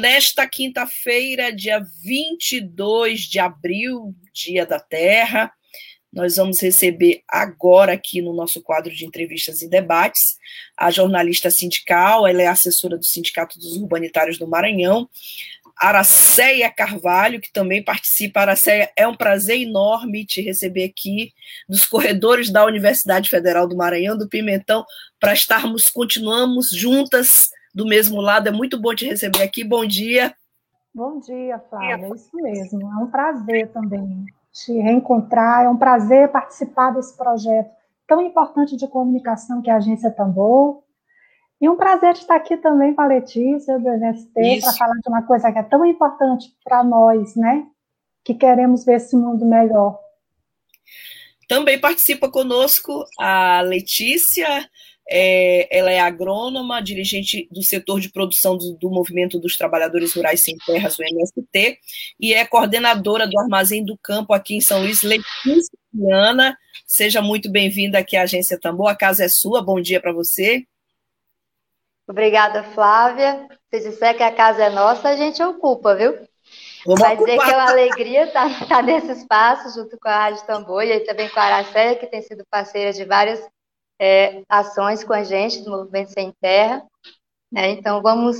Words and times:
Nesta 0.00 0.48
quinta-feira, 0.48 1.54
dia 1.54 1.78
22 2.02 3.20
de 3.20 3.38
abril, 3.38 4.14
Dia 4.32 4.64
da 4.64 4.80
Terra, 4.80 5.52
nós 6.10 6.36
vamos 6.36 6.58
receber 6.62 7.22
agora 7.28 7.92
aqui 7.92 8.22
no 8.22 8.32
nosso 8.32 8.62
quadro 8.62 8.94
de 8.94 9.04
entrevistas 9.04 9.60
e 9.60 9.68
debates 9.68 10.38
a 10.74 10.90
jornalista 10.90 11.50
sindical, 11.50 12.26
ela 12.26 12.40
é 12.40 12.46
assessora 12.46 12.96
do 12.96 13.04
Sindicato 13.04 13.58
dos 13.58 13.76
Urbanitários 13.76 14.38
do 14.38 14.48
Maranhão, 14.48 15.06
Araceia 15.76 16.70
Carvalho, 16.70 17.38
que 17.38 17.52
também 17.52 17.84
participa. 17.84 18.40
Araceia, 18.40 18.90
é 18.96 19.06
um 19.06 19.14
prazer 19.14 19.60
enorme 19.60 20.24
te 20.24 20.40
receber 20.40 20.84
aqui 20.84 21.34
dos 21.68 21.84
corredores 21.84 22.48
da 22.48 22.64
Universidade 22.64 23.28
Federal 23.28 23.68
do 23.68 23.76
Maranhão, 23.76 24.16
do 24.16 24.30
Pimentão, 24.30 24.82
para 25.20 25.34
estarmos, 25.34 25.90
continuamos 25.90 26.70
juntas 26.70 27.50
do 27.74 27.86
mesmo 27.86 28.20
lado. 28.20 28.48
É 28.48 28.52
muito 28.52 28.80
bom 28.80 28.94
te 28.94 29.06
receber 29.06 29.42
aqui. 29.42 29.64
Bom 29.64 29.86
dia. 29.86 30.34
Bom 30.94 31.20
dia, 31.20 31.58
Flávia. 31.70 32.06
É 32.06 32.14
isso 32.14 32.30
mesmo. 32.34 32.82
É 32.82 32.96
um 33.02 33.06
prazer 33.06 33.68
também 33.68 34.26
te 34.52 34.72
reencontrar. 34.72 35.64
É 35.64 35.68
um 35.68 35.76
prazer 35.76 36.30
participar 36.30 36.90
desse 36.90 37.16
projeto 37.16 37.70
tão 38.06 38.20
importante 38.20 38.76
de 38.76 38.88
comunicação 38.88 39.62
que 39.62 39.70
é 39.70 39.72
a 39.72 39.76
Agência 39.76 40.10
Tambor. 40.10 40.82
E 41.60 41.68
um 41.68 41.76
prazer 41.76 42.14
estar 42.14 42.34
aqui 42.34 42.56
também 42.56 42.94
com 42.94 43.02
a 43.02 43.06
Letícia 43.06 43.78
do 43.78 43.88
MST 43.88 44.60
para 44.62 44.72
falar 44.72 44.94
de 44.94 45.08
uma 45.08 45.22
coisa 45.22 45.52
que 45.52 45.58
é 45.58 45.62
tão 45.62 45.84
importante 45.84 46.52
para 46.64 46.82
nós, 46.82 47.36
né? 47.36 47.66
Que 48.24 48.34
queremos 48.34 48.84
ver 48.84 48.96
esse 48.96 49.14
mundo 49.14 49.44
melhor. 49.46 49.98
Também 51.46 51.78
participa 51.78 52.30
conosco 52.30 53.04
a 53.18 53.60
Letícia, 53.60 54.46
é, 55.10 55.66
ela 55.76 55.90
é 55.90 55.98
agrônoma, 55.98 56.80
dirigente 56.80 57.48
do 57.50 57.62
setor 57.62 58.00
de 58.00 58.08
produção 58.08 58.56
do, 58.56 58.74
do, 58.74 58.90
Movimento 58.90 59.40
dos 59.40 59.56
Trabalhadores 59.56 60.14
Rurais 60.14 60.40
Sem 60.40 60.56
Terras, 60.64 60.96
o 60.98 61.02
MST, 61.02 61.78
e 62.20 62.32
é 62.32 62.46
coordenadora 62.46 63.26
do 63.26 63.38
Armazém 63.38 63.84
do 63.84 63.98
Campo 63.98 64.32
aqui 64.32 64.54
em 64.54 64.60
São 64.60 64.80
Luís, 64.80 65.02
Letícia. 65.02 65.76
Seja 66.86 67.20
muito 67.20 67.50
bem-vinda 67.50 67.98
aqui 67.98 68.16
à 68.16 68.22
Agência 68.22 68.58
Tambor, 68.60 68.88
a 68.88 68.94
casa 68.94 69.24
é 69.24 69.28
sua, 69.28 69.60
bom 69.60 69.80
dia 69.80 70.00
para 70.00 70.12
você. 70.12 70.64
Obrigada, 72.08 72.62
Flávia. 72.62 73.46
Se 73.68 73.80
disser 73.80 74.16
que 74.16 74.22
a 74.22 74.32
casa 74.32 74.64
é 74.64 74.70
nossa, 74.70 75.08
a 75.08 75.16
gente 75.16 75.42
ocupa, 75.42 75.94
viu? 75.94 76.12
Vamos 76.84 77.00
Vai 77.00 77.16
dizer 77.16 77.38
que 77.38 77.50
é 77.50 77.56
uma 77.56 77.70
alegria 77.70 78.24
estar, 78.24 78.62
estar 78.62 78.82
nesse 78.82 79.12
espaço, 79.12 79.78
junto 79.78 79.98
com 79.98 80.08
a 80.08 80.16
Rádio 80.16 80.46
Tambor 80.46 80.82
e 80.82 81.00
também 81.00 81.28
com 81.28 81.38
a 81.38 81.44
Aracéia, 81.44 81.96
que 81.96 82.06
tem 82.06 82.22
sido 82.22 82.44
parceira 82.50 82.92
de 82.92 83.04
várias 83.04 83.40
é, 84.00 84.42
ações 84.48 85.04
com 85.04 85.12
a 85.12 85.22
gente 85.22 85.62
do 85.62 85.70
Movimento 85.70 86.12
Sem 86.12 86.32
Terra. 86.40 86.82
Né? 87.52 87.70
Então, 87.72 88.00
vamos 88.00 88.38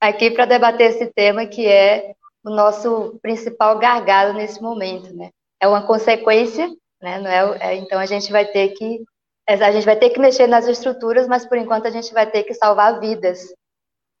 aqui 0.00 0.30
para 0.30 0.44
debater 0.44 0.90
esse 0.90 1.06
tema 1.12 1.44
que 1.44 1.66
é 1.66 2.14
o 2.44 2.50
nosso 2.50 3.18
principal 3.20 3.78
gargalo 3.80 4.32
nesse 4.32 4.62
momento. 4.62 5.12
Né? 5.12 5.30
É 5.60 5.66
uma 5.66 5.84
consequência, 5.84 6.68
né? 7.00 7.18
Não 7.18 7.28
é, 7.28 7.58
é, 7.60 7.76
então 7.76 7.98
a 7.98 8.06
gente 8.06 8.30
vai 8.30 8.46
ter 8.46 8.68
que 8.70 9.02
a 9.44 9.72
gente 9.72 9.84
vai 9.84 9.96
ter 9.96 10.10
que 10.10 10.20
mexer 10.20 10.46
nas 10.46 10.68
estruturas, 10.68 11.26
mas 11.26 11.44
por 11.44 11.58
enquanto 11.58 11.86
a 11.86 11.90
gente 11.90 12.12
vai 12.12 12.30
ter 12.30 12.44
que 12.44 12.54
salvar 12.54 13.00
vidas. 13.00 13.52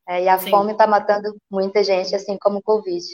É, 0.06 0.24
e 0.24 0.28
a 0.28 0.36
Sim. 0.36 0.50
fome 0.50 0.72
está 0.72 0.84
matando 0.84 1.36
muita 1.48 1.82
gente, 1.84 2.12
assim 2.12 2.36
como 2.38 2.58
o 2.58 2.62
Covid. 2.62 3.04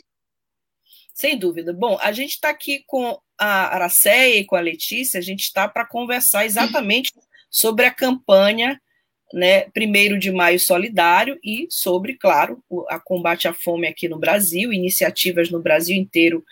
Sem 1.13 1.39
dúvida. 1.39 1.75
Bom, 1.75 1.99
a 2.01 2.11
gente 2.11 2.31
está 2.31 2.49
aqui 2.49 2.83
com 2.87 3.21
a 3.39 3.75
Aracéia 3.75 4.37
e 4.37 4.45
com 4.45 4.57
a 4.57 4.61
Letícia, 4.61 5.19
a 5.19 5.23
gente 5.23 5.43
está 5.43 5.69
para 5.69 5.87
conversar 5.87 6.47
exatamente 6.47 7.13
sobre 7.51 7.87
a 7.87 7.91
campanha 7.91 8.81
né, 9.33 9.63
primeiro 9.71 10.19
de 10.19 10.31
maio 10.31 10.59
solidário 10.59 11.39
e 11.45 11.67
sobre, 11.71 12.15
claro, 12.15 12.63
o 12.69 12.85
a 12.89 12.99
combate 12.99 13.47
à 13.47 13.53
fome 13.53 13.87
aqui 13.87 14.09
no 14.09 14.19
Brasil, 14.19 14.73
iniciativas 14.73 15.51
no 15.51 15.61
Brasil 15.61 15.97
inteiro 15.97 16.45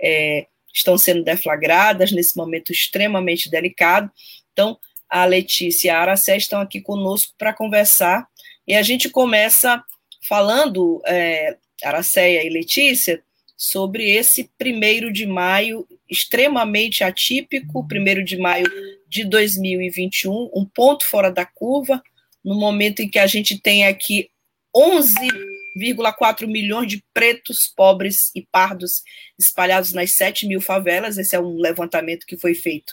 é, 0.00 0.46
estão 0.72 0.98
sendo 0.98 1.22
deflagradas 1.22 2.10
nesse 2.10 2.36
momento 2.36 2.72
extremamente 2.72 3.48
delicado. 3.48 4.10
Então, 4.52 4.78
a 5.08 5.24
Letícia 5.24 5.88
e 5.88 5.90
a 5.90 6.00
Aracé 6.00 6.36
estão 6.36 6.60
aqui 6.60 6.80
conosco 6.80 7.34
para 7.38 7.52
conversar, 7.52 8.26
e 8.66 8.74
a 8.74 8.82
gente 8.82 9.08
começa 9.08 9.82
falando, 10.26 11.00
é, 11.06 11.56
Aracéia 11.84 12.44
e 12.44 12.48
Letícia, 12.48 13.22
sobre 13.56 14.10
esse 14.10 14.50
primeiro 14.58 15.12
de 15.12 15.26
maio 15.26 15.86
extremamente 16.10 17.04
atípico, 17.04 17.86
primeiro 17.86 18.24
de 18.24 18.36
maio 18.36 18.66
de 19.14 19.22
2021, 19.22 20.50
um 20.52 20.64
ponto 20.64 21.06
fora 21.06 21.30
da 21.30 21.46
curva, 21.46 22.02
no 22.44 22.56
momento 22.56 22.98
em 22.98 23.08
que 23.08 23.20
a 23.20 23.28
gente 23.28 23.56
tem 23.60 23.86
aqui 23.86 24.28
11,4 24.76 26.48
milhões 26.48 26.88
de 26.88 27.00
pretos, 27.14 27.72
pobres 27.76 28.32
e 28.34 28.42
pardos 28.42 29.04
espalhados 29.38 29.92
nas 29.92 30.10
7 30.10 30.48
mil 30.48 30.60
favelas. 30.60 31.16
Esse 31.16 31.36
é 31.36 31.40
um 31.40 31.58
levantamento 31.58 32.26
que 32.26 32.36
foi 32.36 32.56
feito 32.56 32.92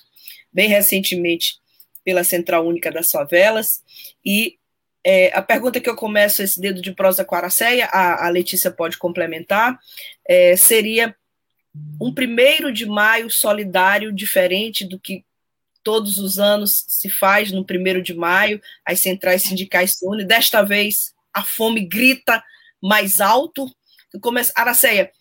bem 0.53 0.69
recentemente 0.69 1.55
pela 2.05 2.23
Central 2.23 2.67
Única 2.67 2.91
das 2.91 3.09
Favelas. 3.09 3.81
E 4.23 4.59
é, 5.03 5.35
a 5.35 5.41
pergunta 5.41 5.79
que 5.81 5.89
eu 5.89 5.95
começo 5.95 6.43
esse 6.43 6.61
dedo 6.61 6.83
de 6.83 6.93
prosa 6.93 7.25
com 7.25 7.33
a 7.33 7.39
Araceia, 7.39 7.87
a, 7.87 8.27
a 8.27 8.29
Letícia 8.29 8.69
pode 8.69 8.95
complementar, 8.95 9.79
é, 10.29 10.55
seria 10.55 11.15
um 11.99 12.13
primeiro 12.13 12.71
de 12.71 12.85
maio 12.85 13.27
solidário 13.31 14.11
diferente 14.13 14.85
do 14.85 14.99
que 14.99 15.25
todos 15.83 16.17
os 16.17 16.39
anos 16.39 16.85
se 16.87 17.09
faz 17.09 17.51
no 17.51 17.65
primeiro 17.65 18.01
de 18.01 18.13
maio, 18.13 18.61
as 18.85 18.99
centrais 18.99 19.43
sindicais 19.43 19.93
se 19.93 20.05
unem. 20.05 20.25
Desta 20.25 20.61
vez, 20.61 21.13
a 21.33 21.43
fome 21.43 21.85
grita 21.85 22.43
mais 22.81 23.21
alto. 23.21 23.69
Começa, 24.21 24.51
Araceia, 24.55 25.11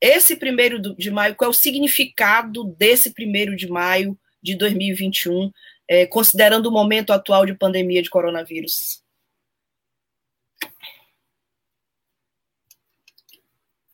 esse 0.00 0.36
primeiro 0.36 0.80
de 0.96 1.10
maio, 1.10 1.34
qual 1.34 1.48
é 1.48 1.50
o 1.50 1.54
significado 1.54 2.64
desse 2.78 3.12
primeiro 3.12 3.56
de 3.56 3.68
maio 3.68 4.18
de 4.42 4.54
2021, 4.54 5.50
é, 5.88 6.06
considerando 6.06 6.66
o 6.66 6.72
momento 6.72 7.12
atual 7.12 7.46
de 7.46 7.54
pandemia 7.54 8.02
de 8.02 8.10
coronavírus? 8.10 9.02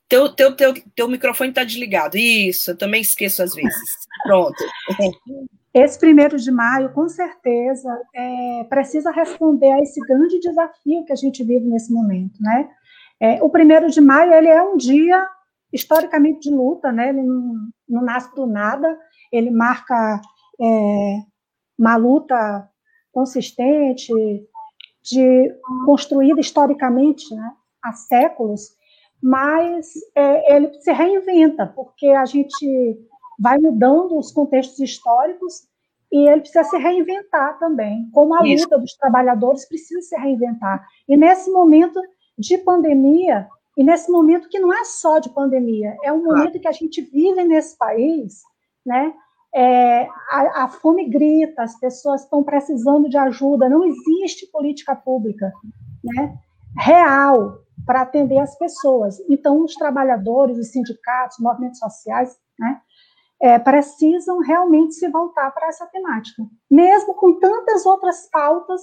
Teu, 0.08 0.28
teu, 0.28 0.54
teu, 0.54 0.74
teu 0.94 1.08
microfone 1.08 1.50
está 1.50 1.64
desligado. 1.64 2.18
Isso, 2.18 2.72
eu 2.72 2.76
também 2.76 3.00
esqueço 3.00 3.42
às 3.42 3.54
vezes. 3.54 3.90
Pronto. 4.24 4.62
Esse 5.74 5.98
primeiro 5.98 6.36
de 6.36 6.50
maio, 6.50 6.92
com 6.92 7.08
certeza, 7.08 7.88
é, 8.14 8.64
precisa 8.64 9.10
responder 9.10 9.72
a 9.72 9.80
esse 9.80 10.00
grande 10.00 10.38
desafio 10.38 11.04
que 11.04 11.12
a 11.12 11.16
gente 11.16 11.42
vive 11.42 11.66
nesse 11.66 11.92
momento, 11.92 12.34
né? 12.40 12.68
É, 13.18 13.42
o 13.42 13.48
primeiro 13.48 13.88
de 13.88 14.00
maio, 14.00 14.34
ele 14.34 14.48
é 14.48 14.62
um 14.62 14.76
dia 14.76 15.26
historicamente 15.72 16.50
de 16.50 16.54
luta, 16.54 16.92
né? 16.92 17.08
Ele 17.08 17.22
não, 17.22 17.54
não 17.88 18.02
nasce 18.02 18.34
do 18.34 18.46
nada, 18.46 18.98
ele 19.32 19.50
marca 19.50 20.20
é, 20.60 21.16
uma 21.78 21.96
luta 21.96 22.68
consistente, 23.10 24.12
de 25.02 25.54
construída 25.84 26.40
historicamente, 26.40 27.34
né? 27.34 27.52
Há 27.82 27.92
séculos, 27.92 28.70
mas 29.20 29.92
é, 30.14 30.54
ele 30.54 30.72
se 30.80 30.92
reinventa, 30.92 31.66
porque 31.66 32.08
a 32.08 32.24
gente 32.24 32.98
vai 33.38 33.58
mudando 33.58 34.18
os 34.18 34.32
contextos 34.32 34.78
históricos 34.78 35.66
e 36.12 36.28
ele 36.28 36.42
precisa 36.42 36.64
se 36.64 36.76
reinventar 36.76 37.58
também, 37.58 38.08
como 38.12 38.34
a 38.34 38.46
Isso. 38.46 38.64
luta 38.64 38.78
dos 38.78 38.94
trabalhadores 38.94 39.66
precisa 39.66 40.02
se 40.02 40.16
reinventar. 40.16 40.86
E 41.08 41.16
nesse 41.16 41.50
momento 41.50 42.00
de 42.38 42.58
pandemia, 42.58 43.48
e 43.76 43.82
nesse 43.82 44.10
momento 44.10 44.48
que 44.48 44.58
não 44.58 44.72
é 44.72 44.84
só 44.84 45.18
de 45.18 45.30
pandemia, 45.30 45.96
é 46.04 46.12
um 46.12 46.22
momento 46.22 46.60
que 46.60 46.68
a 46.68 46.72
gente 46.72 47.00
vive 47.00 47.42
nesse 47.44 47.76
país, 47.78 48.42
né? 48.84 49.14
É, 49.54 50.08
a, 50.30 50.64
a, 50.64 50.68
fome 50.68 51.10
grita, 51.10 51.62
as 51.62 51.78
pessoas 51.78 52.22
estão 52.22 52.42
precisando 52.42 53.06
de 53.08 53.18
ajuda, 53.18 53.68
não 53.68 53.84
existe 53.84 54.46
política 54.50 54.96
pública 54.96 55.52
né, 56.02 56.38
real 56.78 57.58
para 57.84 58.00
atender 58.00 58.38
as 58.38 58.56
pessoas. 58.56 59.20
Então, 59.28 59.62
os 59.62 59.74
trabalhadores, 59.74 60.56
os 60.56 60.68
sindicatos, 60.68 61.36
os 61.36 61.44
movimentos 61.44 61.80
sociais, 61.80 62.34
né, 62.58 62.80
é, 63.42 63.58
precisam 63.58 64.38
realmente 64.38 64.94
se 64.94 65.08
voltar 65.08 65.50
para 65.50 65.66
essa 65.66 65.84
temática, 65.86 66.44
mesmo 66.70 67.12
com 67.14 67.40
tantas 67.40 67.84
outras 67.84 68.30
pautas 68.30 68.80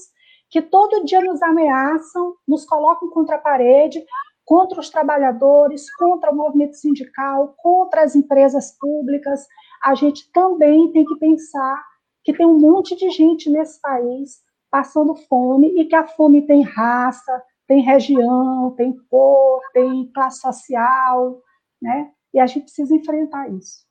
que 0.49 0.61
todo 0.61 1.05
dia 1.05 1.21
nos 1.21 1.41
ameaçam, 1.41 2.35
nos 2.45 2.65
colocam 2.65 3.09
contra 3.09 3.35
a 3.35 3.39
parede, 3.39 4.03
contra 4.43 4.79
os 4.79 4.89
trabalhadores, 4.89 5.85
contra 5.95 6.31
o 6.31 6.35
movimento 6.35 6.75
sindical, 6.75 7.55
contra 7.57 8.01
as 8.01 8.15
empresas 8.15 8.75
públicas. 8.77 9.47
A 9.81 9.95
gente 9.95 10.29
também 10.33 10.91
tem 10.91 11.05
que 11.05 11.15
pensar 11.17 11.81
que 12.23 12.33
tem 12.33 12.45
um 12.45 12.59
monte 12.59 12.97
de 12.97 13.09
gente 13.11 13.49
nesse 13.49 13.79
país 13.79 14.39
passando 14.69 15.15
fome 15.15 15.67
e 15.79 15.85
que 15.85 15.95
a 15.95 16.05
fome 16.05 16.41
tem 16.45 16.63
raça, 16.63 17.43
tem 17.65 17.81
região, 17.81 18.73
tem 18.75 18.93
cor, 19.09 19.61
tem 19.71 20.11
classe 20.13 20.41
social, 20.41 21.41
né? 21.81 22.11
E 22.33 22.39
a 22.39 22.45
gente 22.45 22.63
precisa 22.63 22.93
enfrentar 22.93 23.49
isso. 23.49 23.88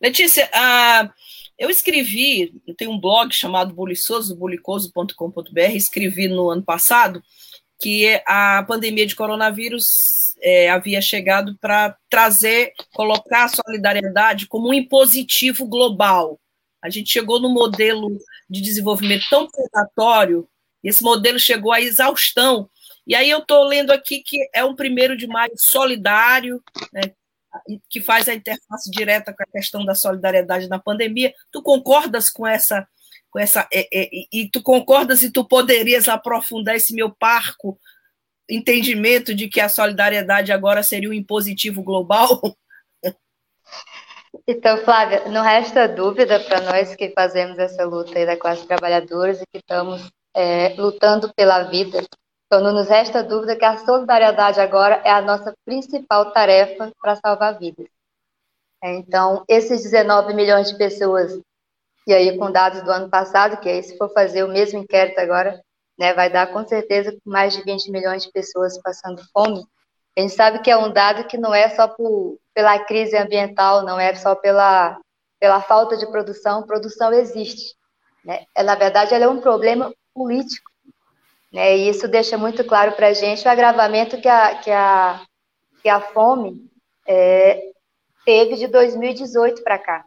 Letícia, 0.00 0.48
uh, 0.54 1.10
eu 1.58 1.68
escrevi, 1.68 2.54
eu 2.66 2.74
tenho 2.74 2.92
um 2.92 3.00
blog 3.00 3.32
chamado 3.32 3.74
buliçoso, 3.74 4.36
bulicoso.com.br, 4.36 5.60
escrevi 5.74 6.28
no 6.28 6.50
ano 6.50 6.62
passado 6.62 7.22
que 7.80 8.20
a 8.26 8.64
pandemia 8.66 9.06
de 9.06 9.16
coronavírus 9.16 10.36
é, 10.40 10.70
havia 10.70 11.00
chegado 11.00 11.56
para 11.60 11.96
trazer, 12.08 12.72
colocar 12.92 13.44
a 13.44 13.48
solidariedade 13.48 14.46
como 14.46 14.68
um 14.68 14.74
impositivo 14.74 15.66
global. 15.66 16.40
A 16.82 16.88
gente 16.90 17.10
chegou 17.10 17.40
no 17.40 17.48
modelo 17.48 18.08
de 18.48 18.60
desenvolvimento 18.60 19.28
tão 19.28 19.48
predatório, 19.48 20.48
esse 20.82 21.02
modelo 21.02 21.38
chegou 21.38 21.72
à 21.72 21.80
exaustão. 21.80 22.70
E 23.06 23.14
aí 23.14 23.30
eu 23.30 23.38
estou 23.38 23.64
lendo 23.64 23.90
aqui 23.90 24.22
que 24.22 24.48
é 24.54 24.64
um 24.64 24.76
primeiro 24.76 25.16
de 25.16 25.26
maio 25.26 25.54
solidário, 25.56 26.62
né, 26.92 27.00
que 27.88 28.00
faz 28.00 28.28
a 28.28 28.34
interface 28.34 28.90
direta 28.90 29.32
com 29.32 29.42
a 29.42 29.52
questão 29.52 29.84
da 29.84 29.94
solidariedade 29.94 30.68
na 30.68 30.78
pandemia. 30.78 31.34
Tu 31.50 31.62
concordas 31.62 32.30
com 32.30 32.46
essa 32.46 32.86
com 33.30 33.38
essa 33.38 33.68
é, 33.70 33.86
é, 33.92 34.08
e 34.32 34.48
tu 34.50 34.62
concordas 34.62 35.22
e 35.22 35.30
tu 35.30 35.46
poderias 35.46 36.08
aprofundar 36.08 36.76
esse 36.76 36.94
meu 36.94 37.10
parco 37.10 37.78
entendimento 38.48 39.34
de 39.34 39.48
que 39.48 39.60
a 39.60 39.68
solidariedade 39.68 40.50
agora 40.50 40.82
seria 40.82 41.10
um 41.10 41.14
impositivo 41.14 41.82
global? 41.82 42.28
Então, 44.46 44.78
Flávia, 44.84 45.28
não 45.28 45.42
resta 45.42 45.88
dúvida 45.88 46.40
para 46.40 46.60
nós 46.60 46.94
que 46.94 47.10
fazemos 47.10 47.58
essa 47.58 47.84
luta 47.84 48.18
aí 48.18 48.26
da 48.26 48.36
classe 48.36 48.66
trabalhadora 48.66 49.32
e 49.32 49.46
que 49.46 49.58
estamos 49.58 50.10
é, 50.34 50.74
lutando 50.74 51.32
pela 51.34 51.64
vida. 51.64 52.02
Então, 52.48 52.62
não 52.62 52.72
nos 52.72 52.88
resta 52.88 53.22
dúvida 53.22 53.54
que 53.54 53.64
a 53.64 53.76
solidariedade 53.76 54.58
agora 54.58 55.02
é 55.04 55.10
a 55.10 55.20
nossa 55.20 55.52
principal 55.66 56.32
tarefa 56.32 56.90
para 56.98 57.14
salvar 57.14 57.58
vidas. 57.58 57.86
É, 58.82 58.96
então, 58.96 59.44
esses 59.46 59.82
19 59.82 60.32
milhões 60.32 60.70
de 60.70 60.78
pessoas, 60.78 61.38
e 62.06 62.14
aí 62.14 62.38
com 62.38 62.50
dados 62.50 62.82
do 62.82 62.90
ano 62.90 63.10
passado, 63.10 63.60
que 63.60 63.68
aí 63.68 63.82
se 63.82 63.98
for 63.98 64.10
fazer 64.14 64.44
o 64.44 64.48
mesmo 64.48 64.78
inquérito 64.78 65.18
agora, 65.18 65.60
né, 65.98 66.14
vai 66.14 66.30
dar 66.30 66.50
com 66.50 66.66
certeza 66.66 67.14
mais 67.22 67.52
de 67.52 67.62
20 67.62 67.90
milhões 67.90 68.22
de 68.22 68.32
pessoas 68.32 68.80
passando 68.80 69.22
fome. 69.30 69.62
A 70.16 70.20
gente 70.22 70.32
sabe 70.32 70.60
que 70.60 70.70
é 70.70 70.76
um 70.76 70.90
dado 70.90 71.26
que 71.26 71.36
não 71.36 71.54
é 71.54 71.68
só 71.68 71.86
por, 71.86 72.38
pela 72.54 72.78
crise 72.78 73.14
ambiental, 73.14 73.84
não 73.84 74.00
é 74.00 74.14
só 74.14 74.34
pela, 74.34 74.98
pela 75.38 75.60
falta 75.60 75.98
de 75.98 76.10
produção. 76.10 76.62
Produção 76.62 77.12
existe. 77.12 77.76
Né? 78.24 78.44
É, 78.56 78.62
na 78.62 78.74
verdade, 78.74 79.12
ela 79.12 79.26
é 79.26 79.28
um 79.28 79.40
problema 79.40 79.92
político. 80.14 80.70
Né? 81.52 81.76
E 81.76 81.88
isso 81.88 82.06
deixa 82.08 82.36
muito 82.36 82.64
claro 82.64 82.92
para 82.92 83.08
a 83.08 83.12
gente 83.12 83.46
o 83.46 83.50
agravamento 83.50 84.20
que 84.20 84.28
a, 84.28 84.54
que 84.56 84.70
a, 84.70 85.22
que 85.82 85.88
a 85.88 86.00
fome 86.00 86.68
é, 87.06 87.70
teve 88.24 88.56
de 88.56 88.66
2018 88.66 89.62
para 89.62 89.78
cá. 89.78 90.04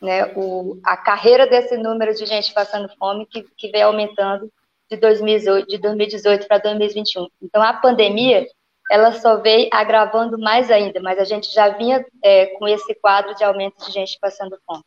Né? 0.00 0.32
O, 0.36 0.80
a 0.84 0.96
carreira 0.96 1.46
desse 1.46 1.76
número 1.76 2.14
de 2.14 2.26
gente 2.26 2.52
passando 2.52 2.88
fome 2.98 3.26
que, 3.26 3.44
que 3.56 3.70
vem 3.70 3.82
aumentando 3.82 4.50
de 4.90 4.96
2018, 4.96 5.68
de 5.68 5.78
2018 5.78 6.48
para 6.48 6.58
2021. 6.58 7.28
Então, 7.42 7.62
a 7.62 7.74
pandemia 7.74 8.46
ela 8.90 9.12
só 9.12 9.36
veio 9.36 9.68
agravando 9.70 10.38
mais 10.38 10.70
ainda, 10.70 10.98
mas 11.00 11.18
a 11.18 11.24
gente 11.24 11.52
já 11.52 11.68
vinha 11.68 12.04
é, 12.24 12.46
com 12.46 12.66
esse 12.66 12.94
quadro 12.94 13.34
de 13.34 13.44
aumento 13.44 13.84
de 13.84 13.92
gente 13.92 14.18
passando 14.18 14.58
fome. 14.66 14.82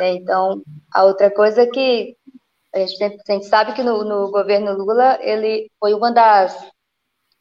É, 0.00 0.12
então, 0.12 0.62
a 0.94 1.04
outra 1.04 1.28
coisa 1.30 1.62
é 1.62 1.66
que 1.66 2.16
a 2.82 2.86
gente, 2.86 3.04
a 3.28 3.32
gente 3.32 3.46
sabe 3.46 3.74
que 3.74 3.82
no, 3.82 4.04
no, 4.04 4.30
governo 4.30 4.72
Lula 4.72 5.18
ele 5.20 5.70
foi 5.78 5.94
uma 5.94 6.12
das, 6.12 6.70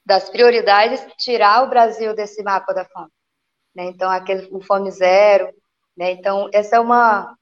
das 0.06 0.30
prioridades 0.30 1.06
tirar 1.18 1.64
o 1.64 1.70
Brasil 1.70 2.16
desse 2.16 2.44
mapa 2.44 2.74
da 2.74 2.86
fome. 2.86 3.10
Né? 3.76 3.86
Então, 3.86 4.10
aquele 4.10 4.48
o 4.52 4.62
fome 4.62 4.92
zero. 4.92 5.54
Né? 5.98 6.12
Então, 6.12 6.50
essa 6.54 6.78
é 6.78 6.80
uma 6.80 7.36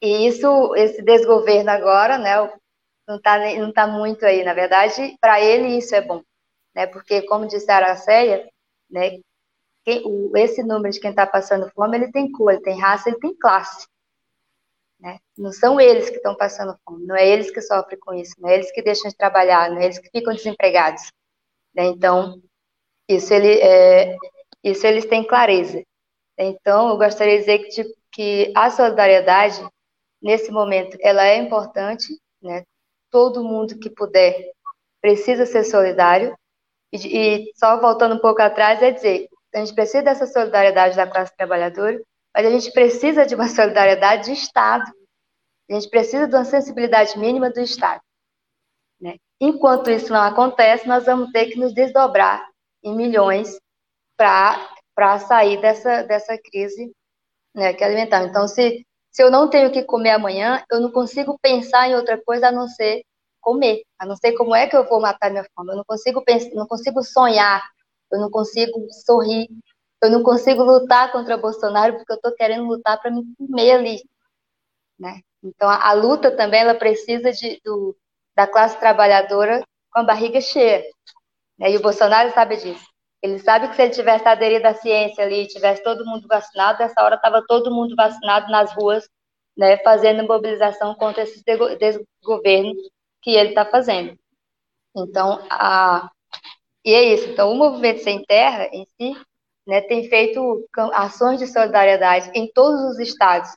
e 0.00 0.28
isso, 0.28 0.74
esse 0.76 1.02
desgoverno 1.02 1.70
agora, 1.70 2.18
né, 2.18 2.36
não 3.06 3.16
está 3.16 3.38
não 3.56 3.72
tá 3.72 3.86
muito 3.86 4.24
aí. 4.24 4.44
Na 4.44 4.54
verdade, 4.54 5.16
para 5.20 5.40
ele 5.40 5.76
isso 5.76 5.94
é 5.94 6.00
bom 6.00 6.22
né? 6.78 6.86
Porque, 6.86 7.22
como 7.22 7.48
disse 7.48 7.68
a 7.72 7.76
Araceia, 7.76 8.48
né? 8.88 9.18
Quem, 9.84 10.30
esse 10.36 10.62
número 10.62 10.92
de 10.92 11.00
quem 11.00 11.10
está 11.10 11.26
passando 11.26 11.70
fome, 11.70 11.96
ele 11.96 12.12
tem 12.12 12.30
cor, 12.30 12.52
ele 12.52 12.62
tem 12.62 12.80
raça, 12.80 13.08
ele 13.08 13.18
tem 13.18 13.34
classe. 13.36 13.84
Né? 15.00 15.18
Não 15.36 15.52
são 15.52 15.80
eles 15.80 16.10
que 16.10 16.16
estão 16.16 16.34
passando 16.34 16.76
fome, 16.84 17.06
não 17.06 17.14
é 17.14 17.26
eles 17.26 17.50
que 17.50 17.60
sofrem 17.60 17.98
com 18.00 18.14
isso, 18.14 18.34
não 18.38 18.48
é 18.48 18.54
eles 18.54 18.72
que 18.72 18.82
deixam 18.82 19.08
de 19.08 19.16
trabalhar, 19.16 19.70
não 19.70 19.78
é 19.78 19.84
eles 19.84 19.98
que 19.98 20.10
ficam 20.10 20.34
desempregados. 20.34 21.02
Né? 21.74 21.86
Então, 21.86 22.42
isso, 23.08 23.32
ele, 23.32 23.60
é, 23.60 24.16
isso 24.62 24.86
eles 24.86 25.06
têm 25.06 25.24
clareza. 25.24 25.82
Então, 26.36 26.88
eu 26.88 26.98
gostaria 26.98 27.34
de 27.34 27.40
dizer 27.40 27.58
que, 27.60 27.68
tipo, 27.68 27.98
que 28.12 28.52
a 28.56 28.70
solidariedade, 28.70 29.60
nesse 30.20 30.50
momento, 30.50 30.96
ela 31.00 31.24
é 31.24 31.36
importante, 31.36 32.06
né? 32.42 32.64
todo 33.10 33.44
mundo 33.44 33.78
que 33.78 33.90
puder 33.90 34.50
precisa 35.00 35.46
ser 35.46 35.64
solidário, 35.64 36.36
e, 36.92 36.96
e 36.96 37.52
só 37.54 37.80
voltando 37.80 38.16
um 38.16 38.20
pouco 38.20 38.42
atrás, 38.42 38.82
é 38.82 38.90
dizer, 38.90 39.28
a 39.54 39.58
gente 39.58 39.74
precisa 39.74 40.02
dessa 40.02 40.26
solidariedade 40.26 40.96
da 40.96 41.06
classe 41.06 41.36
trabalhadora, 41.36 42.00
mas 42.34 42.46
a 42.46 42.50
gente 42.50 42.72
precisa 42.72 43.26
de 43.26 43.34
uma 43.34 43.48
solidariedade 43.48 44.26
de 44.26 44.32
Estado. 44.32 44.90
A 45.70 45.74
gente 45.74 45.88
precisa 45.88 46.26
de 46.26 46.34
uma 46.34 46.44
sensibilidade 46.44 47.18
mínima 47.18 47.50
do 47.50 47.60
Estado. 47.60 48.00
Né? 49.00 49.16
Enquanto 49.40 49.90
isso 49.90 50.12
não 50.12 50.22
acontece, 50.22 50.86
nós 50.88 51.04
vamos 51.04 51.30
ter 51.30 51.46
que 51.46 51.58
nos 51.58 51.74
desdobrar 51.74 52.46
em 52.82 52.94
milhões 52.94 53.58
para 54.16 55.18
sair 55.18 55.60
dessa, 55.60 56.02
dessa 56.02 56.36
crise 56.38 56.92
né, 57.54 57.72
que 57.74 57.82
é 57.82 57.86
alimentar. 57.86 58.24
Então, 58.24 58.48
se, 58.48 58.86
se 59.10 59.22
eu 59.22 59.30
não 59.30 59.48
tenho 59.48 59.68
o 59.68 59.72
que 59.72 59.82
comer 59.82 60.10
amanhã, 60.10 60.62
eu 60.70 60.80
não 60.80 60.90
consigo 60.90 61.38
pensar 61.40 61.88
em 61.88 61.94
outra 61.94 62.20
coisa 62.24 62.48
a 62.48 62.52
não 62.52 62.66
ser 62.68 63.02
comer. 63.40 63.82
A 63.98 64.06
não 64.06 64.16
sei 64.16 64.34
como 64.34 64.54
é 64.54 64.66
que 64.66 64.76
eu 64.76 64.88
vou 64.88 65.00
matar 65.00 65.30
minha 65.30 65.46
fome. 65.54 65.72
Eu 65.72 65.76
não 65.76 65.84
consigo 65.84 66.22
pensar, 66.24 66.50
não 66.54 66.66
consigo 66.66 67.02
sonhar, 67.02 67.62
eu 68.10 68.20
não 68.20 68.30
consigo 68.30 68.86
sorrir, 69.04 69.48
eu 70.02 70.10
não 70.10 70.22
consigo 70.22 70.62
lutar 70.62 71.10
contra 71.12 71.36
Bolsonaro 71.36 71.96
porque 71.96 72.12
eu 72.12 72.16
estou 72.16 72.32
querendo 72.34 72.64
lutar 72.64 73.00
para 73.00 73.10
me 73.10 73.22
comer 73.36 73.72
ali, 73.72 74.02
né? 74.98 75.20
Então 75.42 75.68
a, 75.68 75.88
a, 75.90 75.92
luta 75.92 76.30
também 76.36 76.60
ela 76.60 76.74
precisa 76.74 77.32
de, 77.32 77.60
do, 77.64 77.96
da 78.34 78.46
classe 78.46 78.78
trabalhadora 78.78 79.64
com 79.90 80.00
a 80.00 80.04
barriga 80.04 80.40
cheia, 80.40 80.84
né? 81.58 81.70
E 81.72 81.76
o 81.76 81.82
Bolsonaro 81.82 82.32
sabe 82.32 82.56
disso. 82.56 82.86
Ele 83.22 83.38
sabe 83.40 83.68
que 83.68 83.76
se 83.76 83.82
ele 83.82 83.92
tivesse 83.92 84.26
aderido 84.28 84.66
à 84.66 84.74
ciência 84.74 85.24
ali, 85.24 85.48
tivesse 85.48 85.82
todo 85.82 86.04
mundo 86.06 86.26
vacinado, 86.28 86.78
nessa 86.78 87.02
hora 87.02 87.16
estava 87.16 87.44
todo 87.46 87.74
mundo 87.74 87.96
vacinado 87.96 88.50
nas 88.50 88.72
ruas, 88.72 89.08
né, 89.56 89.76
fazendo 89.78 90.26
mobilização 90.26 90.94
contra 90.94 91.24
esse 91.24 91.42
desgoverno 91.44 92.72
que 93.20 93.30
ele 93.32 93.50
está 93.50 93.64
fazendo. 93.64 94.16
Então, 94.96 95.44
a, 95.50 96.08
e 96.84 96.94
é 96.94 97.14
isso. 97.14 97.28
Então, 97.28 97.52
o 97.52 97.56
Movimento 97.56 98.02
Sem 98.02 98.24
Terra, 98.24 98.68
em 98.72 98.86
si, 98.96 99.20
né, 99.68 99.82
tem 99.82 100.08
feito 100.08 100.66
ações 100.94 101.38
de 101.38 101.46
solidariedade 101.46 102.30
em 102.34 102.50
todos 102.50 102.80
os 102.90 102.98
estados 102.98 103.50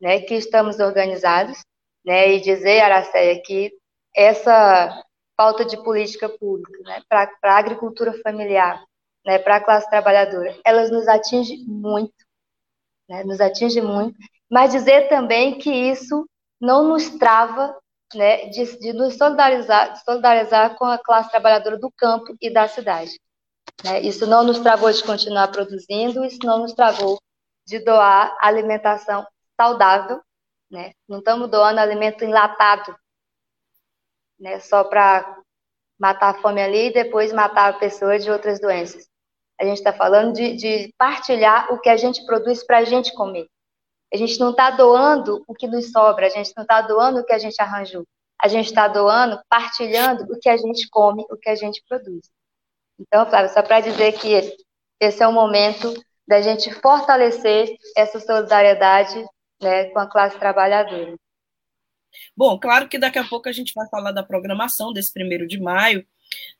né, 0.00 0.18
que 0.20 0.34
estamos 0.34 0.80
organizados, 0.80 1.60
né, 2.02 2.32
e 2.32 2.40
dizer, 2.40 2.80
Aracéia, 2.80 3.42
que 3.44 3.70
essa 4.16 5.04
falta 5.36 5.62
de 5.62 5.76
política 5.82 6.30
pública 6.30 6.78
né, 6.82 7.02
para 7.06 7.30
a 7.42 7.58
agricultura 7.58 8.14
familiar, 8.22 8.82
né, 9.26 9.38
para 9.38 9.56
a 9.56 9.60
classe 9.60 9.88
trabalhadora, 9.90 10.58
elas 10.64 10.90
nos 10.90 11.06
atinge 11.06 11.58
muito, 11.66 12.14
né, 13.06 13.22
nos 13.24 13.38
atinge 13.38 13.82
muito, 13.82 14.16
mas 14.50 14.72
dizer 14.72 15.10
também 15.10 15.58
que 15.58 15.70
isso 15.70 16.26
não 16.58 16.88
nos 16.88 17.10
trava 17.18 17.76
né, 18.14 18.46
de, 18.46 18.78
de 18.78 18.94
nos 18.94 19.14
solidarizar, 19.18 19.94
solidarizar 20.02 20.74
com 20.76 20.86
a 20.86 20.96
classe 20.96 21.30
trabalhadora 21.30 21.76
do 21.76 21.92
campo 21.92 22.34
e 22.40 22.50
da 22.50 22.66
cidade. 22.66 23.12
Né? 23.84 24.00
Isso 24.00 24.26
não 24.26 24.44
nos 24.44 24.58
travou 24.58 24.90
de 24.92 25.02
continuar 25.02 25.48
produzindo, 25.48 26.24
isso 26.24 26.38
não 26.44 26.58
nos 26.60 26.72
travou 26.72 27.20
de 27.66 27.78
doar 27.78 28.36
alimentação 28.40 29.26
saudável, 29.58 30.20
né? 30.70 30.92
Não 31.08 31.18
estamos 31.18 31.50
doando 31.50 31.80
alimento 31.80 32.24
enlatado, 32.24 32.94
né? 34.38 34.58
Só 34.60 34.84
para 34.84 35.38
matar 35.98 36.30
a 36.30 36.40
fome 36.40 36.62
ali 36.62 36.88
e 36.88 36.92
depois 36.92 37.32
matar 37.32 37.70
a 37.70 37.78
pessoa 37.78 38.18
de 38.18 38.30
outras 38.30 38.60
doenças. 38.60 39.06
A 39.60 39.64
gente 39.64 39.78
está 39.78 39.92
falando 39.92 40.32
de, 40.32 40.56
de 40.56 40.94
partilhar 40.96 41.70
o 41.72 41.78
que 41.78 41.90
a 41.90 41.96
gente 41.96 42.24
produz 42.24 42.64
para 42.64 42.78
a 42.78 42.84
gente 42.84 43.12
comer. 43.14 43.46
A 44.12 44.16
gente 44.16 44.40
não 44.40 44.50
está 44.50 44.70
doando 44.70 45.44
o 45.46 45.54
que 45.54 45.66
nos 45.66 45.92
sobra, 45.92 46.26
a 46.26 46.30
gente 46.30 46.52
não 46.56 46.62
está 46.62 46.80
doando 46.80 47.20
o 47.20 47.24
que 47.24 47.32
a 47.32 47.38
gente 47.38 47.60
arranjou. 47.60 48.04
A 48.42 48.48
gente 48.48 48.66
está 48.66 48.88
doando, 48.88 49.38
partilhando 49.50 50.24
o 50.24 50.38
que 50.40 50.48
a 50.48 50.56
gente 50.56 50.88
come, 50.88 51.26
o 51.30 51.36
que 51.36 51.50
a 51.50 51.54
gente 51.54 51.84
produz. 51.86 52.22
Então, 53.00 53.28
Flávio, 53.28 53.52
só 53.52 53.62
para 53.62 53.80
dizer 53.80 54.12
que 54.12 54.54
esse, 55.00 55.22
é 55.22 55.26
o 55.26 55.32
momento 55.32 55.92
da 56.28 56.40
gente 56.42 56.70
fortalecer 56.74 57.76
essa 57.96 58.20
solidariedade 58.20 59.24
né, 59.60 59.86
com 59.86 59.98
a 59.98 60.06
classe 60.06 60.38
trabalhadora. 60.38 61.16
Bom, 62.36 62.58
claro 62.58 62.88
que 62.88 62.98
daqui 62.98 63.18
a 63.18 63.24
pouco 63.24 63.48
a 63.48 63.52
gente 63.52 63.72
vai 63.74 63.88
falar 63.88 64.12
da 64.12 64.22
programação 64.22 64.92
desse 64.92 65.12
primeiro 65.12 65.46
de 65.46 65.58
maio. 65.58 66.06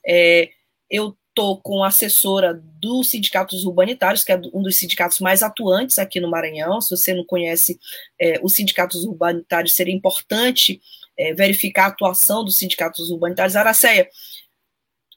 É, 0.06 0.50
eu 0.88 1.16
estou 1.28 1.60
com 1.60 1.84
a 1.84 1.88
assessora 1.88 2.54
do 2.54 3.04
Sindicato 3.04 3.54
dos 3.54 3.64
Urbanitários, 3.64 4.24
que 4.24 4.32
é 4.32 4.40
um 4.52 4.62
dos 4.62 4.76
sindicatos 4.76 5.20
mais 5.20 5.42
atuantes 5.42 5.98
aqui 5.98 6.20
no 6.20 6.30
Maranhão. 6.30 6.80
Se 6.80 6.90
você 6.90 7.14
não 7.14 7.24
conhece 7.24 7.78
é, 8.20 8.40
o 8.42 8.48
Sindicato 8.48 8.96
dos 8.96 9.06
Urbanitários, 9.06 9.74
seria 9.74 9.94
importante 9.94 10.80
é, 11.16 11.34
verificar 11.34 11.84
a 11.84 11.88
atuação 11.88 12.44
dos 12.44 12.56
sindicatos 12.56 13.10
urbanitários. 13.10 13.54
Araceia, 13.54 14.08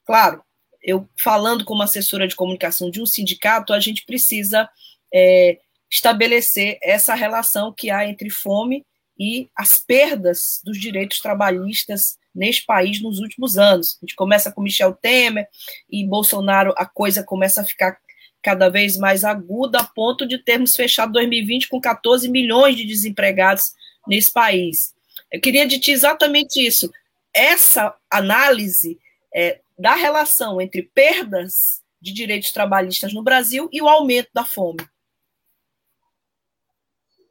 claro, 0.04 0.44
eu 0.84 1.08
falando 1.18 1.64
como 1.64 1.82
assessora 1.82 2.28
de 2.28 2.36
comunicação 2.36 2.90
de 2.90 3.00
um 3.00 3.06
sindicato, 3.06 3.72
a 3.72 3.80
gente 3.80 4.04
precisa 4.04 4.68
é, 5.12 5.58
estabelecer 5.90 6.78
essa 6.82 7.14
relação 7.14 7.72
que 7.72 7.90
há 7.90 8.06
entre 8.06 8.28
fome 8.28 8.84
e 9.18 9.48
as 9.56 9.78
perdas 9.78 10.60
dos 10.64 10.78
direitos 10.78 11.20
trabalhistas 11.20 12.18
neste 12.34 12.66
país 12.66 13.00
nos 13.00 13.18
últimos 13.20 13.56
anos. 13.56 13.96
A 14.02 14.04
gente 14.04 14.14
começa 14.14 14.52
com 14.52 14.60
Michel 14.60 14.92
Temer 14.92 15.48
e 15.88 16.06
Bolsonaro, 16.06 16.74
a 16.76 16.84
coisa 16.84 17.22
começa 17.22 17.62
a 17.62 17.64
ficar 17.64 17.96
cada 18.42 18.68
vez 18.68 18.98
mais 18.98 19.24
aguda, 19.24 19.78
a 19.78 19.84
ponto 19.84 20.26
de 20.26 20.36
termos 20.36 20.76
fechado 20.76 21.12
2020 21.12 21.68
com 21.68 21.80
14 21.80 22.28
milhões 22.28 22.76
de 22.76 22.84
desempregados 22.84 23.72
nesse 24.06 24.30
país. 24.30 24.92
Eu 25.32 25.40
queria 25.40 25.66
ti 25.66 25.90
exatamente 25.90 26.60
isso. 26.60 26.92
Essa 27.32 27.94
análise 28.10 28.98
é, 29.34 29.60
da 29.78 29.94
relação 29.94 30.60
entre 30.60 30.82
perdas 30.82 31.82
de 32.00 32.12
direitos 32.12 32.52
trabalhistas 32.52 33.12
no 33.12 33.22
Brasil 33.22 33.68
e 33.72 33.80
o 33.80 33.88
aumento 33.88 34.28
da 34.34 34.44
fome. 34.44 34.86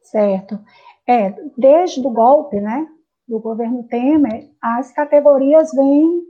Certo. 0.02 0.58
É, 1.06 1.30
desde 1.56 2.00
o 2.00 2.10
golpe, 2.10 2.60
né, 2.60 2.86
do 3.26 3.38
governo 3.38 3.84
Temer, 3.84 4.50
as 4.60 4.92
categorias 4.92 5.70
vêm 5.72 6.22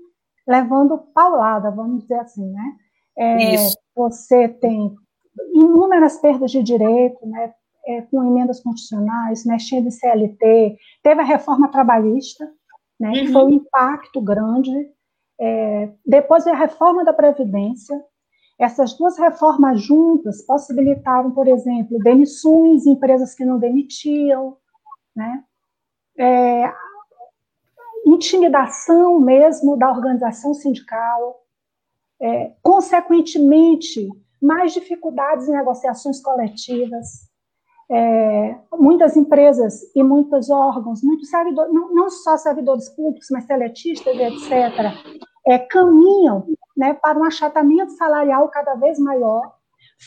levando 0.47 0.99
paulada, 1.15 1.71
vamos 1.71 2.03
dizer 2.03 2.21
assim, 2.21 2.47
né? 2.51 2.77
É, 3.17 3.57
você 3.95 4.49
tem 4.49 4.95
inúmeras 5.53 6.19
perdas 6.19 6.51
de 6.51 6.63
direito, 6.63 7.27
né, 7.27 7.55
é, 7.87 8.03
com 8.03 8.25
emendas 8.25 8.61
constitucionais, 8.61 9.45
mexendo 9.45 9.87
em 9.87 9.91
CLT, 9.91 10.77
teve 11.03 11.21
a 11.21 11.25
reforma 11.25 11.71
trabalhista, 11.71 12.51
né, 12.99 13.09
uhum. 13.09 13.15
que 13.15 13.33
foi 13.33 13.45
um 13.45 13.51
impacto 13.51 14.21
grande, 14.21 14.71
é, 15.41 15.91
depois 16.05 16.47
a 16.47 16.55
reforma 16.55 17.05
da 17.05 17.13
Previdência, 17.13 18.03
essas 18.59 18.97
duas 18.97 19.19
reformas 19.19 19.81
juntas 19.81 20.43
possibilitaram, 20.43 21.33
por 21.33 21.49
exemplo, 21.49 21.99
demissões 21.99 22.87
em 22.87 22.93
empresas 22.93 23.35
que 23.35 23.45
não 23.45 23.59
demitiam, 23.59 24.57
né? 25.15 25.45
É, 26.17 26.73
intimidação 28.07 29.19
mesmo 29.19 29.77
da 29.77 29.91
organização 29.91 30.55
sindical, 30.55 31.45
é, 32.21 32.53
consequentemente, 32.63 34.09
mais 34.41 34.73
dificuldades 34.73 35.49
em 35.49 35.53
negociações 35.53 36.21
coletivas. 36.21 37.29
É, 37.91 38.57
muitas 38.73 39.17
empresas 39.17 39.83
e 39.95 40.03
muitos 40.03 40.49
órgãos, 40.49 41.03
muitos 41.03 41.29
servidores, 41.29 41.73
não, 41.73 41.95
não, 41.95 42.11
só 42.11 42.37
servidores 42.37 42.89
públicos, 42.89 43.29
mas 43.31 43.45
seletistas, 43.45 44.15
etc., 44.17 44.93
é, 45.47 45.59
caminham 45.59 46.47
né, 46.77 46.95
para 46.95 47.19
um 47.19 47.25
achatamento 47.25 47.93
salarial 47.93 48.49
cada 48.49 48.75
vez 48.75 48.99
maior, 48.99 49.53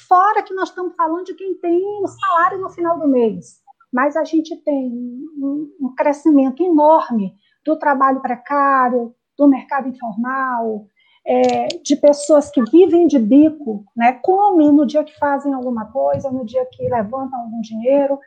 fora 0.07 0.41
que 0.41 0.53
nós 0.53 0.69
estamos 0.69 0.95
falando 0.95 1.25
de 1.25 1.35
quem 1.35 1.53
tem 1.55 1.81
o 2.03 2.07
salário 2.07 2.59
no 2.59 2.69
final 2.69 2.99
do 2.99 3.07
mês 3.07 3.61
mas 3.91 4.15
a 4.15 4.23
gente 4.23 4.55
tem 4.57 4.91
um, 5.37 5.75
um 5.79 5.95
crescimento 5.95 6.61
enorme 6.63 7.35
do 7.65 7.77
trabalho 7.77 8.21
precário, 8.21 9.15
do 9.37 9.47
mercado 9.47 9.87
informal, 9.87 10.87
é, 11.27 11.67
de 11.83 11.97
pessoas 11.97 12.49
que 12.49 12.63
vivem 12.71 13.05
de 13.05 13.19
bico, 13.19 13.83
né, 13.93 14.13
comem 14.23 14.71
no 14.71 14.85
dia 14.85 15.03
que 15.03 15.17
fazem 15.19 15.53
alguma 15.53 15.91
coisa, 15.91 16.31
no 16.31 16.45
dia 16.45 16.65
que 16.71 16.87
levantam 16.87 17.41
algum 17.41 17.59
dinheiro. 17.59 18.17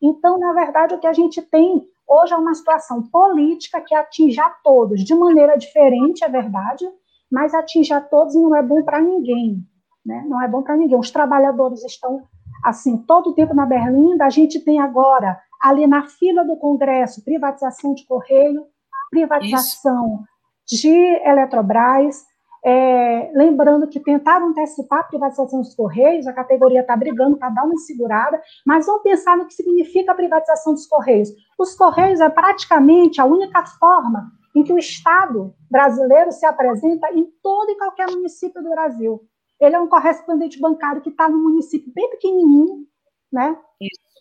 Então, 0.00 0.38
na 0.38 0.54
verdade, 0.54 0.94
o 0.94 0.98
que 0.98 1.06
a 1.06 1.12
gente 1.12 1.42
tem 1.42 1.86
hoje 2.08 2.32
é 2.32 2.36
uma 2.36 2.54
situação 2.54 3.02
política 3.02 3.80
que 3.82 3.94
atinge 3.94 4.40
a 4.40 4.48
todos 4.48 5.04
de 5.04 5.14
maneira 5.14 5.58
diferente, 5.58 6.24
é 6.24 6.28
verdade, 6.30 6.88
mas 7.30 7.52
atinge 7.52 7.92
a 7.92 8.00
todos 8.00 8.34
e 8.34 8.40
não 8.40 8.56
é 8.56 8.62
bom 8.62 8.82
para 8.82 9.02
ninguém. 9.02 9.62
Né? 10.04 10.24
Não 10.26 10.40
é 10.40 10.48
bom 10.48 10.62
para 10.62 10.76
ninguém. 10.76 10.98
Os 10.98 11.10
trabalhadores 11.10 11.84
estão 11.84 12.22
assim, 12.64 12.96
todo 12.96 13.30
o 13.30 13.34
tempo 13.34 13.52
na 13.52 13.66
Berlinda, 13.66 14.24
a 14.24 14.30
gente 14.30 14.60
tem 14.60 14.80
agora, 14.80 15.38
ali 15.60 15.86
na 15.86 16.08
fila 16.08 16.42
do 16.42 16.56
Congresso, 16.56 17.22
privatização 17.22 17.92
de 17.92 18.06
Correio, 18.06 18.64
privatização 19.10 20.24
Isso. 20.66 20.82
de 20.82 20.96
Eletrobras, 21.22 22.24
é, 22.66 23.30
lembrando 23.32 23.86
que 23.86 24.00
tentaram 24.00 24.48
antecipar 24.48 24.98
a 24.98 25.04
privatização 25.04 25.60
dos 25.60 25.72
Correios, 25.72 26.26
a 26.26 26.32
categoria 26.32 26.80
está 26.80 26.96
brigando 26.96 27.36
para 27.36 27.50
dar 27.50 27.62
uma 27.62 27.76
segurada, 27.76 28.42
mas 28.66 28.86
vamos 28.86 29.02
pensar 29.02 29.36
no 29.36 29.46
que 29.46 29.54
significa 29.54 30.10
a 30.10 30.16
privatização 30.16 30.72
dos 30.74 30.84
Correios. 30.84 31.28
Os 31.56 31.76
Correios 31.76 32.20
é 32.20 32.28
praticamente 32.28 33.20
a 33.20 33.24
única 33.24 33.64
forma 33.64 34.32
em 34.52 34.64
que 34.64 34.72
o 34.72 34.78
Estado 34.78 35.54
brasileiro 35.70 36.32
se 36.32 36.44
apresenta 36.44 37.08
em 37.12 37.30
todo 37.40 37.70
e 37.70 37.78
qualquer 37.78 38.10
município 38.10 38.60
do 38.60 38.70
Brasil. 38.70 39.20
Ele 39.60 39.76
é 39.76 39.80
um 39.80 39.86
correspondente 39.86 40.58
bancário 40.58 41.02
que 41.02 41.10
está 41.10 41.28
num 41.28 41.44
município 41.44 41.92
bem 41.94 42.10
pequenininho, 42.10 42.84
né? 43.32 43.56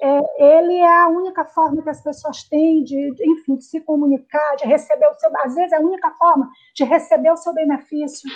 É, 0.01 0.53
ele 0.59 0.75
é 0.75 1.03
a 1.03 1.07
única 1.07 1.45
forma 1.45 1.81
que 1.81 1.89
as 1.89 2.01
pessoas 2.03 2.43
têm 2.43 2.83
de, 2.83 3.13
enfim, 3.21 3.55
de 3.55 3.63
se 3.63 3.79
comunicar, 3.79 4.55
de 4.57 4.65
receber 4.65 5.07
o 5.07 5.13
seu, 5.13 5.29
às 5.37 5.55
vezes 5.55 5.71
é 5.71 5.77
a 5.77 5.81
única 5.81 6.11
forma 6.11 6.49
de 6.75 6.83
receber 6.83 7.31
o 7.31 7.37
seu 7.37 7.53
benefício, 7.53 8.29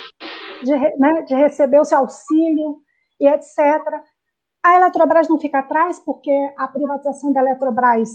de, 0.62 0.72
né, 0.96 1.22
de 1.22 1.34
receber 1.34 1.78
o 1.78 1.84
seu 1.84 1.98
auxílio 1.98 2.78
e 3.20 3.28
etc. 3.28 3.58
A 4.62 4.76
Eletrobras 4.76 5.28
não 5.28 5.38
fica 5.38 5.58
atrás, 5.58 6.00
porque 6.00 6.32
a 6.56 6.66
privatização 6.66 7.32
da 7.32 7.40
Eletrobras 7.40 8.08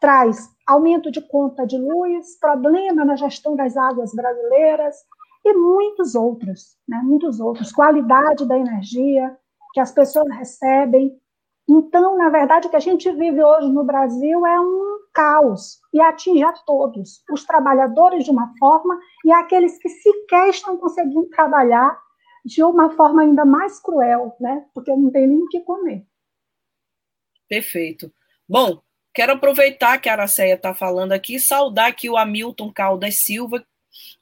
traz 0.00 0.48
aumento 0.66 1.10
de 1.10 1.20
conta 1.20 1.66
de 1.66 1.76
luz, 1.76 2.38
problema 2.38 3.04
na 3.04 3.16
gestão 3.16 3.56
das 3.56 3.76
águas 3.76 4.12
brasileiras, 4.14 4.96
e 5.44 5.54
muitos 5.54 6.14
outros, 6.14 6.76
né? 6.86 7.00
muitos 7.02 7.40
outros, 7.40 7.72
qualidade 7.72 8.46
da 8.46 8.58
energia 8.58 9.36
que 9.72 9.80
as 9.80 9.92
pessoas 9.92 10.28
recebem. 10.36 11.16
Então, 11.68 12.16
na 12.16 12.30
verdade, 12.30 12.66
o 12.66 12.70
que 12.70 12.76
a 12.76 12.80
gente 12.80 13.10
vive 13.12 13.42
hoje 13.42 13.68
no 13.68 13.84
Brasil 13.84 14.46
é 14.46 14.58
um 14.58 14.98
caos 15.12 15.80
e 15.92 16.00
atinge 16.00 16.42
a 16.42 16.52
todos, 16.52 17.22
os 17.30 17.44
trabalhadores 17.44 18.24
de 18.24 18.30
uma 18.30 18.54
forma 18.58 18.98
e 19.24 19.32
aqueles 19.32 19.76
que 19.78 19.88
sequer 19.88 20.48
estão 20.48 20.78
conseguindo 20.78 21.28
trabalhar 21.28 21.98
de 22.44 22.62
uma 22.62 22.90
forma 22.90 23.22
ainda 23.22 23.44
mais 23.44 23.80
cruel, 23.80 24.34
né? 24.40 24.64
Porque 24.72 24.94
não 24.94 25.10
tem 25.10 25.26
nem 25.26 25.42
o 25.42 25.48
que 25.48 25.60
comer. 25.60 26.06
Perfeito. 27.48 28.10
Bom, 28.48 28.80
quero 29.12 29.32
aproveitar 29.32 29.98
que 30.00 30.08
a 30.08 30.12
Araceia 30.12 30.54
está 30.54 30.74
falando 30.74 31.12
aqui 31.12 31.38
saudar 31.38 31.88
aqui 31.88 32.08
o 32.08 32.16
Hamilton 32.16 32.72
Caldas 32.72 33.16
Silva, 33.16 33.62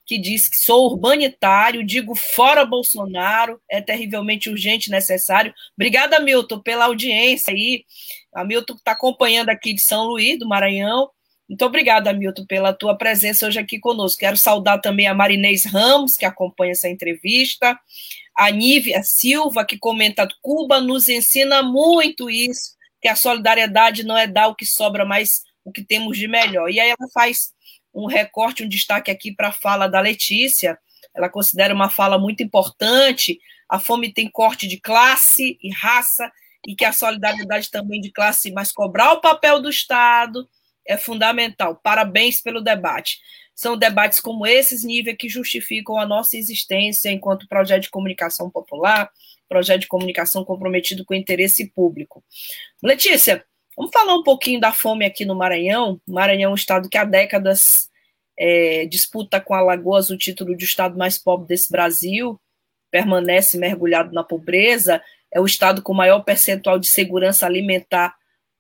que 0.07 0.19
diz 0.19 0.49
que 0.49 0.57
sou 0.57 0.93
urbanitário, 0.93 1.85
digo 1.85 2.15
fora 2.15 2.65
Bolsonaro, 2.65 3.61
é 3.69 3.81
terrivelmente 3.81 4.49
urgente 4.49 4.87
e 4.89 4.93
necessário. 4.93 5.53
Obrigada, 5.77 6.21
Milton, 6.21 6.61
pela 6.61 6.85
audiência 6.85 7.53
aí. 7.53 7.85
A 8.33 8.45
Milton 8.45 8.75
está 8.75 8.93
acompanhando 8.93 9.49
aqui 9.49 9.75
de 9.75 9.83
São 9.83 10.05
Luís, 10.05 10.39
do 10.39 10.49
Maranhão. 10.49 11.11
Muito 11.49 11.65
obrigada, 11.65 12.13
Milton, 12.13 12.45
pela 12.47 12.73
tua 12.73 12.97
presença 12.97 13.47
hoje 13.47 13.59
aqui 13.59 13.79
conosco. 13.79 14.21
Quero 14.21 14.37
saudar 14.37 14.81
também 14.81 15.07
a 15.07 15.15
Marinês 15.15 15.65
Ramos, 15.65 16.17
que 16.17 16.25
acompanha 16.25 16.73
essa 16.73 16.89
entrevista, 16.89 17.79
a 18.37 18.51
Nívia 18.51 19.03
Silva, 19.03 19.65
que 19.65 19.79
comenta: 19.79 20.27
Cuba 20.41 20.81
nos 20.81 21.09
ensina 21.09 21.63
muito 21.63 22.29
isso, 22.29 22.77
que 23.01 23.09
a 23.09 23.17
solidariedade 23.17 24.05
não 24.05 24.17
é 24.17 24.27
dar 24.27 24.49
o 24.49 24.55
que 24.55 24.67
sobra, 24.67 25.05
mas 25.05 25.43
o 25.65 25.73
que 25.73 25.85
temos 25.85 26.17
de 26.19 26.29
melhor. 26.29 26.69
E 26.71 26.79
aí 26.79 26.89
ela 26.89 27.09
faz 27.13 27.53
um 27.97 28.07
recorte, 28.07 28.63
um 28.63 28.69
destaque 28.69 29.11
aqui 29.11 29.35
para 29.35 29.49
a 29.49 29.53
fala 29.53 29.89
da 29.89 30.01
Letícia. 30.01 30.79
Ela 31.15 31.31
considera 31.31 31.75
uma 31.75 31.89
fala 31.89 32.19
muito 32.19 32.43
importante. 32.43 33.41
A 33.69 33.81
fome 33.81 34.13
tem 34.13 34.31
corte 34.31 34.69
de 34.69 34.79
classe 34.79 35.59
e 35.63 35.73
raça, 35.73 36.31
e 36.67 36.75
que 36.75 36.85
a 36.85 36.93
solidariedade 36.93 37.71
também 37.71 38.01
de 38.01 38.13
classe, 38.13 38.51
mas 38.53 38.73
cobrar 38.73 39.13
o 39.13 39.21
papel 39.21 39.63
do 39.63 39.71
Estado, 39.71 40.47
é 40.87 40.97
fundamental. 40.97 41.81
Parabéns 41.83 42.41
pelo 42.43 42.61
debate. 42.61 43.19
São 43.55 43.77
debates 43.77 44.21
como 44.21 44.47
esses 44.47 44.85
níveis 44.85 45.17
que 45.19 45.29
justificam 45.29 45.97
a 45.99 46.07
nossa 46.07 46.37
existência 46.37 47.11
enquanto 47.11 47.49
projeto 47.49 47.85
de 47.85 47.91
comunicação 47.91 48.51
popular, 48.51 49.11
projeto 49.49 49.83
de 49.83 49.87
comunicação 49.87 50.45
comprometido 50.45 51.05
com 51.05 51.15
o 51.15 51.17
interesse 51.17 51.71
público. 51.71 52.23
Letícia, 52.83 53.45
vamos 53.77 53.93
falar 53.93 54.15
um 54.15 54.23
pouquinho 54.23 54.61
da 54.61 54.73
fome 54.73 55.05
aqui 55.05 55.25
no 55.25 55.35
Maranhão. 55.35 56.01
Maranhão 56.07 56.51
é 56.51 56.53
um 56.53 56.57
estado 56.57 56.89
que 56.89 56.97
há 56.97 57.05
décadas 57.05 57.89
é, 58.39 58.87
disputa 58.87 59.41
com 59.41 59.55
Alagoas 59.55 60.11
o 60.11 60.17
título 60.17 60.57
de 60.57 60.65
estado 60.65 60.97
mais 60.97 61.19
pobre 61.19 61.47
desse 61.47 61.71
Brasil, 61.71 62.41
permanece 62.91 63.59
mergulhado 63.59 64.13
na 64.13 64.25
pobreza, 64.25 65.03
é 65.33 65.41
o 65.41 65.47
estado 65.47 65.83
com 65.83 65.93
maior 65.93 66.21
percentual 66.21 66.79
de 66.79 66.87
segurança 66.87 67.47
alimentar 67.47 68.15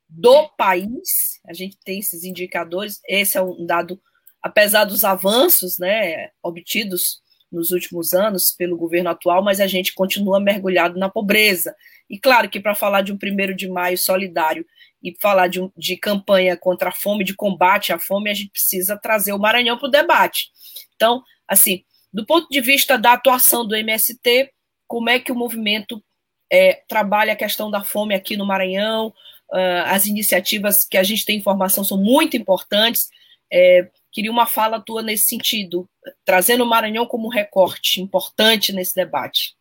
do 0.09 0.49
país. 0.51 1.41
A 1.47 1.53
gente 1.53 1.79
tem 1.85 1.99
esses 1.99 2.25
indicadores. 2.25 3.01
Esse 3.09 3.39
é 3.39 3.43
um 3.43 3.65
dado, 3.65 4.01
apesar 4.43 4.85
dos 4.85 5.05
avanços 5.05 5.79
né, 5.79 6.31
obtidos 6.43 7.21
nos 7.51 7.71
últimos 7.71 8.13
anos 8.13 8.51
pelo 8.51 8.77
governo 8.77 9.11
atual, 9.11 9.43
mas 9.43 9.61
a 9.61 9.67
gente 9.67 9.95
continua 9.95 10.41
mergulhado 10.41 10.99
na 10.99 11.09
pobreza. 11.09 11.75
E 12.11 12.19
claro 12.19 12.49
que 12.49 12.61
para 12.61 12.75
falar 12.75 13.03
de 13.03 13.13
um 13.13 13.19
primeiro 13.19 13.55
de 13.55 13.69
maio 13.69 13.97
solidário 13.97 14.67
e 15.03 15.15
falar 15.21 15.49
de, 15.49 15.61
um, 15.61 15.71
de 15.77 15.97
campanha 15.97 16.57
contra 16.57 16.89
a 16.89 16.93
fome, 16.93 17.25
de 17.25 17.35
combate 17.35 17.93
à 17.93 17.99
fome, 17.99 18.31
a 18.31 18.35
gente 18.35 18.51
precisa 18.51 18.97
trazer 18.97 19.33
o 19.33 19.39
Maranhão 19.39 19.79
para 19.79 19.89
o 19.89 19.91
debate. 19.91 20.51
Então, 20.95 21.23
assim, 21.47 21.85
do 22.13 22.25
ponto 22.25 22.49
de 22.49 22.61
vista 22.61 22.99
da 22.99 23.13
atuação 23.13 23.67
do 23.67 23.77
MST, 23.77 24.51
como 24.87 25.11
é 25.11 25.19
que 25.19 25.33
o 25.33 25.37
movimento 25.37 26.03
é, 26.51 26.83
trabalha 26.89 27.33
a 27.33 27.37
questão 27.37 27.71
da 27.71 27.85
fome 27.85 28.15
aqui 28.15 28.37
no 28.37 28.47
Maranhão? 28.47 29.13
Uh, 29.49 29.85
as 29.87 30.07
iniciativas 30.07 30.85
que 30.85 30.97
a 30.97 31.03
gente 31.03 31.25
tem 31.25 31.39
informação 31.39 31.85
são 31.85 31.99
muito 31.99 32.37
importantes. 32.37 33.09
É, 33.53 33.89
queria 34.11 34.31
uma 34.31 34.47
fala 34.47 34.81
tua 34.81 35.03
nesse 35.03 35.25
sentido, 35.25 35.89
trazendo 36.25 36.65
o 36.65 36.67
Maranhão 36.67 37.07
como 37.07 37.29
recorte 37.29 38.01
importante 38.01 38.73
nesse 38.73 38.95
debate. 38.95 39.55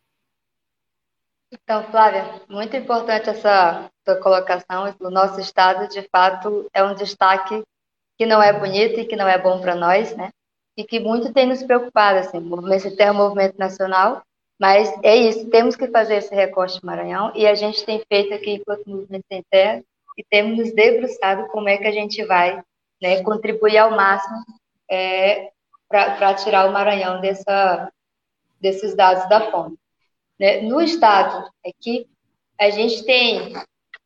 Então, 1.64 1.84
Flávia, 1.86 2.42
muito 2.50 2.76
importante 2.76 3.30
essa 3.30 3.90
sua 4.04 4.16
colocação. 4.18 4.94
O 5.00 5.10
nosso 5.10 5.40
estado, 5.40 5.88
de 5.88 6.08
fato, 6.10 6.70
é 6.74 6.84
um 6.84 6.94
destaque 6.94 7.64
que 8.18 8.26
não 8.26 8.42
é 8.42 8.52
bonito 8.52 9.00
e 9.00 9.06
que 9.06 9.16
não 9.16 9.28
é 9.28 9.38
bom 9.38 9.60
para 9.62 9.76
nós, 9.76 10.16
né? 10.16 10.32
E 10.78 10.84
que 10.84 11.00
muito 11.00 11.34
tem 11.34 11.48
nos 11.48 11.64
preocupado, 11.64 12.20
assim, 12.20 12.38
é 13.00 13.12
um 13.12 13.16
movimento 13.16 13.58
nacional, 13.58 14.22
mas 14.60 14.94
é 15.04 15.16
isso, 15.16 15.50
temos 15.50 15.76
que 15.76 15.88
fazer 15.88 16.16
esse 16.16 16.34
recorte 16.34 16.86
Maranhão 16.86 17.32
e 17.36 17.48
a 17.48 17.56
gente 17.56 17.86
tem 17.86 18.02
feito 18.08 18.34
aqui 18.34 18.52
enquanto 18.52 18.90
Movimento 18.90 19.26
Sem 19.32 19.44
Terra 19.50 19.82
e 20.18 20.24
temos 20.24 20.58
nos 20.58 20.74
debruçado 20.74 21.48
como 21.48 21.70
é 21.70 21.78
que 21.78 21.88
a 21.88 21.92
gente 21.92 22.24
vai 22.26 22.62
né, 23.02 23.22
contribuir 23.24 23.78
ao 23.78 23.92
máximo 23.92 24.38
é, 24.90 25.52
para 25.88 26.34
tirar 26.36 26.70
o 26.70 26.74
Maranhão 26.74 27.22
dessa, 27.22 27.92
desses 28.60 28.96
dados 28.96 29.28
da 29.30 29.52
fome. 29.52 29.78
Né? 30.40 30.62
No 30.62 30.82
estado 30.82 31.50
aqui, 31.66 32.08
a 32.60 32.70
gente 32.70 33.04
tem 33.06 33.54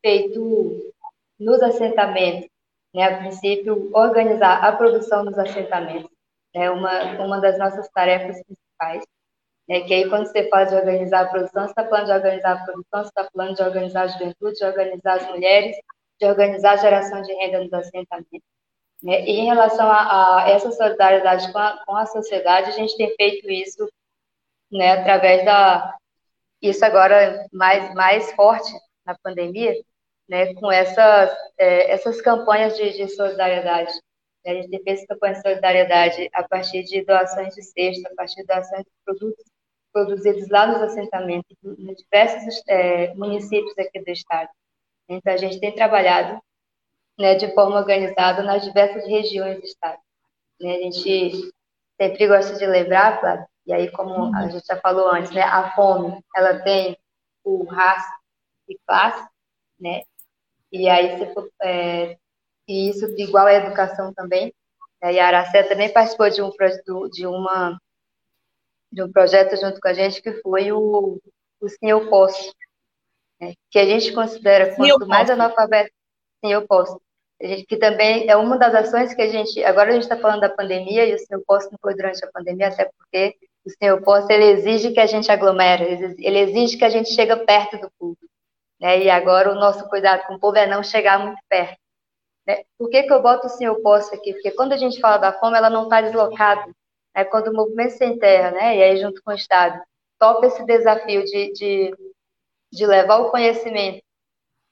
feito 0.00 0.92
nos 1.38 1.62
assentamentos, 1.62 2.48
né, 2.94 3.04
a 3.04 3.18
princípio, 3.18 3.90
organizar 3.94 4.64
a 4.64 4.72
produção 4.72 5.24
dos 5.24 5.38
assentamentos, 5.38 6.10
é 6.54 6.60
né, 6.60 6.70
uma, 6.70 7.24
uma 7.24 7.40
das 7.40 7.58
nossas 7.58 7.88
tarefas 7.90 8.42
principais. 8.44 9.04
É 9.68 9.80
que 9.82 9.94
aí, 9.94 10.08
quando 10.08 10.26
você 10.26 10.48
fala 10.48 10.64
de 10.64 10.74
organizar 10.74 11.20
a 11.20 11.28
produção, 11.28 11.62
você 11.62 11.70
está 11.70 11.88
falando 11.88 12.06
de 12.06 12.12
organizar 12.12 12.52
a 12.52 12.64
produção, 12.64 13.04
você 13.04 13.08
está 13.08 13.28
falando 13.32 13.54
de 13.54 13.62
organizar 13.62 14.02
a 14.02 14.06
juventude, 14.08 14.58
de 14.58 14.64
organizar 14.64 15.14
as 15.14 15.28
mulheres, 15.28 15.76
de 16.20 16.26
organizar 16.26 16.72
a 16.72 16.76
geração 16.76 17.22
de 17.22 17.32
renda 17.34 17.60
nos 17.60 17.72
assentamentos. 17.72 18.40
Né? 19.02 19.22
E 19.22 19.30
em 19.30 19.46
relação 19.46 19.90
a, 19.90 20.44
a 20.44 20.50
essa 20.50 20.70
solidariedade 20.72 21.50
com 21.52 21.58
a, 21.58 21.82
com 21.86 21.96
a, 21.96 22.06
sociedade, 22.06 22.70
a 22.70 22.72
gente 22.72 22.96
tem 22.96 23.14
feito 23.16 23.50
isso 23.50 23.88
né, 24.70 24.92
através 24.92 25.44
da. 25.44 25.96
Isso 26.60 26.84
agora 26.84 27.46
mais, 27.52 27.94
mais 27.94 28.32
forte 28.32 28.70
na 29.06 29.16
pandemia, 29.22 29.74
né, 30.28 30.54
com 30.54 30.70
essas, 30.70 31.30
é, 31.58 31.90
essas 31.90 32.20
campanhas 32.20 32.76
de, 32.76 32.92
de 32.92 33.08
solidariedade. 33.08 33.92
A 34.46 34.54
gente 34.54 34.82
feito 34.82 35.06
campanha 35.06 35.34
de 35.34 35.42
solidariedade 35.42 36.30
a 36.32 36.46
partir 36.46 36.82
de 36.84 37.04
doações 37.04 37.54
de 37.54 37.62
cesta, 37.62 38.08
a 38.10 38.14
partir 38.14 38.36
de 38.36 38.46
doações 38.46 38.84
de 38.84 38.90
produtos 39.04 39.44
produzidos 39.92 40.48
lá 40.48 40.66
nos 40.66 40.82
assentamentos, 40.82 41.56
em 41.64 41.94
diversos 41.94 42.62
é, 42.68 43.12
municípios 43.14 43.76
aqui 43.78 44.00
do 44.00 44.10
estado. 44.10 44.48
Então, 45.08 45.32
a 45.32 45.36
gente 45.36 45.58
tem 45.58 45.74
trabalhado 45.74 46.40
né, 47.18 47.34
de 47.34 47.52
forma 47.52 47.76
organizada 47.76 48.42
nas 48.42 48.64
diversas 48.64 49.04
regiões 49.06 49.58
do 49.58 49.64
estado. 49.64 49.98
Né, 50.60 50.76
a 50.76 50.78
gente 50.82 51.50
sempre 52.00 52.26
gosta 52.28 52.56
de 52.56 52.66
lembrar, 52.66 53.20
Flávio, 53.20 53.46
e 53.70 53.72
aí 53.72 53.90
como 53.92 54.34
a 54.34 54.48
gente 54.48 54.66
já 54.66 54.76
falou 54.80 55.08
antes, 55.12 55.30
né, 55.30 55.42
a 55.42 55.72
fome, 55.76 56.20
ela 56.34 56.58
tem 56.58 56.98
o 57.44 57.62
raça 57.64 58.12
e 58.68 58.76
classe, 58.84 59.28
né, 59.78 60.02
e 60.72 60.88
aí 60.88 61.16
se 61.16 61.32
for, 61.32 61.48
é, 61.62 62.18
e 62.66 62.90
isso 62.90 63.06
igual 63.16 63.46
à 63.46 63.54
educação 63.54 64.12
também, 64.12 64.52
né, 65.00 65.14
e 65.14 65.20
a 65.20 65.28
Aracé 65.28 65.62
também 65.62 65.92
participou 65.92 66.28
de 66.28 66.42
um, 66.42 66.50
de 67.08 67.26
uma 67.26 67.80
de 68.92 69.04
um 69.04 69.12
projeto 69.12 69.54
junto 69.54 69.80
com 69.80 69.86
a 69.86 69.94
gente 69.94 70.20
que 70.20 70.32
foi 70.42 70.72
o, 70.72 71.20
o 71.60 71.68
Sim 71.68 71.90
Eu 71.90 72.10
Posso, 72.10 72.52
né, 73.40 73.54
que 73.70 73.78
a 73.78 73.86
gente 73.86 74.12
considera 74.12 74.74
quanto 74.74 75.06
mais 75.06 75.30
analfabeto, 75.30 75.92
Sim 76.44 76.52
Eu 76.52 76.66
Posso, 76.66 77.00
gente, 77.40 77.66
que 77.66 77.76
também 77.76 78.28
é 78.28 78.34
uma 78.34 78.58
das 78.58 78.74
ações 78.74 79.14
que 79.14 79.22
a 79.22 79.28
gente, 79.28 79.62
agora 79.62 79.90
a 79.90 79.92
gente 79.92 80.02
está 80.02 80.16
falando 80.16 80.40
da 80.40 80.50
pandemia 80.50 81.06
e 81.06 81.14
o 81.14 81.18
Sim 81.20 81.34
Eu 81.34 81.44
Posso 81.46 81.70
não 81.70 81.78
foi 81.80 81.94
durante 81.94 82.24
a 82.24 82.32
pandemia, 82.32 82.66
até 82.66 82.90
porque 82.98 83.36
o 83.80 83.84
Eu 83.84 84.02
Posso, 84.02 84.30
ele 84.30 84.44
exige 84.44 84.92
que 84.92 85.00
a 85.00 85.06
gente 85.06 85.30
aglomere, 85.30 86.16
ele 86.18 86.38
exige 86.38 86.76
que 86.76 86.84
a 86.84 86.88
gente 86.88 87.12
chega 87.12 87.36
perto 87.36 87.78
do 87.78 87.90
público, 87.98 88.26
né, 88.80 89.02
e 89.02 89.10
agora 89.10 89.50
o 89.50 89.54
nosso 89.54 89.88
cuidado 89.88 90.26
com 90.26 90.34
o 90.34 90.40
povo 90.40 90.56
é 90.56 90.66
não 90.66 90.82
chegar 90.82 91.18
muito 91.18 91.40
perto. 91.48 91.78
Né? 92.46 92.64
Por 92.78 92.88
que, 92.88 93.02
que 93.02 93.12
eu 93.12 93.22
boto 93.22 93.46
o 93.46 93.62
Eu 93.62 93.82
Posso 93.82 94.14
aqui? 94.14 94.32
Porque 94.32 94.50
quando 94.52 94.72
a 94.72 94.76
gente 94.76 95.00
fala 95.00 95.18
da 95.18 95.32
fome, 95.32 95.56
ela 95.56 95.70
não 95.70 95.84
está 95.84 96.00
deslocada 96.00 96.64
né, 97.14 97.24
quando 97.24 97.48
o 97.48 97.54
Movimento 97.54 97.92
Sem 97.92 98.18
Terra, 98.18 98.50
né, 98.50 98.76
e 98.76 98.82
aí 98.82 98.96
junto 98.96 99.22
com 99.22 99.30
o 99.30 99.34
Estado, 99.34 99.80
topa 100.18 100.46
esse 100.46 100.64
desafio 100.64 101.24
de, 101.24 101.52
de, 101.52 101.94
de 102.72 102.86
levar 102.86 103.18
o 103.18 103.30
conhecimento 103.30 104.02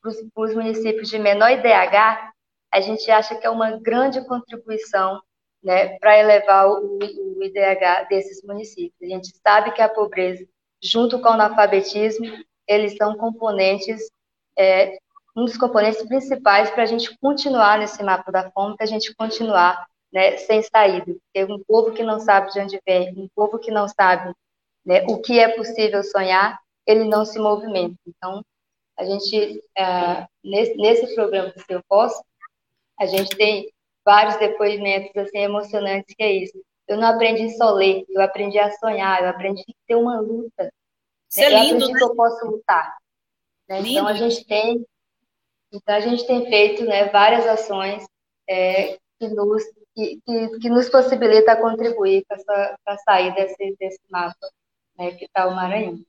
para 0.01 0.45
os 0.45 0.55
municípios 0.55 1.09
de 1.09 1.19
menor 1.19 1.51
IDH, 1.51 2.33
a 2.71 2.81
gente 2.81 3.11
acha 3.11 3.35
que 3.35 3.47
é 3.47 3.51
uma 3.51 3.79
grande 3.79 4.25
contribuição 4.27 5.21
né, 5.62 5.99
para 5.99 6.18
elevar 6.18 6.68
o, 6.68 6.99
o 6.99 7.44
IDH 7.44 8.09
desses 8.09 8.42
municípios. 8.42 8.94
A 9.03 9.07
gente 9.07 9.33
sabe 9.42 9.73
que 9.73 9.83
a 9.83 9.88
pobreza, 9.88 10.47
junto 10.83 11.21
com 11.21 11.29
o 11.29 11.33
analfabetismo, 11.33 12.27
eles 12.66 12.97
são 12.97 13.16
componentes, 13.16 14.11
é, 14.57 14.99
um 15.37 15.44
dos 15.44 15.57
componentes 15.57 16.07
principais 16.07 16.71
para 16.71 16.83
a 16.83 16.87
gente 16.87 17.16
continuar 17.18 17.79
nesse 17.79 18.03
mapa 18.03 18.31
da 18.31 18.51
fome, 18.51 18.77
para 18.77 18.85
a 18.85 18.88
gente 18.88 19.14
continuar 19.14 19.87
né, 20.12 20.37
sem 20.37 20.62
saída. 20.62 21.07
Porque 21.07 21.53
um 21.53 21.62
povo 21.64 21.92
que 21.92 22.03
não 22.03 22.18
sabe 22.21 22.53
de 22.53 22.61
onde 22.61 22.81
vem, 22.87 23.12
um 23.16 23.29
povo 23.35 23.59
que 23.59 23.71
não 23.71 23.88
sabe 23.88 24.33
né, 24.85 25.05
o 25.09 25.21
que 25.21 25.38
é 25.38 25.49
possível 25.49 26.03
sonhar, 26.03 26.59
ele 26.87 27.05
não 27.05 27.25
se 27.25 27.38
movimenta. 27.38 27.97
Então, 28.07 28.42
a 28.99 29.05
gente, 29.05 29.62
é, 29.77 30.27
nesse, 30.42 30.75
nesse 30.77 31.14
programa 31.14 31.51
do 31.51 31.61
Seu 31.61 31.83
Posso, 31.88 32.23
a 32.99 33.07
gente 33.07 33.37
tem 33.37 33.71
vários 34.09 34.38
depoimentos 34.38 35.14
assim, 35.14 35.40
emocionantes 35.40 36.14
que 36.16 36.23
é 36.23 36.33
isso. 36.33 36.59
Eu 36.88 36.97
não 36.97 37.09
aprendi 37.09 37.55
só 37.59 37.71
ler, 37.73 38.07
eu 38.09 38.23
aprendi 38.23 38.59
a 38.59 38.71
sonhar, 38.71 39.23
eu 39.23 39.29
aprendi 39.29 39.61
a 39.61 39.75
ter 39.87 39.97
uma 39.97 40.18
luta. 40.18 40.73
Isso 41.31 41.42
é 41.42 41.51
lindo, 41.51 41.59
eu 41.59 41.66
aprendi 41.66 41.92
né? 41.92 41.99
que 41.99 42.05
eu 42.05 42.16
posso 42.16 42.47
lutar. 42.47 42.97
Né? 43.68 43.81
Então, 43.81 44.07
a 44.07 44.14
gente 44.14 44.47
tem 44.47 44.87
então, 45.71 45.94
a 45.94 46.01
gente 46.01 46.27
tem 46.27 46.49
feito 46.49 46.83
né, 46.87 47.11
várias 47.11 47.47
ações 47.47 48.03
é, 48.49 48.97
que 49.18 49.29
nos 49.29 49.62
que, 49.94 50.18
que, 50.25 50.59
que 50.61 50.71
nos 50.71 50.88
possibilita 50.88 51.61
contribuir 51.61 52.25
para 52.27 52.97
sair 53.05 53.35
desse, 53.35 53.77
desse 53.79 54.01
mapa 54.09 54.49
né, 54.97 55.11
que 55.11 55.27
está 55.27 55.47
o 55.47 55.55
Maranhão. 55.55 56.01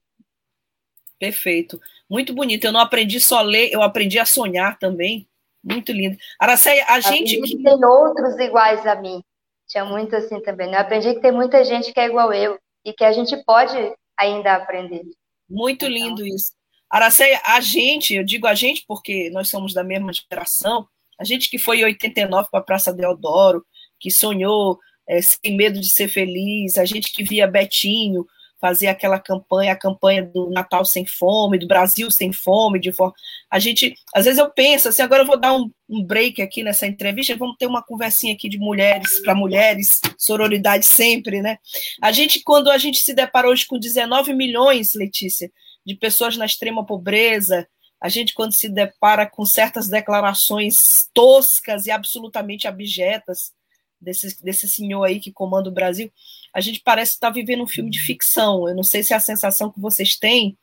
Perfeito. 1.19 1.81
Muito 2.09 2.33
bonito. 2.33 2.63
Eu 2.63 2.71
não 2.71 2.79
aprendi 2.79 3.19
só 3.19 3.39
a 3.39 3.41
ler, 3.41 3.69
eu 3.73 3.81
aprendi 3.81 4.17
a 4.17 4.25
sonhar 4.25 4.79
também. 4.79 5.27
Muito 5.63 5.91
lindo. 5.91 6.17
Aracéia, 6.39 6.85
a, 6.87 6.99
gente. 6.99 7.39
Que... 7.41 7.61
Tem 7.61 7.85
outros 7.85 8.37
iguais 8.37 8.85
a 8.85 8.95
mim. 8.95 9.21
Tinha 9.67 9.85
muito 9.85 10.15
assim 10.15 10.41
também. 10.41 10.69
Né? 10.69 10.77
Eu 10.77 10.81
aprendi 10.81 11.13
que 11.13 11.21
tem 11.21 11.31
muita 11.31 11.63
gente 11.63 11.93
que 11.93 11.99
é 11.99 12.05
igual 12.05 12.33
eu 12.33 12.57
e 12.85 12.93
que 12.93 13.03
a 13.03 13.11
gente 13.11 13.35
pode 13.43 13.75
ainda 14.17 14.55
aprender. 14.55 15.03
Muito 15.49 15.85
então... 15.85 15.89
lindo 15.89 16.25
isso. 16.25 16.53
Aracéia, 16.89 17.39
a 17.45 17.61
gente, 17.61 18.15
eu 18.15 18.23
digo 18.23 18.47
a 18.47 18.55
gente 18.55 18.83
porque 18.87 19.29
nós 19.29 19.47
somos 19.49 19.73
da 19.73 19.83
mesma 19.83 20.11
geração, 20.11 20.87
a 21.19 21.23
gente 21.23 21.47
que 21.47 21.59
foi 21.59 21.81
em 21.81 21.83
89 21.83 22.49
para 22.49 22.59
a 22.61 22.63
Praça 22.63 22.91
Deodoro, 22.91 23.63
que 23.99 24.09
sonhou 24.09 24.79
é, 25.07 25.21
sem 25.21 25.55
medo 25.55 25.79
de 25.79 25.89
ser 25.89 26.07
feliz, 26.07 26.79
a 26.79 26.85
gente 26.85 27.13
que 27.13 27.23
via 27.23 27.45
Betinho 27.45 28.25
fazer 28.59 28.87
aquela 28.87 29.19
campanha, 29.19 29.71
a 29.71 29.75
campanha 29.75 30.23
do 30.23 30.49
Natal 30.49 30.83
sem 30.83 31.05
fome, 31.05 31.57
do 31.57 31.67
Brasil 31.67 32.11
sem 32.11 32.33
fome, 32.33 32.79
de 32.79 32.91
forma. 32.91 33.13
A 33.49 33.57
gente, 33.57 33.95
às 34.13 34.25
vezes 34.25 34.39
eu 34.39 34.49
penso 34.49 34.89
assim, 34.89 35.01
agora 35.01 35.23
eu 35.23 35.27
vou 35.27 35.39
dar 35.39 35.53
um, 35.53 35.71
um 35.87 36.03
break 36.03 36.41
aqui 36.41 36.61
nessa 36.61 36.85
entrevista, 36.85 37.35
vamos 37.37 37.55
ter 37.57 37.65
uma 37.65 37.81
conversinha 37.81 38.33
aqui 38.33 38.49
de 38.49 38.57
mulheres 38.57 39.19
para 39.21 39.33
mulheres, 39.33 40.01
sororidade 40.17 40.85
sempre, 40.85 41.41
né? 41.41 41.57
A 42.01 42.11
gente, 42.11 42.41
quando 42.41 42.69
a 42.69 42.77
gente 42.77 42.99
se 42.99 43.13
depara 43.13 43.47
hoje 43.47 43.65
com 43.65 43.79
19 43.79 44.33
milhões, 44.33 44.93
Letícia, 44.93 45.49
de 45.85 45.95
pessoas 45.95 46.35
na 46.35 46.45
extrema 46.45 46.85
pobreza, 46.85 47.67
a 48.01 48.07
gente, 48.07 48.33
quando 48.33 48.53
se 48.53 48.69
depara 48.69 49.25
com 49.25 49.45
certas 49.45 49.89
declarações 49.89 51.09
toscas 51.13 51.85
e 51.85 51.91
absolutamente 51.91 52.67
abjetas 52.67 53.51
desse, 53.99 54.41
desse 54.43 54.67
senhor 54.67 55.03
aí 55.03 55.19
que 55.19 55.31
comanda 55.31 55.69
o 55.69 55.73
Brasil, 55.73 56.12
a 56.53 56.62
gente 56.62 56.81
parece 56.81 57.13
estar 57.13 57.29
vivendo 57.29 57.63
um 57.63 57.67
filme 57.67 57.89
de 57.89 57.99
ficção. 57.99 58.67
Eu 58.67 58.75
não 58.75 58.83
sei 58.83 59.03
se 59.03 59.13
é 59.13 59.15
a 59.15 59.19
sensação 59.19 59.71
que 59.71 59.79
vocês 59.79 60.15
têm. 60.17 60.57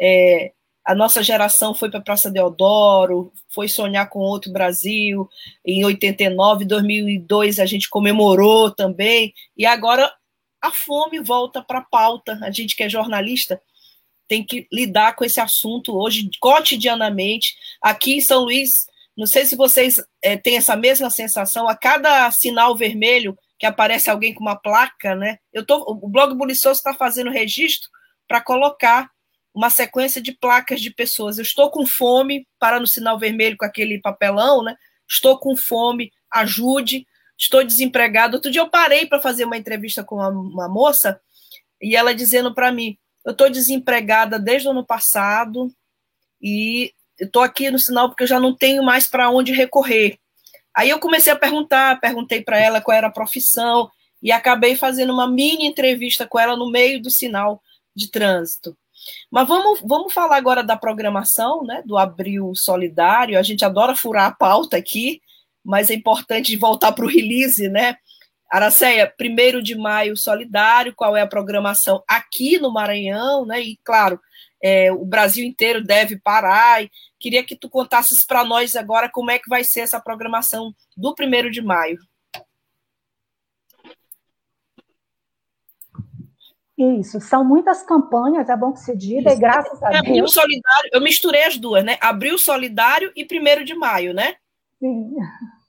É, 0.00 0.52
a 0.84 0.94
nossa 0.94 1.22
geração 1.22 1.74
foi 1.74 1.90
para 1.90 2.00
a 2.00 2.02
Praça 2.02 2.30
Deodoro, 2.30 3.32
foi 3.48 3.68
sonhar 3.68 4.08
com 4.08 4.18
outro 4.18 4.52
Brasil. 4.52 5.28
Em 5.64 5.84
89, 5.84 6.64
2002, 6.64 7.60
a 7.60 7.66
gente 7.66 7.88
comemorou 7.88 8.70
também. 8.70 9.32
E 9.56 9.64
agora 9.64 10.12
a 10.60 10.70
fome 10.72 11.20
volta 11.20 11.62
para 11.62 11.78
a 11.78 11.84
pauta. 11.84 12.38
A 12.42 12.50
gente 12.50 12.74
que 12.74 12.82
é 12.82 12.88
jornalista 12.88 13.60
tem 14.28 14.44
que 14.44 14.66
lidar 14.72 15.14
com 15.14 15.24
esse 15.24 15.40
assunto 15.40 15.96
hoje 15.96 16.28
cotidianamente. 16.40 17.54
Aqui 17.80 18.16
em 18.16 18.20
São 18.20 18.44
Luís, 18.44 18.86
não 19.16 19.26
sei 19.26 19.44
se 19.44 19.56
vocês 19.56 20.02
é, 20.22 20.36
têm 20.36 20.56
essa 20.56 20.76
mesma 20.76 21.10
sensação, 21.10 21.68
a 21.68 21.76
cada 21.76 22.30
sinal 22.30 22.76
vermelho 22.76 23.36
que 23.58 23.66
aparece 23.66 24.10
alguém 24.10 24.34
com 24.34 24.40
uma 24.40 24.56
placa, 24.56 25.14
né? 25.14 25.38
Eu 25.52 25.64
tô, 25.64 25.82
o 25.82 26.08
blog 26.08 26.34
Buliçoso 26.34 26.78
está 26.78 26.94
fazendo 26.94 27.30
registro 27.30 27.88
para 28.26 28.40
colocar 28.40 29.10
uma 29.54 29.70
sequência 29.70 30.20
de 30.20 30.32
placas 30.32 30.80
de 30.80 30.90
pessoas. 30.90 31.38
Eu 31.38 31.42
estou 31.42 31.70
com 31.70 31.86
fome, 31.86 32.46
para 32.58 32.80
no 32.80 32.86
sinal 32.86 33.18
vermelho 33.18 33.56
com 33.56 33.64
aquele 33.64 34.00
papelão, 34.00 34.62
né? 34.62 34.74
Estou 35.08 35.38
com 35.38 35.54
fome, 35.56 36.10
ajude. 36.30 37.06
Estou 37.38 37.62
desempregado. 37.62 38.36
Outro 38.36 38.50
dia 38.50 38.62
eu 38.62 38.70
parei 38.70 39.06
para 39.06 39.20
fazer 39.20 39.44
uma 39.44 39.56
entrevista 39.56 40.02
com 40.02 40.16
uma, 40.16 40.28
uma 40.28 40.68
moça 40.68 41.20
e 41.80 41.96
ela 41.96 42.14
dizendo 42.14 42.54
para 42.54 42.72
mim: 42.72 42.96
eu 43.24 43.32
estou 43.32 43.50
desempregada 43.50 44.38
desde 44.38 44.68
o 44.68 44.70
ano 44.70 44.86
passado 44.86 45.72
e 46.40 46.92
estou 47.26 47.42
aqui 47.42 47.70
no 47.70 47.78
sinal 47.78 48.08
porque 48.08 48.24
eu 48.24 48.28
já 48.28 48.40
não 48.40 48.54
tenho 48.54 48.82
mais 48.82 49.06
para 49.06 49.30
onde 49.30 49.52
recorrer. 49.52 50.18
Aí 50.74 50.88
eu 50.90 50.98
comecei 50.98 51.32
a 51.32 51.36
perguntar, 51.36 52.00
perguntei 52.00 52.42
para 52.42 52.58
ela 52.58 52.80
qual 52.80 52.96
era 52.96 53.08
a 53.08 53.12
profissão 53.12 53.90
e 54.22 54.32
acabei 54.32 54.76
fazendo 54.76 55.12
uma 55.12 55.28
mini 55.28 55.66
entrevista 55.66 56.26
com 56.26 56.38
ela 56.38 56.56
no 56.56 56.70
meio 56.70 57.00
do 57.02 57.10
sinal 57.10 57.60
de 57.94 58.10
trânsito. 58.10 58.76
Mas 59.30 59.48
vamos, 59.48 59.80
vamos 59.84 60.12
falar 60.12 60.36
agora 60.36 60.62
da 60.62 60.76
programação, 60.76 61.64
né, 61.64 61.82
do 61.84 61.98
Abril 61.98 62.52
Solidário. 62.54 63.38
A 63.38 63.42
gente 63.42 63.64
adora 63.64 63.96
furar 63.96 64.26
a 64.26 64.34
pauta 64.34 64.76
aqui, 64.76 65.20
mas 65.64 65.90
é 65.90 65.94
importante 65.94 66.56
voltar 66.56 66.92
para 66.92 67.04
o 67.04 67.08
release, 67.08 67.68
né? 67.68 67.96
Araceia, 68.50 69.12
primeiro 69.16 69.62
de 69.62 69.74
maio 69.74 70.16
solidário, 70.16 70.94
qual 70.94 71.16
é 71.16 71.22
a 71.22 71.26
programação 71.26 72.02
aqui 72.06 72.58
no 72.58 72.72
Maranhão, 72.72 73.46
né? 73.46 73.60
E 73.60 73.78
claro, 73.82 74.20
é, 74.62 74.92
o 74.92 75.04
Brasil 75.04 75.44
inteiro 75.44 75.82
deve 75.82 76.16
parar. 76.18 76.82
Queria 77.18 77.44
que 77.44 77.56
tu 77.56 77.68
contasses 77.68 78.22
para 78.22 78.44
nós 78.44 78.76
agora 78.76 79.10
como 79.10 79.30
é 79.30 79.38
que 79.38 79.48
vai 79.48 79.64
ser 79.64 79.80
essa 79.80 80.00
programação 80.00 80.72
do 80.96 81.14
primeiro 81.14 81.50
de 81.50 81.60
maio. 81.60 81.98
Isso, 86.78 87.20
são 87.20 87.44
muitas 87.44 87.82
campanhas, 87.82 88.48
é 88.48 88.56
bom 88.56 88.72
que 88.72 88.80
se 88.80 88.96
diga, 88.96 89.28
Isso. 89.28 89.36
e 89.36 89.40
graças 89.40 89.82
a 89.82 89.98
Abril 89.98 90.14
Deus. 90.14 90.32
Solidário, 90.32 90.90
eu 90.92 91.00
misturei 91.00 91.44
as 91.44 91.56
duas, 91.56 91.84
né? 91.84 91.98
Abril 92.00 92.38
Solidário 92.38 93.12
e 93.14 93.24
primeiro 93.24 93.64
de 93.64 93.74
maio, 93.74 94.14
né? 94.14 94.36
Sim. 94.78 95.14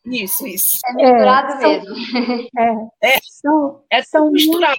Isso, 0.06 0.48
isso. 0.48 0.80
É 0.88 0.94
misturado 0.94 1.54
é, 1.54 1.68
mesmo. 1.68 1.96
São, 1.96 2.92
é, 3.02 3.20
são, 3.22 3.84
é 3.90 4.04
são 4.04 4.32
misturado. 4.32 4.78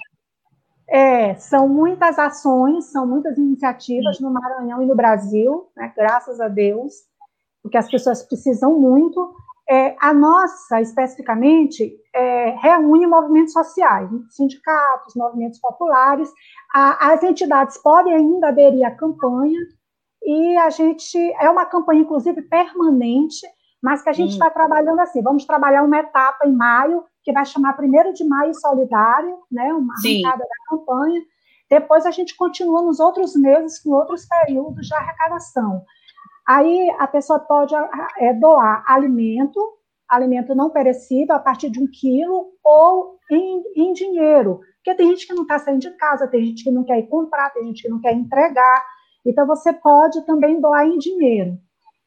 É, 0.87 1.35
são 1.35 1.67
muitas 1.67 2.19
ações, 2.19 2.85
são 2.85 3.07
muitas 3.07 3.37
iniciativas 3.37 4.17
Sim. 4.17 4.23
no 4.23 4.31
Maranhão 4.31 4.81
e 4.81 4.85
no 4.85 4.95
Brasil, 4.95 5.67
né, 5.75 5.91
graças 5.95 6.39
a 6.39 6.47
Deus, 6.47 6.93
porque 7.63 7.77
as 7.77 7.89
pessoas 7.89 8.21
precisam 8.23 8.79
muito. 8.79 9.33
É, 9.67 9.95
a 9.99 10.13
nossa, 10.13 10.79
especificamente, 10.79 11.91
é, 12.13 12.51
reúne 12.61 13.07
movimentos 13.07 13.53
sociais, 13.53 14.07
sindicatos, 14.29 15.15
movimentos 15.15 15.59
populares. 15.59 16.31
A, 16.73 17.13
as 17.13 17.23
entidades 17.23 17.75
podem 17.79 18.13
ainda 18.13 18.49
aderir 18.49 18.85
à 18.85 18.91
campanha, 18.91 19.59
e 20.25 20.57
a 20.57 20.69
gente 20.69 21.17
é 21.39 21.49
uma 21.49 21.65
campanha, 21.65 22.01
inclusive, 22.01 22.41
permanente, 22.43 23.45
mas 23.81 24.01
que 24.01 24.09
a 24.09 24.13
gente 24.13 24.31
está 24.31 24.49
trabalhando 24.49 24.99
assim. 24.99 25.21
Vamos 25.21 25.45
trabalhar 25.45 25.83
uma 25.83 25.99
etapa 25.99 26.47
em 26.47 26.53
maio, 26.53 27.03
que 27.23 27.31
vai 27.31 27.45
chamar 27.45 27.73
primeiro 27.73 28.13
de 28.13 28.23
maio 28.23 28.53
solidário, 28.53 29.39
né? 29.51 29.73
Uma 29.73 29.93
arrancada 29.93 30.43
da 30.43 30.69
campanha. 30.69 31.21
Depois 31.69 32.05
a 32.05 32.11
gente 32.11 32.35
continua 32.35 32.81
nos 32.81 32.99
outros 32.99 33.35
meses 33.35 33.81
com 33.81 33.91
outros 33.91 34.25
períodos 34.25 34.87
de 34.87 34.93
arrecadação. 34.93 35.83
Aí 36.47 36.95
a 36.99 37.07
pessoa 37.07 37.39
pode 37.39 37.73
é, 38.19 38.33
doar 38.33 38.83
alimento, 38.87 39.59
alimento 40.07 40.53
não 40.53 40.69
perecível, 40.69 41.35
a 41.35 41.39
partir 41.39 41.71
de 41.71 41.79
um 41.81 41.87
quilo, 41.87 42.51
ou 42.63 43.17
em, 43.31 43.63
em 43.75 43.93
dinheiro. 43.93 44.59
Porque 44.75 44.95
tem 44.95 45.09
gente 45.09 45.25
que 45.25 45.33
não 45.33 45.41
está 45.41 45.57
saindo 45.57 45.79
de 45.79 45.89
casa, 45.97 46.27
tem 46.27 46.45
gente 46.45 46.63
que 46.63 46.69
não 46.69 46.83
quer 46.83 46.99
ir 46.99 47.07
comprar, 47.07 47.49
tem 47.49 47.65
gente 47.65 47.81
que 47.81 47.89
não 47.89 47.99
quer 47.99 48.13
entregar. 48.13 48.85
Então, 49.25 49.47
você 49.47 49.73
pode 49.73 50.23
também 50.27 50.61
doar 50.61 50.85
em 50.85 50.99
dinheiro. 50.99 51.57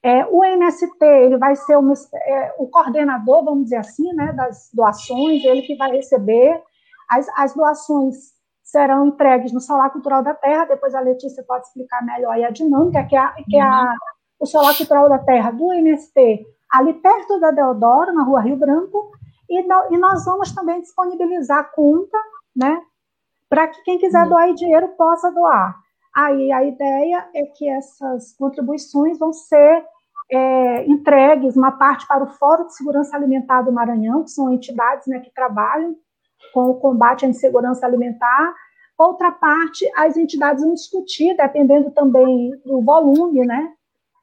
É, 0.03 0.25
o 0.27 0.45
MST 0.45 1.05
ele 1.05 1.37
vai 1.39 1.57
ser 1.57 1.77
uma, 1.77 1.93
é, 2.15 2.55
o 2.59 2.69
coordenador, 2.69 3.45
vamos 3.45 3.65
dizer 3.65 3.77
assim, 3.79 4.13
né, 4.13 4.33
das 4.33 4.71
doações, 4.73 5.45
ele 5.45 5.63
que 5.63 5.77
vai 5.77 5.91
receber. 5.91 6.63
As, 7.11 7.27
as 7.37 7.55
doações 7.55 8.17
serão 8.63 9.07
entregues 9.07 9.53
no 9.53 9.61
Solar 9.61 9.91
Cultural 9.91 10.23
da 10.23 10.35
Terra, 10.35 10.67
depois 10.67 10.95
a 10.95 11.01
Letícia 11.01 11.43
pode 11.43 11.67
explicar 11.67 12.05
melhor 12.05 12.33
a 12.33 12.51
dinâmica, 12.51 13.05
que 13.05 13.17
é, 13.17 13.19
a, 13.19 13.35
que 13.49 13.57
é 13.57 13.63
a, 13.63 13.95
o 14.39 14.47
Solar 14.47 14.77
Cultural 14.77 15.09
da 15.09 15.19
Terra 15.19 15.51
do 15.51 15.73
MST, 15.73 16.47
ali 16.71 16.95
perto 16.95 17.41
da 17.41 17.51
Deodoro, 17.51 18.13
na 18.13 18.23
rua 18.23 18.43
Rio 18.43 18.57
Branco, 18.57 19.11
e, 19.49 19.63
no, 19.63 19.95
e 19.95 19.99
nós 19.99 20.25
vamos 20.25 20.53
também 20.53 20.81
disponibilizar 20.81 21.61
a 21.61 21.65
conta, 21.65 22.19
né, 22.55 22.81
para 23.49 23.67
que 23.69 23.83
quem 23.83 23.99
quiser 23.99 24.23
uhum. 24.25 24.29
doar 24.29 24.55
dinheiro 24.55 24.89
possa 24.89 25.31
doar. 25.33 25.75
Aí 26.15 26.51
a 26.53 26.65
ideia 26.65 27.29
é 27.35 27.45
que 27.45 27.69
essas 27.69 28.33
contribuições 28.37 29.19
vão 29.19 29.33
ser 29.33 29.85
é, 30.31 30.87
entregues, 30.87 31.57
uma 31.57 31.73
parte 31.73 32.07
para 32.07 32.25
o 32.25 32.29
Fórum 32.29 32.67
de 32.67 32.77
Segurança 32.77 33.17
Alimentar 33.17 33.63
do 33.63 33.73
Maranhão, 33.73 34.25
que 34.25 34.31
são 34.31 34.53
entidades 34.53 35.07
né, 35.07 35.21
que 35.21 35.33
trabalham 35.33 35.97
com 36.53 36.71
o 36.71 36.75
combate 36.75 37.25
à 37.25 37.29
insegurança 37.29 37.87
alimentar, 37.87 38.55
outra 38.97 39.31
parte 39.31 39.91
as 39.97 40.17
entidades 40.17 40.63
vão 40.63 40.75
discutir, 40.75 41.37
dependendo 41.37 41.91
também 41.91 42.51
do 42.65 42.83
volume, 42.83 43.47
né, 43.47 43.73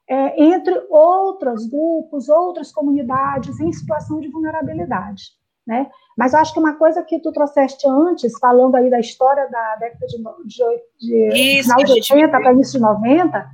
é, 0.08 0.42
entre 0.42 0.74
outros 0.88 1.66
grupos, 1.66 2.28
outras 2.28 2.70
comunidades 2.70 3.58
em 3.58 3.72
situação 3.72 4.20
de 4.20 4.28
vulnerabilidade. 4.28 5.32
Né? 5.66 5.90
Mas 6.16 6.32
eu 6.32 6.40
acho 6.40 6.52
que 6.52 6.58
uma 6.58 6.74
coisa 6.74 7.02
que 7.02 7.18
tu 7.18 7.30
trouxeste 7.30 7.86
antes, 7.86 8.38
falando 8.38 8.74
aí 8.74 8.88
da 8.88 8.98
história 8.98 9.48
da 9.50 9.76
década 9.76 10.06
de, 10.06 10.16
de, 10.46 11.28
de 11.28 11.62
final 11.62 11.84
de 11.84 11.92
80 11.92 12.28
para 12.30 12.52
início 12.52 12.78
de 12.78 12.80
90, 12.80 13.46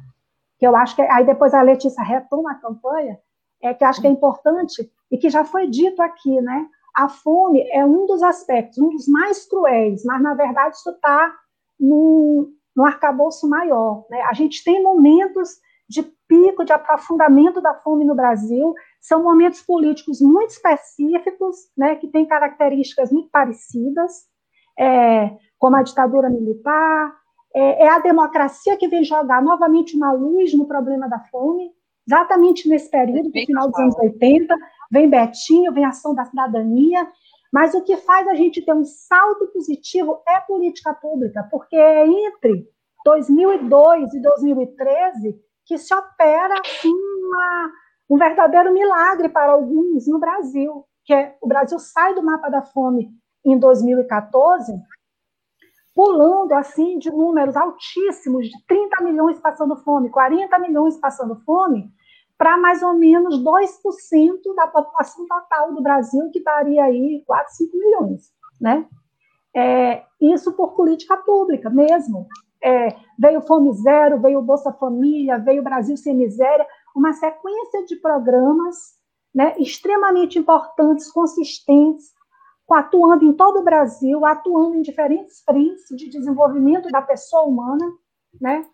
que 0.58 0.66
eu 0.66 0.76
acho 0.76 0.94
que 0.94 1.02
aí 1.02 1.26
depois 1.26 1.52
a 1.52 1.62
Letícia 1.62 2.04
retoma 2.04 2.52
a 2.52 2.54
campanha, 2.54 3.18
é 3.60 3.74
que 3.74 3.82
eu 3.82 3.88
acho 3.88 4.00
que 4.00 4.06
é 4.06 4.10
importante 4.10 4.88
e 5.10 5.18
que 5.18 5.28
já 5.28 5.44
foi 5.44 5.66
dito 5.66 6.00
aqui, 6.00 6.40
né? 6.40 6.66
A 6.94 7.08
fome 7.08 7.66
é 7.70 7.84
um 7.84 8.06
dos 8.06 8.22
aspectos, 8.22 8.78
um 8.78 8.90
dos 8.90 9.08
mais 9.08 9.44
cruéis, 9.48 10.04
mas 10.04 10.22
na 10.22 10.34
verdade 10.34 10.76
isso 10.76 10.90
está 10.90 11.34
no, 11.80 12.48
no 12.76 12.84
arcabouço 12.84 13.48
maior. 13.48 14.04
Né? 14.10 14.20
A 14.22 14.34
gente 14.34 14.62
tem 14.62 14.82
momentos 14.82 15.50
de 15.88 16.02
pico, 16.28 16.64
de 16.64 16.72
aprofundamento 16.72 17.60
da 17.60 17.74
fome 17.74 18.04
no 18.04 18.14
Brasil, 18.14 18.74
são 19.02 19.20
momentos 19.20 19.60
políticos 19.60 20.20
muito 20.20 20.50
específicos, 20.50 21.56
né, 21.76 21.96
que 21.96 22.06
têm 22.06 22.24
características 22.24 23.10
muito 23.10 23.28
parecidas, 23.30 24.26
é, 24.78 25.36
como 25.58 25.76
a 25.76 25.82
ditadura 25.82 26.30
militar, 26.30 27.12
é, 27.52 27.84
é, 27.84 27.88
a 27.88 27.98
democracia 27.98 28.76
que 28.76 28.86
vem 28.86 29.02
jogar 29.02 29.42
novamente 29.42 29.96
uma 29.96 30.12
luz 30.12 30.54
no 30.54 30.68
problema 30.68 31.08
da 31.08 31.18
fome, 31.18 31.72
exatamente 32.06 32.68
nesse 32.68 32.88
período, 32.90 33.24
no 33.24 33.32
final 33.32 33.68
dos 33.68 33.78
anos 33.80 33.98
80, 33.98 34.56
vem 34.90 35.10
Betinho, 35.10 35.72
vem 35.72 35.84
Ação 35.84 36.14
da 36.14 36.24
Cidadania, 36.24 37.06
mas 37.52 37.74
o 37.74 37.82
que 37.82 37.96
faz 37.96 38.26
a 38.28 38.34
gente 38.34 38.64
ter 38.64 38.72
um 38.72 38.84
salto 38.84 39.48
positivo 39.48 40.22
é 40.26 40.40
política 40.40 40.94
pública, 40.94 41.46
porque 41.50 41.76
é 41.76 42.06
entre 42.06 42.68
2002 43.04 44.14
e 44.14 44.22
2013 44.22 45.40
que 45.64 45.76
se 45.76 45.92
opera 45.92 46.54
assim, 46.60 46.92
uma, 46.92 47.72
um 48.12 48.18
verdadeiro 48.18 48.74
milagre 48.74 49.30
para 49.30 49.52
alguns 49.52 50.06
no 50.06 50.18
Brasil, 50.18 50.84
que 51.04 51.14
é 51.14 51.34
o 51.40 51.48
Brasil 51.48 51.78
sai 51.78 52.14
do 52.14 52.22
mapa 52.22 52.50
da 52.50 52.62
fome 52.62 53.08
em 53.42 53.58
2014 53.58 54.72
pulando 55.94 56.52
assim 56.52 56.98
de 56.98 57.10
números 57.10 57.56
altíssimos, 57.56 58.46
de 58.48 58.64
30 58.66 59.02
milhões 59.04 59.38
passando 59.38 59.76
fome, 59.76 60.10
40 60.10 60.58
milhões 60.58 60.96
passando 60.96 61.36
fome, 61.44 61.90
para 62.36 62.56
mais 62.56 62.82
ou 62.82 62.94
menos 62.94 63.42
2% 63.42 64.54
da 64.56 64.66
população 64.66 65.26
total 65.26 65.74
do 65.74 65.82
Brasil, 65.82 66.30
que 66.30 66.42
daria 66.42 66.84
aí 66.84 67.22
4, 67.26 67.54
5 67.54 67.76
milhões. 67.76 68.32
Né? 68.60 68.86
É, 69.54 70.02
isso 70.18 70.52
por 70.54 70.74
política 70.74 71.16
pública 71.18 71.68
mesmo. 71.68 72.26
É, 72.64 72.96
veio 73.18 73.42
Fome 73.42 73.72
Zero, 73.72 74.20
veio 74.20 74.40
Bolsa 74.40 74.72
Família, 74.72 75.38
veio 75.38 75.62
Brasil 75.62 75.96
Sem 75.96 76.16
Miséria, 76.16 76.66
uma 76.94 77.12
sequência 77.12 77.84
de 77.84 77.96
programas 77.96 78.76
né, 79.34 79.54
extremamente 79.58 80.38
importantes, 80.38 81.10
consistentes, 81.10 82.12
atuando 82.70 83.24
em 83.24 83.32
todo 83.32 83.60
o 83.60 83.64
Brasil, 83.64 84.24
atuando 84.24 84.76
em 84.76 84.82
diferentes 84.82 85.42
frentes 85.42 85.84
de 85.90 86.08
desenvolvimento 86.08 86.88
da 86.88 87.02
pessoa 87.02 87.44
humana, 87.44 87.84
né? 88.40 88.64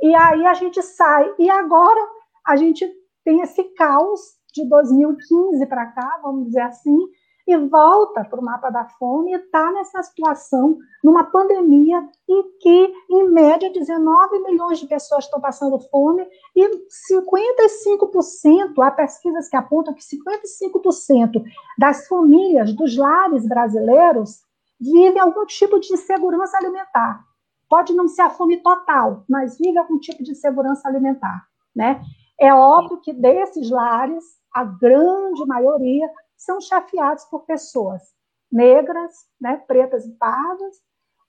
E 0.00 0.14
aí 0.14 0.44
a 0.44 0.52
gente 0.52 0.82
sai. 0.82 1.34
E 1.38 1.48
agora 1.48 2.00
a 2.46 2.56
gente 2.56 2.86
tem 3.24 3.40
esse 3.40 3.64
caos 3.74 4.20
de 4.52 4.68
2015 4.68 5.66
para 5.66 5.86
cá, 5.86 6.20
vamos 6.22 6.46
dizer 6.46 6.62
assim, 6.62 6.98
e 7.46 7.56
volta 7.56 8.24
para 8.24 8.40
o 8.40 8.44
mapa 8.44 8.70
da 8.70 8.84
fome 8.84 9.30
e 9.30 9.36
está 9.36 9.70
nessa 9.70 10.02
situação, 10.02 10.78
numa 11.02 11.24
pandemia 11.24 12.02
em 12.28 12.42
que, 12.58 12.92
em 13.08 13.28
média, 13.30 13.72
19 13.72 14.40
milhões 14.40 14.80
de 14.80 14.86
pessoas 14.86 15.24
estão 15.24 15.40
passando 15.40 15.78
fome 15.78 16.26
e 16.56 16.68
55%, 17.12 18.82
há 18.82 18.90
pesquisas 18.90 19.48
que 19.48 19.56
apontam 19.56 19.94
que 19.94 20.02
55% 20.02 21.44
das 21.78 22.08
famílias 22.08 22.72
dos 22.74 22.96
lares 22.96 23.46
brasileiros 23.46 24.40
vivem 24.80 25.20
algum 25.20 25.46
tipo 25.46 25.78
de 25.78 25.94
insegurança 25.94 26.58
alimentar. 26.58 27.24
Pode 27.68 27.94
não 27.94 28.08
ser 28.08 28.22
a 28.22 28.30
fome 28.30 28.58
total, 28.58 29.24
mas 29.28 29.56
vive 29.56 29.78
algum 29.78 29.98
tipo 29.98 30.22
de 30.22 30.32
insegurança 30.32 30.88
alimentar, 30.88 31.46
né? 31.74 32.00
É 32.38 32.52
óbvio 32.52 33.00
que 33.00 33.12
desses 33.12 33.70
lares, 33.70 34.24
a 34.52 34.62
grande 34.64 35.44
maioria 35.46 36.08
são 36.36 36.60
chefiados 36.60 37.24
por 37.24 37.44
pessoas 37.44 38.02
negras, 38.50 39.12
né, 39.40 39.56
pretas 39.66 40.06
e 40.06 40.12
pardas, 40.12 40.76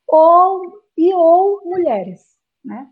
ou 0.07 0.81
e 0.97 1.13
ou 1.13 1.61
mulheres, 1.65 2.21
né? 2.63 2.87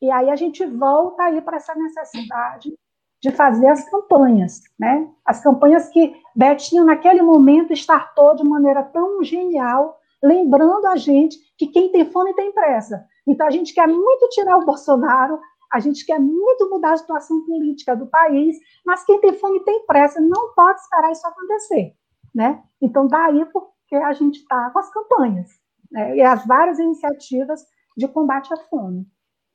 E 0.00 0.10
aí 0.10 0.30
a 0.30 0.36
gente 0.36 0.64
volta 0.64 1.24
aí 1.24 1.40
para 1.40 1.56
essa 1.56 1.74
necessidade 1.74 2.76
de 3.20 3.30
fazer 3.32 3.68
as 3.68 3.88
campanhas, 3.90 4.60
né? 4.78 5.10
As 5.24 5.42
campanhas 5.42 5.88
que 5.88 6.14
Betinho 6.34 6.84
naquele 6.84 7.22
momento 7.22 7.72
startou 7.72 8.34
de 8.34 8.44
maneira 8.44 8.82
tão 8.82 9.22
genial, 9.22 9.98
lembrando 10.22 10.86
a 10.86 10.96
gente 10.96 11.38
que 11.56 11.66
quem 11.66 11.90
tem 11.90 12.10
fome 12.10 12.34
tem 12.34 12.52
pressa. 12.52 13.06
Então 13.26 13.46
a 13.46 13.50
gente 13.50 13.74
quer 13.74 13.88
muito 13.88 14.28
tirar 14.28 14.58
o 14.58 14.64
Bolsonaro, 14.64 15.40
a 15.76 15.80
gente 15.80 16.06
quer 16.06 16.18
muito 16.18 16.70
mudar 16.70 16.94
a 16.94 16.96
situação 16.96 17.44
política 17.44 17.94
do 17.94 18.06
país, 18.06 18.56
mas 18.84 19.04
quem 19.04 19.20
tem 19.20 19.34
fome 19.34 19.62
tem 19.62 19.84
pressa, 19.84 20.18
não 20.20 20.54
pode 20.54 20.80
esperar 20.80 21.12
isso 21.12 21.26
acontecer. 21.26 21.94
Né? 22.34 22.62
Então, 22.80 23.06
daí 23.06 23.44
porque 23.52 23.94
a 23.94 24.12
gente 24.14 24.40
está 24.40 24.70
com 24.70 24.78
as 24.78 24.90
campanhas 24.90 25.50
né? 25.90 26.16
e 26.16 26.22
as 26.22 26.46
várias 26.46 26.78
iniciativas 26.78 27.62
de 27.96 28.08
combate 28.08 28.52
à 28.52 28.56
fome. 28.56 29.06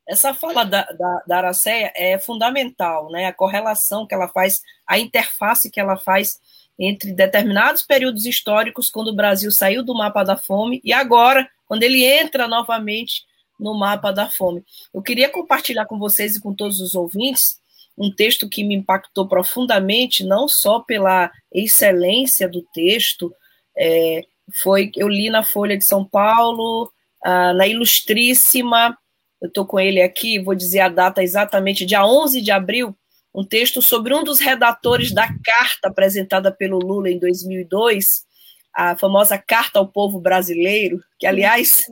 Essa 0.08 0.34
fala 0.34 0.64
da, 0.64 0.84
da, 0.84 1.24
da 1.28 1.38
Aracéia 1.38 1.92
é 1.96 2.20
fundamental, 2.20 3.10
né? 3.10 3.26
a 3.26 3.34
correlação 3.34 4.06
que 4.06 4.14
ela 4.14 4.28
faz, 4.28 4.62
a 4.86 5.00
interface 5.00 5.72
que 5.72 5.80
ela 5.80 5.98
faz 5.98 6.40
entre 6.78 7.14
determinados 7.14 7.82
períodos 7.82 8.26
históricos, 8.26 8.90
quando 8.90 9.10
o 9.10 9.16
Brasil 9.16 9.52
saiu 9.52 9.84
do 9.84 9.96
mapa 9.96 10.24
da 10.24 10.38
fome, 10.38 10.82
e 10.84 10.94
agora, 10.94 11.48
quando 11.68 11.84
ele 11.84 12.04
entra 12.04 12.48
novamente 12.48 13.24
no 13.62 13.78
mapa 13.78 14.12
da 14.12 14.28
fome. 14.30 14.64
Eu 14.94 15.02
queria 15.02 15.30
compartilhar 15.30 15.86
com 15.86 16.00
vocês 16.00 16.36
e 16.36 16.42
com 16.42 16.54
todos 16.54 16.82
os 16.82 16.96
ouvintes 16.96 17.62
um 17.98 18.10
texto 18.10 18.50
que 18.50 18.64
me 18.64 18.76
impactou 18.76 19.28
profundamente, 19.28 20.24
não 20.24 20.48
só 20.48 20.80
pela 20.80 21.32
excelência 21.54 22.50
do 22.50 22.66
texto, 22.74 23.32
é, 23.78 24.22
foi 24.64 24.92
eu 24.96 25.08
li 25.08 25.30
na 25.30 25.44
Folha 25.44 25.78
de 25.78 25.86
São 25.86 26.04
Paulo, 26.04 26.92
ah, 27.24 27.54
na 27.54 27.68
Ilustríssima, 27.68 28.98
eu 29.42 29.48
estou 29.48 29.66
com 29.66 29.80
ele 29.80 30.02
aqui, 30.02 30.40
vou 30.40 30.56
dizer 30.56 30.80
a 30.80 30.90
data 30.90 31.22
exatamente, 31.22 31.86
dia 31.86 32.06
11 32.06 32.42
de 32.42 32.52
abril, 32.52 32.96
um 33.34 33.46
texto 33.46 33.82
sobre 33.82 34.14
um 34.14 34.24
dos 34.24 34.40
redatores 34.40 35.14
da 35.14 35.28
carta 35.44 35.90
apresentada 35.90 36.52
pelo 36.52 36.80
Lula 36.80 37.10
em 37.10 37.20
2002, 37.20 38.26
a 38.74 38.96
famosa 38.96 39.38
Carta 39.38 39.80
ao 39.80 39.88
Povo 39.88 40.20
Brasileiro, 40.20 41.02
que, 41.20 41.28
aliás, 41.28 41.86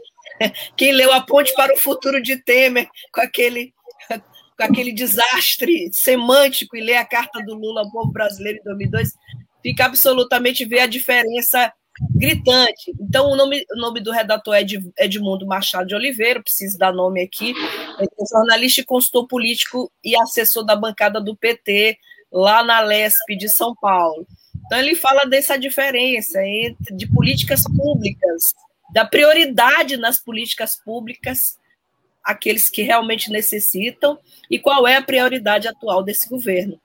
quem 0.75 0.91
leu 0.91 1.11
A 1.11 1.21
Ponte 1.21 1.53
para 1.53 1.73
o 1.73 1.77
Futuro 1.77 2.21
de 2.21 2.37
Temer, 2.37 2.87
com 3.11 3.21
aquele, 3.21 3.73
com 4.57 4.63
aquele 4.63 4.91
desastre 4.91 5.89
semântico, 5.93 6.75
e 6.75 6.81
lê 6.81 6.95
a 6.95 7.05
carta 7.05 7.41
do 7.43 7.55
Lula 7.55 7.81
ao 7.81 7.91
povo 7.91 8.11
brasileiro 8.11 8.59
em 8.59 8.63
2002, 8.63 9.13
fica 9.61 9.85
absolutamente 9.85 10.65
ver 10.65 10.81
a 10.81 10.87
diferença 10.87 11.71
gritante. 12.15 12.93
Então, 12.99 13.29
o 13.29 13.35
nome, 13.35 13.65
o 13.71 13.79
nome 13.79 13.99
do 13.99 14.11
redator 14.11 14.55
é 14.55 14.65
Edmundo 14.97 15.45
Machado 15.45 15.87
de 15.87 15.95
Oliveira, 15.95 16.41
preciso 16.41 16.77
dar 16.77 16.93
nome 16.93 17.21
aqui, 17.21 17.53
é 17.99 18.05
jornalista 18.31 18.81
e 18.81 18.85
consultor 18.85 19.27
político 19.27 19.91
e 20.03 20.15
assessor 20.15 20.63
da 20.63 20.75
bancada 20.75 21.19
do 21.19 21.35
PT, 21.35 21.97
lá 22.31 22.63
na 22.63 22.79
LESP 22.79 23.35
de 23.35 23.49
São 23.49 23.75
Paulo. 23.75 24.25
Então, 24.65 24.79
ele 24.79 24.95
fala 24.95 25.25
dessa 25.25 25.57
diferença 25.57 26.41
entre, 26.45 26.95
de 26.95 27.07
políticas 27.07 27.63
públicas 27.63 28.53
da 28.93 29.05
prioridade 29.05 29.97
nas 29.97 30.19
políticas 30.19 30.75
públicas 30.75 31.57
aqueles 32.23 32.69
que 32.69 32.83
realmente 32.83 33.31
necessitam 33.31 34.19
e 34.49 34.59
qual 34.59 34.87
é 34.87 34.95
a 34.95 35.01
prioridade 35.01 35.67
atual 35.67 36.03
desse 36.03 36.29
governo. 36.29 36.79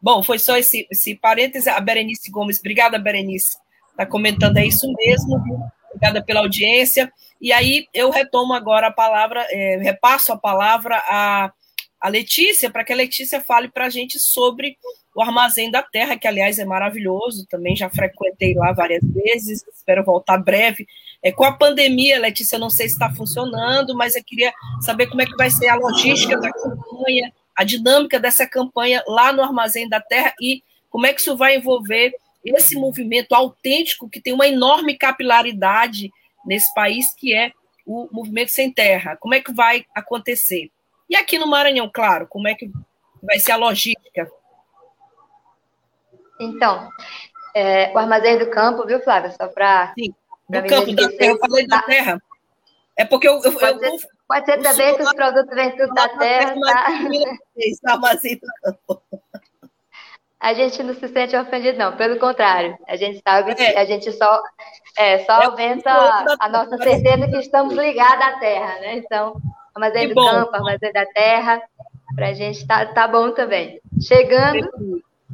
Bom, 0.00 0.22
foi 0.22 0.38
só 0.38 0.56
esse, 0.56 0.86
esse 0.90 1.14
parêntese. 1.14 1.70
A 1.70 1.80
Berenice 1.80 2.30
Gomes, 2.30 2.58
obrigada, 2.58 2.98
Berenice, 2.98 3.56
está 3.90 4.04
comentando, 4.04 4.58
é 4.58 4.66
isso 4.66 4.86
mesmo, 4.92 5.42
obrigada 5.88 6.22
pela 6.22 6.40
audiência. 6.40 7.10
E 7.40 7.52
aí 7.52 7.86
eu 7.94 8.10
retomo 8.10 8.52
agora 8.52 8.88
a 8.88 8.92
palavra, 8.92 9.46
é, 9.50 9.78
repasso 9.78 10.32
a 10.32 10.36
palavra 10.36 10.96
a, 11.08 11.52
a 12.00 12.08
Letícia, 12.08 12.70
para 12.70 12.84
que 12.84 12.92
a 12.92 12.96
Letícia 12.96 13.40
fale 13.40 13.68
para 13.68 13.86
a 13.86 13.90
gente 13.90 14.18
sobre 14.18 14.76
o 15.14 15.22
Armazém 15.22 15.70
da 15.70 15.82
Terra, 15.82 16.18
que 16.18 16.26
aliás 16.26 16.58
é 16.58 16.64
maravilhoso, 16.64 17.46
também 17.46 17.76
já 17.76 17.88
frequentei 17.88 18.54
lá 18.54 18.72
várias 18.72 19.02
vezes, 19.02 19.64
espero 19.72 20.04
voltar 20.04 20.38
breve. 20.38 20.86
É, 21.22 21.30
com 21.30 21.44
a 21.44 21.52
pandemia, 21.52 22.18
Letícia, 22.18 22.58
não 22.58 22.68
sei 22.68 22.88
se 22.88 22.94
está 22.94 23.10
funcionando, 23.14 23.94
mas 23.94 24.16
eu 24.16 24.24
queria 24.24 24.52
saber 24.80 25.06
como 25.06 25.22
é 25.22 25.26
que 25.26 25.36
vai 25.36 25.50
ser 25.50 25.68
a 25.68 25.76
logística 25.76 26.36
da 26.38 26.50
campanha, 26.52 27.32
a 27.56 27.62
dinâmica 27.62 28.18
dessa 28.18 28.46
campanha 28.46 29.02
lá 29.06 29.32
no 29.32 29.42
Armazém 29.42 29.88
da 29.88 30.00
Terra 30.00 30.34
e 30.40 30.62
como 30.90 31.06
é 31.06 31.12
que 31.12 31.20
isso 31.20 31.36
vai 31.36 31.56
envolver 31.56 32.12
esse 32.44 32.74
movimento 32.76 33.34
autêntico 33.34 34.08
que 34.08 34.20
tem 34.20 34.32
uma 34.32 34.46
enorme 34.46 34.96
capilaridade 34.96 36.10
nesse 36.44 36.72
país, 36.74 37.14
que 37.14 37.34
é 37.34 37.52
o 37.86 38.08
movimento 38.12 38.50
sem 38.50 38.70
terra. 38.70 39.16
Como 39.16 39.34
é 39.34 39.40
que 39.40 39.52
vai 39.52 39.86
acontecer? 39.94 40.70
E 41.08 41.16
aqui 41.16 41.38
no 41.38 41.46
Maranhão, 41.46 41.90
claro, 41.92 42.26
como 42.28 42.48
é 42.48 42.54
que 42.54 42.70
vai 43.22 43.38
ser 43.38 43.52
a 43.52 43.56
logística? 43.56 44.30
Então, 46.40 46.88
é, 47.54 47.92
o 47.92 47.98
armazém 47.98 48.38
do 48.38 48.50
campo, 48.50 48.86
viu, 48.86 49.00
Flávia? 49.00 49.30
Só 49.30 49.48
para. 49.48 49.92
Sim, 49.98 50.14
do 50.48 50.66
campo, 50.66 50.94
da 50.94 51.08
terra, 51.08 51.32
eu 51.32 51.38
falei 51.38 51.66
da 51.66 51.82
terra. 51.82 52.22
É 52.96 53.04
porque 53.04 53.28
eu. 53.28 53.40
eu 53.42 53.52
pode, 53.52 53.84
eu, 53.84 53.98
ser, 53.98 54.08
pode 54.26 54.46
ser 54.46 54.62
também 54.62 54.96
que 54.96 55.02
os 55.02 55.12
produtos 55.12 55.54
vêm 55.54 55.76
tudo 55.76 55.94
da 55.94 56.08
terra. 56.08 56.54
Tá? 56.54 57.92
armazém 57.92 58.36
do 58.36 58.46
campo. 58.62 59.02
A 60.40 60.52
gente 60.52 60.82
não 60.82 60.92
se 60.92 61.08
sente 61.08 61.34
ofendido, 61.34 61.78
não. 61.78 61.96
Pelo 61.96 62.18
contrário, 62.18 62.76
a 62.86 62.96
gente 62.96 63.22
sabe 63.26 63.52
é. 63.52 63.54
que 63.54 63.62
a 63.62 63.84
gente 63.86 64.12
só, 64.12 64.42
é, 64.94 65.20
só 65.20 65.40
é 65.40 65.46
aumenta 65.46 65.90
a, 65.90 66.36
a 66.38 66.48
nossa 66.50 66.76
certeza 66.76 67.28
que 67.28 67.38
estamos 67.38 67.72
ligados 67.72 68.26
à 68.26 68.38
terra, 68.38 68.78
né? 68.80 68.96
Então, 68.98 69.40
armazém 69.74 70.08
que 70.08 70.14
do 70.14 70.20
bom. 70.20 70.30
campo, 70.30 70.54
armazém 70.54 70.92
da 70.92 71.06
terra, 71.06 71.62
para 72.14 72.28
a 72.28 72.32
gente 72.34 72.66
tá, 72.66 72.84
tá 72.84 73.08
bom 73.08 73.30
também. 73.30 73.80
Chegando, 74.02 74.68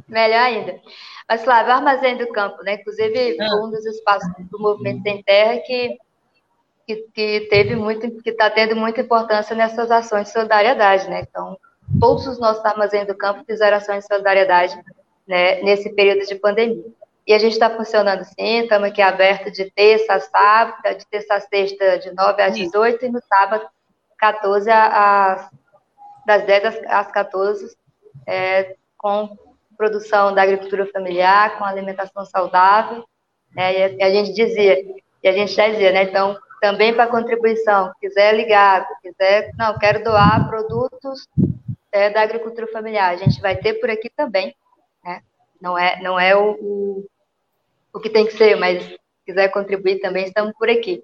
melhor 0.07 0.39
ainda. 0.39 0.79
Mas, 1.27 1.43
Flávio, 1.43 1.71
o 1.71 1.75
Armazém 1.75 2.17
do 2.17 2.27
Campo, 2.29 2.61
né? 2.63 2.73
Inclusive, 2.75 3.37
ah. 3.39 3.55
um 3.63 3.69
dos 3.69 3.85
espaços 3.85 4.29
do 4.49 4.59
Movimento 4.59 5.01
Sem 5.03 5.23
Terra 5.23 5.59
que, 5.65 5.97
que, 6.85 6.95
que 7.13 7.47
teve 7.49 7.75
muito, 7.75 8.21
que 8.21 8.29
está 8.29 8.49
tendo 8.49 8.75
muita 8.75 9.01
importância 9.01 9.55
nessas 9.55 9.89
ações 9.91 10.27
de 10.27 10.33
solidariedade, 10.33 11.09
né? 11.09 11.21
Então, 11.21 11.57
todos 11.99 12.27
os 12.27 12.39
nossos 12.39 12.63
Armazém 12.65 13.05
do 13.05 13.15
Campo 13.15 13.43
fizeram 13.45 13.77
ações 13.77 14.03
de 14.03 14.07
solidariedade 14.07 14.77
né, 15.27 15.61
nesse 15.61 15.93
período 15.93 16.25
de 16.25 16.35
pandemia. 16.35 16.83
E 17.25 17.33
a 17.33 17.39
gente 17.39 17.53
está 17.53 17.69
funcionando 17.69 18.23
sim, 18.23 18.59
estamos 18.63 18.89
aqui 18.89 19.01
aberto 19.01 19.51
de 19.51 19.69
terça 19.71 20.15
a 20.15 20.19
sábado, 20.19 20.97
de 20.97 21.05
terça 21.07 21.35
a 21.35 21.39
sexta, 21.39 21.99
de 21.99 22.13
9 22.13 22.41
às 22.41 22.55
18, 22.55 23.05
e 23.05 23.09
no 23.09 23.21
sábado, 23.21 23.65
14 24.17 24.69
às, 24.69 25.49
das 26.25 26.45
10 26.45 26.83
às 26.87 27.11
14, 27.11 27.77
é, 28.27 28.75
com 28.97 29.37
produção 29.81 30.31
da 30.31 30.43
agricultura 30.43 30.85
familiar, 30.85 31.57
com 31.57 31.63
alimentação 31.63 32.23
saudável, 32.23 33.03
né? 33.51 33.95
E 33.97 34.03
a 34.03 34.11
gente 34.11 34.31
dizia, 34.31 34.77
e 35.23 35.27
a 35.27 35.31
gente 35.31 35.53
já 35.53 35.67
dizia, 35.69 35.91
né? 35.91 36.03
Então, 36.03 36.37
também 36.61 36.93
para 36.93 37.07
contribuição, 37.07 37.91
quiser 37.99 38.35
ligar, 38.35 38.87
quiser, 39.01 39.49
não, 39.57 39.75
quero 39.79 40.03
doar 40.03 40.47
produtos 40.47 41.27
é, 41.91 42.11
da 42.11 42.21
agricultura 42.21 42.67
familiar, 42.67 43.09
a 43.09 43.15
gente 43.15 43.41
vai 43.41 43.55
ter 43.55 43.73
por 43.79 43.89
aqui 43.89 44.07
também, 44.15 44.55
né? 45.03 45.23
Não 45.59 45.75
é, 45.75 45.99
não 46.03 46.19
é 46.19 46.35
o, 46.35 46.51
o, 46.61 47.05
o 47.91 47.99
que 47.99 48.11
tem 48.11 48.27
que 48.27 48.37
ser, 48.37 48.55
mas 48.57 48.83
se 48.83 48.99
quiser 49.25 49.49
contribuir 49.49 49.99
também, 49.99 50.25
estamos 50.25 50.53
por 50.59 50.69
aqui. 50.69 51.03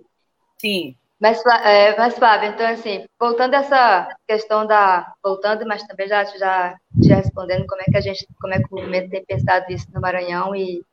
Sim. 0.62 0.96
Mas, 1.20 1.44
é, 1.46 1.98
mas 1.98 2.16
Flávia, 2.16 2.50
então 2.50 2.68
assim, 2.68 3.06
voltando 3.20 3.56
a 3.56 3.58
essa 3.58 4.16
questão 4.28 4.68
da, 4.68 5.14
voltando, 5.24 5.66
mas 5.66 5.82
também 5.88 6.08
já, 6.08 6.24
já, 6.26 6.78
já 7.02 7.16
respondendo 7.16 7.66
como 7.66 7.82
é 7.82 7.86
que 7.86 7.98
a 7.98 8.02
gente, 8.02 8.28
como 8.40 8.54
é 8.54 8.60
que 8.60 8.68
o 8.72 8.76
movimento 8.76 9.10
tem 9.10 9.26
pensado 9.26 9.66
isso 9.70 9.88
no 9.92 10.00
Maranhão 10.00 10.56
e, 10.56 10.84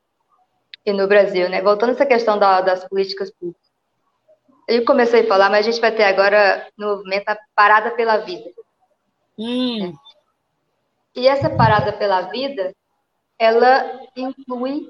e 0.86 0.92
no 0.94 1.06
Brasil, 1.06 1.50
né? 1.50 1.60
Voltando 1.60 1.90
a 1.90 1.92
essa 1.92 2.06
questão 2.06 2.38
da, 2.38 2.62
das 2.62 2.88
políticas 2.88 3.30
públicas. 3.30 3.62
Eu 4.66 4.82
comecei 4.86 5.24
a 5.24 5.28
falar, 5.28 5.50
mas 5.50 5.66
a 5.66 5.70
gente 5.70 5.80
vai 5.80 5.92
ter 5.92 6.04
agora 6.04 6.66
no 6.76 6.96
movimento 6.96 7.28
a 7.28 7.38
parada 7.54 7.90
pela 7.90 8.16
vida. 8.18 8.50
Hum. 9.38 9.94
E 11.14 11.28
essa 11.28 11.50
parada 11.50 11.92
pela 11.92 12.22
vida, 12.22 12.74
ela 13.38 14.00
inclui 14.16 14.88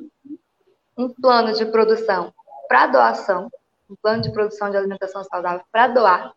um 0.96 1.08
plano 1.12 1.52
de 1.54 1.66
produção 1.66 2.32
para 2.68 2.86
doação, 2.86 3.50
um 3.88 3.96
plano 3.96 4.22
de 4.22 4.32
produção 4.32 4.70
de 4.70 4.76
alimentação 4.76 5.22
saudável 5.24 5.64
para 5.70 5.88
doar, 5.88 6.32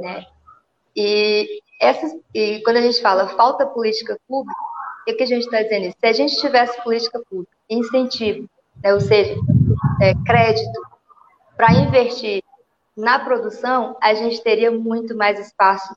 né? 0.00 0.24
E, 0.94 1.62
essas, 1.80 2.12
e 2.34 2.60
quando 2.62 2.78
a 2.78 2.82
gente 2.82 3.00
fala 3.00 3.28
falta 3.28 3.66
política 3.66 4.18
pública, 4.28 4.58
o 5.00 5.04
que, 5.04 5.14
que 5.14 5.22
a 5.22 5.26
gente 5.26 5.44
está 5.44 5.62
dizendo? 5.62 5.94
Se 5.98 6.06
a 6.06 6.12
gente 6.12 6.36
tivesse 6.36 6.82
política 6.82 7.20
pública, 7.28 7.52
incentivo, 7.68 8.48
né, 8.82 8.92
ou 8.92 9.00
seja, 9.00 9.34
é, 10.00 10.14
crédito 10.26 10.80
para 11.56 11.72
investir 11.72 12.42
na 12.96 13.18
produção, 13.18 13.96
a 14.00 14.14
gente 14.14 14.42
teria 14.42 14.70
muito 14.70 15.16
mais 15.16 15.38
espaço, 15.38 15.94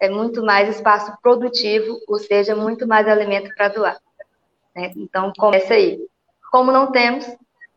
é 0.00 0.08
muito 0.08 0.42
mais 0.42 0.76
espaço 0.76 1.12
produtivo, 1.22 1.98
ou 2.08 2.18
seja, 2.18 2.56
muito 2.56 2.86
mais 2.86 3.06
alimento 3.06 3.54
para 3.54 3.68
doar. 3.68 3.98
Né? 4.74 4.92
Então, 4.96 5.32
começa 5.36 5.74
aí. 5.74 6.00
Como 6.50 6.72
não 6.72 6.90
temos, 6.90 7.26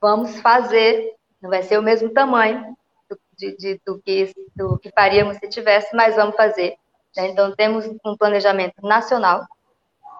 vamos 0.02 0.40
fazer, 0.40 1.14
não 1.44 1.50
vai 1.50 1.62
ser 1.62 1.78
o 1.78 1.84
mesmo 1.84 2.10
tamanho 2.10 2.74
do, 3.10 3.20
de, 3.38 3.58
de, 3.58 3.82
do, 3.86 4.02
que, 4.02 4.34
do 4.56 4.80
que 4.80 4.90
faríamos 4.92 5.36
se 5.36 5.50
tivesse, 5.50 5.94
mas 5.94 6.16
vamos 6.16 6.38
fazer. 6.38 6.78
Né? 7.18 7.28
Então, 7.28 7.54
temos 7.54 7.86
um 7.86 8.16
planejamento 8.16 8.76
nacional, 8.82 9.46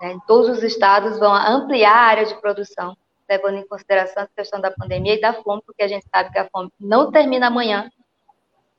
né? 0.02 0.18
todos 0.28 0.50
os 0.50 0.62
estados 0.62 1.18
vão 1.18 1.34
ampliar 1.34 1.96
a 1.96 2.08
área 2.08 2.26
de 2.26 2.36
produção, 2.42 2.98
levando 3.28 3.56
em 3.56 3.66
consideração 3.66 4.24
a 4.24 4.28
questão 4.28 4.60
da 4.60 4.70
pandemia 4.70 5.14
e 5.14 5.22
da 5.22 5.32
fome, 5.32 5.62
porque 5.66 5.82
a 5.82 5.88
gente 5.88 6.06
sabe 6.14 6.30
que 6.30 6.38
a 6.38 6.50
fome 6.50 6.70
não 6.78 7.10
termina 7.10 7.48
amanhã, 7.48 7.90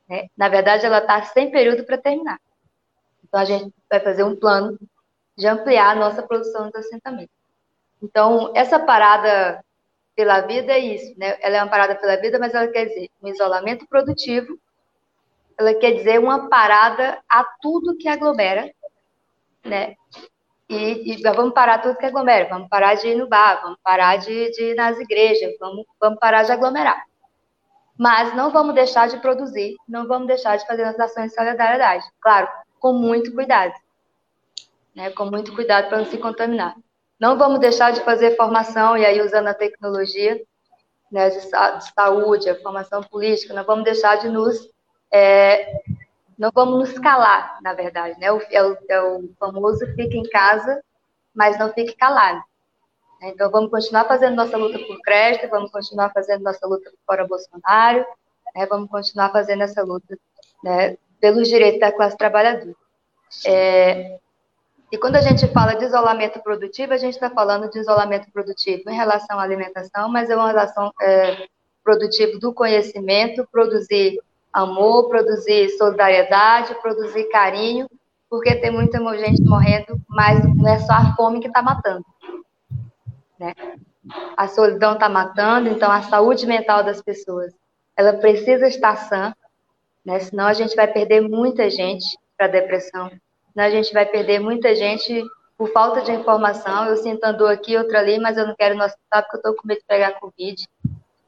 né? 0.06 0.26
Na 0.36 0.50
verdade, 0.50 0.84
ela 0.84 0.98
está 0.98 1.22
sem 1.22 1.50
período 1.50 1.82
para 1.84 1.96
terminar. 1.96 2.38
Então, 3.26 3.40
a 3.40 3.44
gente 3.46 3.72
vai 3.88 4.00
fazer 4.00 4.22
um 4.22 4.36
plano 4.36 4.78
de 5.34 5.46
ampliar 5.46 5.92
a 5.92 5.94
nossa 5.94 6.22
produção 6.22 6.68
de 6.68 6.76
assentamento. 6.76 7.30
Então, 8.02 8.52
essa 8.54 8.78
parada 8.78 9.64
pela 10.14 10.40
vida 10.42 10.72
é 10.72 10.78
isso, 10.78 11.18
né? 11.18 11.36
Ela 11.40 11.56
é 11.56 11.62
uma 11.62 11.70
parada 11.70 11.94
pela 11.94 12.16
vida, 12.16 12.38
mas 12.38 12.54
ela 12.54 12.68
quer 12.68 12.86
dizer 12.86 13.10
um 13.22 13.28
isolamento 13.28 13.86
produtivo, 13.88 14.58
ela 15.58 15.74
quer 15.74 15.92
dizer 15.92 16.18
uma 16.18 16.48
parada 16.48 17.20
a 17.28 17.44
tudo 17.60 17.96
que 17.96 18.08
aglomera, 18.08 18.70
né? 19.64 19.94
E, 20.68 21.12
e 21.12 21.22
vamos 21.22 21.52
parar 21.52 21.78
tudo 21.78 21.98
que 21.98 22.06
aglomera, 22.06 22.48
vamos 22.48 22.68
parar 22.68 22.94
de 22.94 23.08
ir 23.08 23.16
no 23.16 23.28
bar, 23.28 23.60
vamos 23.62 23.78
parar 23.82 24.16
de, 24.16 24.50
de 24.50 24.70
ir 24.70 24.74
nas 24.74 24.98
igrejas, 24.98 25.54
vamos, 25.58 25.84
vamos 26.00 26.18
parar 26.18 26.42
de 26.44 26.52
aglomerar. 26.52 27.04
Mas 27.98 28.34
não 28.34 28.50
vamos 28.50 28.74
deixar 28.74 29.08
de 29.08 29.18
produzir, 29.18 29.76
não 29.86 30.08
vamos 30.08 30.26
deixar 30.26 30.56
de 30.56 30.66
fazer 30.66 30.84
as 30.84 30.98
ações 30.98 31.30
de 31.30 31.34
solidariedade. 31.34 32.04
Claro, 32.20 32.48
com 32.80 32.92
muito 32.92 33.32
cuidado. 33.32 33.74
Né, 34.94 35.10
com 35.10 35.26
muito 35.26 35.54
cuidado 35.54 35.88
para 35.88 35.98
não 35.98 36.06
se 36.06 36.18
contaminar. 36.18 36.76
Não 37.24 37.38
vamos 37.38 37.58
deixar 37.58 37.90
de 37.90 38.02
fazer 38.02 38.36
formação, 38.36 38.98
e 38.98 39.06
aí 39.06 39.22
usando 39.22 39.46
a 39.46 39.54
tecnologia 39.54 40.38
né, 41.10 41.30
de, 41.30 41.38
de 41.38 41.92
saúde, 41.94 42.50
a 42.50 42.60
formação 42.60 43.02
política, 43.02 43.54
não 43.54 43.64
vamos 43.64 43.82
deixar 43.82 44.16
de 44.16 44.28
nos. 44.28 44.68
É, 45.10 45.72
não 46.36 46.50
vamos 46.54 46.80
nos 46.80 46.98
calar, 46.98 47.58
na 47.62 47.72
verdade. 47.72 48.20
Né? 48.20 48.26
É, 48.26 48.62
o, 48.62 48.76
é 48.90 49.00
o 49.00 49.30
famoso 49.40 49.86
fique 49.96 50.18
em 50.18 50.28
casa, 50.28 50.82
mas 51.34 51.58
não 51.58 51.72
fique 51.72 51.96
calado. 51.96 52.42
Então, 53.22 53.50
vamos 53.50 53.70
continuar 53.70 54.04
fazendo 54.04 54.36
nossa 54.36 54.58
luta 54.58 54.78
por 54.80 55.00
crédito, 55.00 55.48
vamos 55.48 55.70
continuar 55.70 56.12
fazendo 56.12 56.42
nossa 56.42 56.66
luta 56.66 56.92
fora 57.06 57.26
Bolsonaro, 57.26 58.04
né? 58.54 58.66
vamos 58.66 58.90
continuar 58.90 59.32
fazendo 59.32 59.62
essa 59.62 59.82
luta 59.82 60.14
né, 60.62 60.98
pelos 61.22 61.48
direitos 61.48 61.80
da 61.80 61.90
classe 61.90 62.18
trabalhadora. 62.18 62.76
É, 63.46 64.18
e 64.94 64.96
quando 64.96 65.16
a 65.16 65.20
gente 65.20 65.48
fala 65.48 65.74
de 65.74 65.86
isolamento 65.86 66.38
produtivo, 66.40 66.92
a 66.92 66.96
gente 66.96 67.14
está 67.14 67.28
falando 67.28 67.68
de 67.68 67.80
isolamento 67.80 68.30
produtivo 68.30 68.88
em 68.88 68.94
relação 68.94 69.40
à 69.40 69.42
alimentação, 69.42 70.08
mas 70.08 70.30
é 70.30 70.36
uma 70.36 70.46
relação 70.46 70.92
é, 71.02 71.48
produtiva 71.82 72.38
do 72.38 72.54
conhecimento, 72.54 73.44
produzir 73.50 74.20
amor, 74.52 75.08
produzir 75.08 75.68
solidariedade, 75.70 76.76
produzir 76.80 77.24
carinho, 77.24 77.90
porque 78.30 78.54
tem 78.54 78.70
muita 78.70 78.98
gente 79.18 79.42
morrendo, 79.42 80.00
mas 80.08 80.44
não 80.44 80.68
é 80.68 80.78
só 80.78 80.92
a 80.92 81.16
fome 81.16 81.40
que 81.40 81.48
está 81.48 81.60
matando. 81.60 82.06
Né? 83.36 83.52
A 84.36 84.46
solidão 84.46 84.92
está 84.92 85.08
matando, 85.08 85.70
então 85.70 85.90
a 85.90 86.02
saúde 86.02 86.46
mental 86.46 86.84
das 86.84 87.02
pessoas, 87.02 87.52
ela 87.96 88.12
precisa 88.12 88.68
estar 88.68 88.94
sã, 88.94 89.34
né? 90.04 90.20
senão 90.20 90.46
a 90.46 90.54
gente 90.54 90.76
vai 90.76 90.86
perder 90.86 91.20
muita 91.20 91.68
gente 91.68 92.16
para 92.36 92.46
depressão, 92.46 93.10
senão 93.54 93.66
a 93.66 93.70
gente 93.70 93.92
vai 93.92 94.04
perder 94.04 94.40
muita 94.40 94.74
gente 94.74 95.22
por 95.56 95.70
falta 95.70 96.02
de 96.02 96.12
informação. 96.12 96.86
Eu 96.86 96.96
sinto 96.96 97.24
andou 97.24 97.46
aqui, 97.46 97.76
outra 97.76 98.00
ali, 98.00 98.18
mas 98.18 98.36
eu 98.36 98.46
não 98.46 98.54
quero 98.54 98.74
no 98.74 98.84
hospital 98.84 99.22
porque 99.22 99.36
eu 99.36 99.38
estou 99.38 99.54
com 99.54 99.68
medo 99.68 99.78
de 99.78 99.86
pegar 99.86 100.18
Covid. 100.18 100.68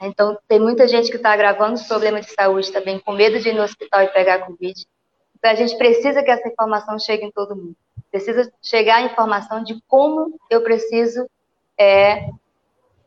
Então, 0.03 0.37
tem 0.47 0.61
muita 0.61 0.87
gente 0.87 1.09
que 1.09 1.17
está 1.17 1.33
agravando 1.33 1.75
os 1.75 1.87
problemas 1.87 2.27
de 2.27 2.33
saúde 2.33 2.71
também, 2.71 2.99
com 2.99 3.13
medo 3.13 3.39
de 3.39 3.49
ir 3.49 3.55
no 3.55 3.63
hospital 3.63 4.03
e 4.03 4.09
pegar 4.09 4.45
Covid. 4.45 4.85
Então, 5.39 5.51
a 5.51 5.55
gente 5.55 5.79
precisa 5.79 6.23
que 6.23 6.31
essa 6.31 6.49
informação 6.49 6.99
chegue 6.99 7.25
em 7.25 7.31
todo 7.31 7.57
mundo. 7.57 7.77
Precisa 8.11 8.53
chegar 8.61 8.97
a 8.97 9.03
informação 9.03 9.63
de 9.63 9.81
como 9.87 10.39
eu 10.51 10.63
preciso 10.63 11.27
é 11.79 12.29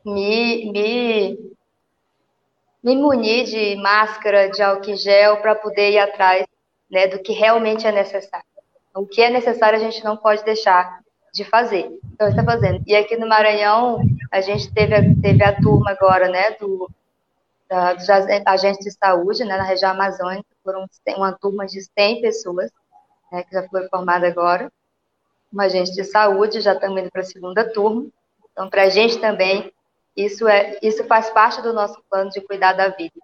me, 0.04 0.70
me, 0.72 1.38
me 2.82 2.96
munir 2.96 3.44
de 3.44 3.76
máscara, 3.76 4.48
de 4.48 4.62
álcool 4.62 4.96
gel, 4.96 5.36
para 5.38 5.54
poder 5.54 5.90
ir 5.90 5.98
atrás 5.98 6.46
né, 6.90 7.06
do 7.06 7.20
que 7.20 7.32
realmente 7.32 7.86
é 7.86 7.92
necessário. 7.92 8.49
O 8.94 9.06
que 9.06 9.22
é 9.22 9.30
necessário 9.30 9.78
a 9.78 9.82
gente 9.82 10.02
não 10.04 10.16
pode 10.16 10.44
deixar 10.44 11.00
de 11.32 11.44
fazer. 11.44 11.90
Então, 12.12 12.28
está 12.28 12.42
fazendo. 12.42 12.82
E 12.86 12.94
aqui 12.94 13.16
no 13.16 13.28
Maranhão, 13.28 14.00
a 14.30 14.40
gente 14.40 14.72
teve 14.72 14.94
a, 14.94 15.00
teve 15.22 15.44
a 15.44 15.60
turma 15.60 15.92
agora, 15.92 16.28
né, 16.28 16.52
do, 16.52 16.90
da, 17.68 17.94
dos 17.94 18.08
agentes 18.46 18.84
de 18.84 18.90
saúde, 18.90 19.44
né, 19.44 19.56
na 19.56 19.62
região 19.62 19.92
amazônica, 19.92 20.46
foram 20.64 20.86
uma 21.16 21.32
turma 21.32 21.66
de 21.66 21.80
100 21.82 22.20
pessoas, 22.20 22.70
né, 23.30 23.44
que 23.44 23.52
já 23.52 23.66
foi 23.68 23.88
formada 23.88 24.26
agora, 24.26 24.72
uma 25.52 25.64
agente 25.64 25.92
de 25.92 26.04
saúde, 26.04 26.60
já 26.60 26.74
estamos 26.74 27.00
indo 27.00 27.10
para 27.10 27.22
a 27.22 27.24
segunda 27.24 27.64
turma, 27.72 28.06
então, 28.52 28.68
para 28.68 28.82
a 28.82 28.88
gente 28.88 29.18
também, 29.18 29.72
isso, 30.16 30.46
é, 30.48 30.78
isso 30.82 31.04
faz 31.04 31.30
parte 31.30 31.62
do 31.62 31.72
nosso 31.72 32.00
plano 32.10 32.30
de 32.30 32.40
cuidar 32.40 32.72
da 32.72 32.88
vida. 32.88 33.18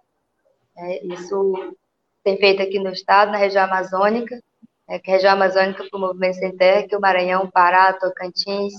É, 0.77 1.05
isso 1.05 1.75
tem 2.23 2.37
feito 2.37 2.61
aqui 2.61 2.79
no 2.79 2.89
estado, 2.89 3.31
na 3.31 3.37
região 3.37 3.65
amazônica, 3.65 4.41
é, 4.87 4.99
que 4.99 5.11
a 5.11 5.15
região 5.15 5.33
amazônica 5.33 5.83
para 5.89 5.97
o 5.97 6.01
Movimento 6.01 6.35
Sem 6.35 6.55
Terra, 6.55 6.87
que 6.87 6.95
é 6.95 6.97
o 6.97 7.01
Maranhão, 7.01 7.49
Pará, 7.49 7.93
Tocantins. 7.93 8.73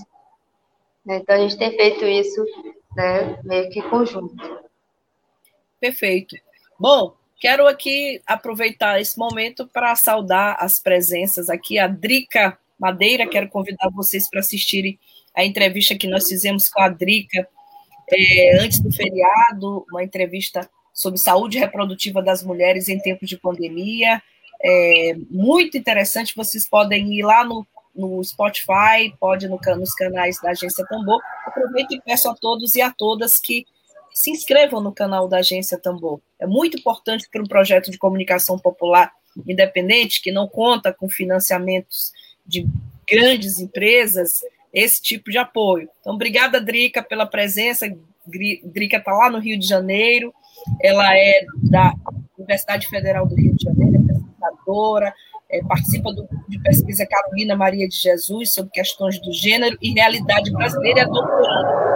Né, 1.04 1.18
então, 1.18 1.36
a 1.36 1.38
gente 1.38 1.58
tem 1.58 1.70
feito 1.76 2.04
isso 2.04 2.44
né, 2.96 3.38
meio 3.44 3.70
que 3.70 3.82
conjunto. 3.82 4.60
Perfeito. 5.80 6.36
Bom, 6.78 7.14
quero 7.38 7.66
aqui 7.66 8.20
aproveitar 8.26 9.00
esse 9.00 9.18
momento 9.18 9.66
para 9.66 9.94
saudar 9.94 10.56
as 10.58 10.80
presenças 10.80 11.50
aqui. 11.50 11.78
A 11.78 11.86
Drica 11.86 12.58
Madeira, 12.78 13.26
quero 13.26 13.48
convidar 13.48 13.90
vocês 13.90 14.28
para 14.28 14.40
assistirem 14.40 14.98
a 15.34 15.44
entrevista 15.44 15.96
que 15.96 16.08
nós 16.08 16.28
fizemos 16.28 16.68
com 16.68 16.80
a 16.80 16.88
Drica 16.88 17.48
é, 18.10 18.58
antes 18.60 18.80
do 18.80 18.92
feriado, 18.92 19.84
uma 19.90 20.02
entrevista 20.02 20.68
sobre 20.92 21.18
saúde 21.18 21.58
reprodutiva 21.58 22.22
das 22.22 22.42
mulheres 22.42 22.88
em 22.88 22.98
tempos 22.98 23.28
de 23.28 23.36
pandemia. 23.36 24.22
É, 24.62 25.14
muito 25.30 25.78
interessante, 25.78 26.34
vocês 26.34 26.68
podem 26.68 27.12
ir 27.14 27.22
lá 27.22 27.44
no, 27.44 27.66
no 27.94 28.22
Spotify, 28.24 29.14
pode 29.18 29.48
no, 29.48 29.58
nos 29.76 29.94
canais 29.94 30.40
da 30.42 30.50
Agência 30.50 30.84
Tambor. 30.86 31.20
Aproveito 31.46 31.92
e 31.92 32.00
peço 32.00 32.28
a 32.28 32.34
todos 32.34 32.74
e 32.74 32.82
a 32.82 32.90
todas 32.90 33.38
que 33.38 33.66
se 34.12 34.30
inscrevam 34.30 34.80
no 34.80 34.92
canal 34.92 35.28
da 35.28 35.38
Agência 35.38 35.78
Tambor. 35.78 36.20
É 36.38 36.46
muito 36.46 36.76
importante 36.76 37.28
para 37.30 37.42
um 37.42 37.46
projeto 37.46 37.90
de 37.90 37.98
comunicação 37.98 38.58
popular 38.58 39.12
independente, 39.46 40.20
que 40.20 40.32
não 40.32 40.48
conta 40.48 40.92
com 40.92 41.08
financiamentos 41.08 42.12
de 42.44 42.66
grandes 43.08 43.58
empresas, 43.58 44.40
esse 44.72 45.00
tipo 45.00 45.30
de 45.30 45.38
apoio. 45.38 45.88
Então, 46.00 46.14
obrigada, 46.14 46.60
Drica, 46.60 47.02
pela 47.02 47.26
presença. 47.26 47.86
Drica 48.26 48.96
está 48.96 49.12
lá 49.12 49.30
no 49.30 49.38
Rio 49.38 49.58
de 49.58 49.66
Janeiro, 49.66 50.34
ela 50.82 51.16
é 51.16 51.44
da, 51.62 51.94
Universidade 52.38 52.86
Federal 52.88 53.26
do 53.26 53.34
Rio 53.34 53.54
de 53.54 53.64
Janeiro, 53.64 53.96
é 53.96 54.37
pesquisadora, 54.38 55.12
é, 55.50 55.62
participa 55.64 56.12
do 56.12 56.26
grupo 56.26 56.48
de 56.48 56.60
pesquisa 56.62 57.06
Carolina 57.06 57.56
Maria 57.56 57.88
de 57.88 57.96
Jesus 57.96 58.52
sobre 58.52 58.70
questões 58.70 59.20
do 59.20 59.32
gênero 59.32 59.76
e 59.80 59.92
realidade 59.92 60.50
brasileira, 60.52 61.00
é 61.00 61.04
doutoranda 61.04 61.88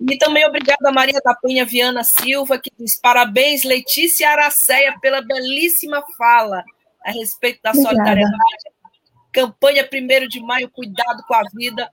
e 0.00 0.18
também 0.18 0.44
obrigada 0.46 0.88
a 0.88 0.92
Maria 0.92 1.20
da 1.24 1.34
Penha 1.34 1.64
Viana 1.64 2.04
Silva, 2.04 2.58
que 2.58 2.70
diz 2.78 3.00
parabéns, 3.00 3.64
Letícia 3.64 4.30
Aracéia, 4.30 4.98
pela 5.00 5.22
belíssima 5.22 6.02
fala 6.18 6.62
a 7.04 7.10
respeito 7.12 7.60
da 7.62 7.70
obrigada. 7.70 7.94
solidariedade. 7.94 8.36
Campanha 9.32 9.88
1 9.90 10.28
de 10.28 10.40
maio, 10.40 10.70
cuidado 10.70 11.22
com 11.26 11.34
a 11.34 11.42
vida. 11.54 11.90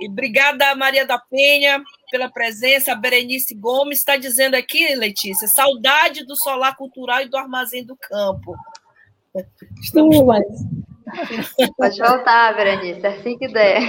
E 0.00 0.08
obrigada 0.08 0.74
Maria 0.74 1.06
da 1.06 1.18
Penha 1.18 1.82
pela 2.12 2.30
presença. 2.30 2.92
A 2.92 2.94
Berenice 2.94 3.54
Gomes 3.54 3.98
está 3.98 4.18
dizendo 4.18 4.54
aqui, 4.54 4.94
Letícia, 4.94 5.48
saudade 5.48 6.24
do 6.26 6.36
solar 6.36 6.76
cultural 6.76 7.22
e 7.22 7.28
do 7.28 7.38
armazém 7.38 7.84
do 7.84 7.96
campo. 7.96 8.54
Estamos. 9.80 10.18
Pode 11.76 11.98
voltar, 11.98 12.54
Berenice, 12.54 13.06
assim 13.06 13.38
que 13.38 13.48
der. 13.48 13.80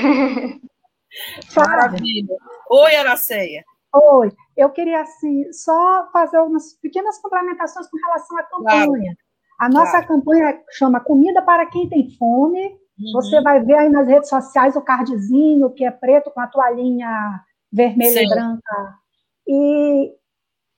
Maravilha. 1.56 2.36
Oi, 2.72 2.96
Araceia. 2.96 3.64
Oi, 3.94 4.32
eu 4.58 4.70
queria 4.72 5.02
assim 5.02 5.52
só 5.52 6.10
fazer 6.12 6.40
umas 6.40 6.74
pequenas 6.82 7.22
complementações 7.22 7.88
com 7.90 7.98
relação 7.98 8.38
à 8.38 8.44
campanha. 8.44 8.88
Claro. 8.88 9.18
A 9.60 9.70
nossa 9.70 9.92
claro. 9.92 10.08
campanha 10.08 10.60
chama 10.72 11.00
Comida 11.00 11.42
para 11.44 11.68
quem 11.68 11.88
tem 11.88 12.10
fome. 12.18 12.70
Uhum. 12.98 13.12
Você 13.14 13.40
vai 13.42 13.60
ver 13.64 13.78
aí 13.78 13.90
nas 13.90 14.08
redes 14.08 14.30
sociais 14.30 14.76
o 14.76 14.82
cardzinho 14.82 15.70
que 15.72 15.86
é 15.86 15.92
preto 15.92 16.32
com 16.32 16.40
a 16.40 16.48
toalhinha 16.48 17.44
vermelha 17.74 18.20
Sim. 18.20 18.26
e 18.26 18.30
branca. 18.30 18.96
E 19.48 20.14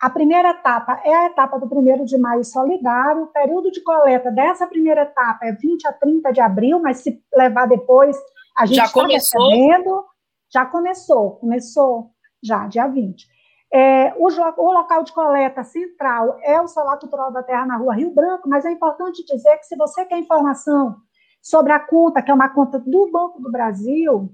a 0.01 0.09
primeira 0.09 0.51
etapa 0.51 1.01
é 1.03 1.13
a 1.13 1.25
etapa 1.27 1.59
do 1.59 1.65
1 1.65 2.05
de 2.05 2.17
maio 2.17 2.43
solidário. 2.43 3.23
O 3.23 3.27
período 3.27 3.69
de 3.71 3.81
coleta 3.81 4.31
dessa 4.31 4.65
primeira 4.65 5.01
etapa 5.01 5.45
é 5.45 5.51
20 5.51 5.87
a 5.87 5.93
30 5.93 6.31
de 6.31 6.41
abril, 6.41 6.79
mas 6.79 6.97
se 6.97 7.21
levar 7.33 7.67
depois, 7.67 8.17
a 8.57 8.65
gente 8.65 8.81
está 8.81 9.05
recebendo. 9.05 10.05
Já 10.51 10.65
começou, 10.65 11.31
começou 11.31 12.11
já, 12.41 12.67
dia 12.67 12.87
20. 12.87 13.27
É, 13.73 14.13
o, 14.17 14.27
o, 14.27 14.71
local 14.71 15.03
de 15.03 15.11
coleta 15.11 15.63
central 15.63 16.37
é 16.43 16.61
o 16.61 16.67
Solar 16.67 16.97
Cultural 16.97 17.31
da 17.31 17.43
Terra 17.43 17.65
na 17.65 17.77
Rua 17.77 17.95
Rio 17.95 18.13
Branco, 18.13 18.47
mas 18.47 18.63
é 18.63 18.71
importante 18.71 19.25
dizer 19.25 19.57
que 19.57 19.65
se 19.65 19.75
você 19.75 20.05
quer 20.05 20.17
informação 20.17 20.95
sobre 21.41 21.73
a 21.73 21.79
conta, 21.79 22.21
que 22.21 22.31
é 22.31 22.33
uma 22.33 22.49
conta 22.49 22.79
do 22.79 23.11
Banco 23.11 23.41
do 23.41 23.51
Brasil, 23.51 24.31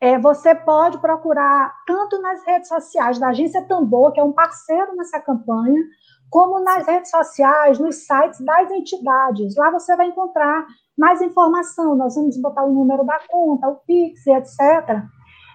é, 0.00 0.18
você 0.18 0.54
pode 0.54 0.98
procurar 0.98 1.74
tanto 1.86 2.20
nas 2.20 2.44
redes 2.44 2.68
sociais 2.68 3.18
da 3.18 3.28
Agência 3.28 3.64
Tambor, 3.66 4.12
que 4.12 4.20
é 4.20 4.24
um 4.24 4.32
parceiro 4.32 4.94
nessa 4.96 5.20
campanha, 5.20 5.82
como 6.30 6.60
nas 6.60 6.86
redes 6.86 7.10
sociais, 7.10 7.78
nos 7.78 8.06
sites 8.06 8.40
das 8.40 8.70
entidades. 8.70 9.56
Lá 9.56 9.70
você 9.70 9.96
vai 9.96 10.06
encontrar 10.06 10.66
mais 10.96 11.20
informação, 11.20 11.96
nós 11.96 12.14
vamos 12.14 12.36
botar 12.40 12.64
o 12.64 12.72
número 12.72 13.04
da 13.04 13.18
conta, 13.28 13.68
o 13.68 13.76
Pix, 13.86 14.26
etc. 14.26 15.02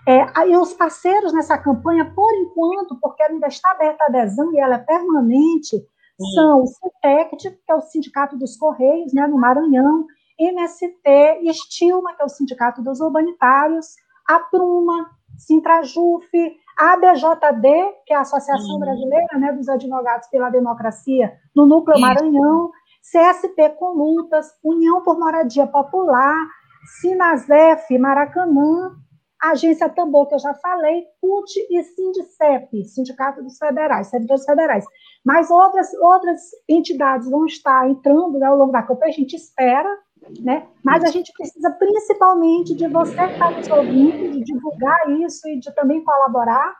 É, 0.07 0.25
aí 0.35 0.55
os 0.57 0.73
parceiros 0.73 1.31
nessa 1.31 1.57
campanha, 1.57 2.11
por 2.13 2.33
enquanto, 2.35 2.97
porque 2.99 3.23
ainda 3.23 3.47
está 3.47 3.71
aberta 3.71 4.03
a 4.03 4.07
adesão 4.07 4.53
e 4.53 4.59
ela 4.59 4.75
é 4.75 4.79
permanente, 4.79 5.77
Sim. 5.77 6.33
são 6.35 6.63
o 6.63 6.67
CITECT, 6.67 7.51
que 7.51 7.71
é 7.71 7.75
o 7.75 7.81
Sindicato 7.81 8.37
dos 8.37 8.57
Correios, 8.57 9.13
né, 9.13 9.25
no 9.27 9.37
Maranhão, 9.37 10.05
MST, 10.37 11.39
Estilma, 11.43 12.13
que 12.15 12.21
é 12.21 12.25
o 12.25 12.29
Sindicato 12.29 12.81
dos 12.81 12.99
Urbanitários, 12.99 13.95
a 14.27 14.39
Pruma, 14.39 15.09
Sintrajuf, 15.37 16.29
a 16.77 16.93
ABJD, 16.93 17.67
que 18.05 18.13
é 18.13 18.15
a 18.15 18.21
Associação 18.21 18.79
Brasileira 18.79 19.37
né, 19.37 19.51
dos 19.53 19.69
Advogados 19.69 20.27
pela 20.27 20.49
Democracia, 20.49 21.33
no 21.55 21.65
Núcleo 21.65 21.95
Isso. 21.95 22.01
Maranhão, 22.01 22.71
CSP 23.01 23.69
com 23.77 23.91
lutas, 23.91 24.47
União 24.63 25.01
por 25.01 25.19
Moradia 25.19 25.67
Popular, 25.67 26.35
Sinazef, 26.99 27.97
Maracanã, 27.97 28.95
Agência 29.51 29.89
Tambor, 29.89 30.27
que 30.27 30.35
eu 30.35 30.39
já 30.39 30.53
falei, 30.55 31.05
CUT 31.19 31.67
e 31.69 31.83
Sindicep, 31.83 32.85
Sindicato 32.85 33.43
dos 33.43 33.57
Federais, 33.57 34.07
Servidores 34.07 34.45
Federais. 34.45 34.85
Mas 35.25 35.51
outras, 35.51 35.93
outras 35.95 36.39
entidades 36.67 37.29
vão 37.29 37.45
estar 37.45 37.89
entrando 37.89 38.39
né, 38.39 38.47
ao 38.47 38.57
longo 38.57 38.71
da 38.71 38.81
campanha, 38.81 39.11
a 39.11 39.15
gente 39.15 39.35
espera, 39.35 39.89
né? 40.39 40.65
mas 40.83 41.03
a 41.03 41.07
gente 41.07 41.33
precisa 41.33 41.69
principalmente 41.71 42.73
de 42.73 42.87
você 42.87 43.15
que 43.15 43.33
está 43.33 43.51
nos 43.51 43.69
ouvindo, 43.69 44.31
de 44.31 44.43
divulgar 44.43 45.09
isso 45.19 45.47
e 45.49 45.59
de 45.59 45.73
também 45.75 46.01
colaborar, 46.03 46.73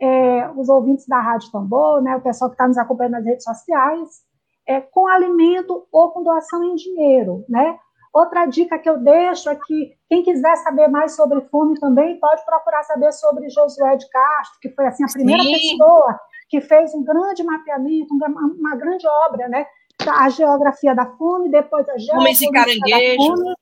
é, 0.00 0.50
os 0.56 0.68
ouvintes 0.68 1.06
da 1.06 1.20
Rádio 1.20 1.50
Tambor, 1.50 2.00
né, 2.00 2.16
o 2.16 2.20
pessoal 2.20 2.50
que 2.50 2.54
está 2.54 2.66
nos 2.66 2.78
acompanhando 2.78 3.14
nas 3.14 3.24
redes 3.24 3.44
sociais, 3.44 4.08
é, 4.66 4.80
com 4.80 5.06
alimento 5.06 5.86
ou 5.90 6.10
com 6.10 6.22
doação 6.22 6.62
em 6.62 6.74
dinheiro, 6.74 7.44
né? 7.48 7.78
Outra 8.12 8.46
dica 8.46 8.78
que 8.78 8.88
eu 8.88 8.98
deixo 8.98 9.50
é 9.50 9.54
que 9.54 9.92
quem 10.08 10.22
quiser 10.22 10.56
saber 10.56 10.88
mais 10.88 11.14
sobre 11.14 11.40
fome 11.42 11.78
também 11.78 12.18
pode 12.18 12.44
procurar 12.44 12.82
saber 12.84 13.12
sobre 13.12 13.48
Josué 13.50 13.96
de 13.96 14.08
Castro, 14.08 14.58
que 14.60 14.70
foi 14.70 14.86
assim 14.86 15.04
a 15.04 15.12
primeira 15.12 15.42
Sim. 15.42 15.52
pessoa 15.52 16.18
que 16.48 16.60
fez 16.60 16.94
um 16.94 17.04
grande 17.04 17.42
mapeamento, 17.44 18.14
uma, 18.14 18.76
grande 18.76 19.06
obra, 19.26 19.48
né? 19.48 19.66
A 20.06 20.28
geografia 20.30 20.94
da 20.94 21.06
fome, 21.16 21.50
depois 21.50 21.88
a 21.88 21.98
geografia 21.98 22.50
da 22.50 23.16
fome, 23.16 23.54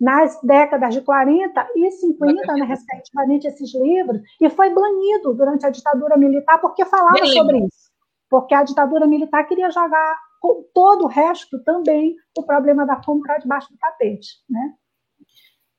nas 0.00 0.40
décadas 0.42 0.94
de 0.94 1.02
40 1.02 1.66
e 1.76 1.90
50, 1.90 2.54
né, 2.54 2.64
respectivamente, 2.64 3.46
esses 3.46 3.74
livros, 3.74 4.22
e 4.40 4.48
foi 4.48 4.70
banido 4.70 5.34
durante 5.34 5.66
a 5.66 5.70
ditadura 5.70 6.16
militar 6.16 6.58
porque 6.58 6.86
falava 6.86 7.24
sobre 7.26 7.58
isso. 7.58 7.90
Porque 8.30 8.54
a 8.54 8.62
ditadura 8.62 9.06
militar 9.06 9.44
queria 9.44 9.70
jogar 9.70 10.18
com 10.40 10.64
todo 10.74 11.04
o 11.04 11.08
resto 11.08 11.62
também 11.62 12.16
o 12.36 12.42
problema 12.42 12.86
da 12.86 13.02
fome 13.02 13.22
para 13.22 13.38
debaixo 13.38 13.70
do 13.70 13.78
tapete, 13.78 14.28
né? 14.48 14.74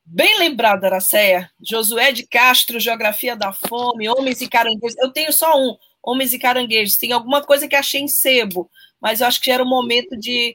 Bem 0.04 0.38
lembrado, 0.38 0.84
Aracéia. 0.84 1.50
Josué 1.60 2.12
de 2.12 2.26
Castro, 2.26 2.80
Geografia 2.80 3.36
da 3.36 3.52
Fome, 3.52 4.08
Homens 4.08 4.40
e 4.40 4.48
Caranguejos. 4.48 4.98
Eu 4.98 5.12
tenho 5.12 5.32
só 5.32 5.56
um, 5.56 5.76
Homens 6.02 6.32
e 6.32 6.38
Caranguejos. 6.38 6.96
Tem 6.96 7.12
alguma 7.12 7.42
coisa 7.42 7.68
que 7.68 7.76
achei 7.76 8.00
em 8.00 8.08
sebo, 8.08 8.70
mas 9.00 9.20
eu 9.20 9.26
acho 9.26 9.40
que 9.40 9.50
era 9.50 9.62
o 9.62 9.68
momento 9.68 10.16
de, 10.18 10.54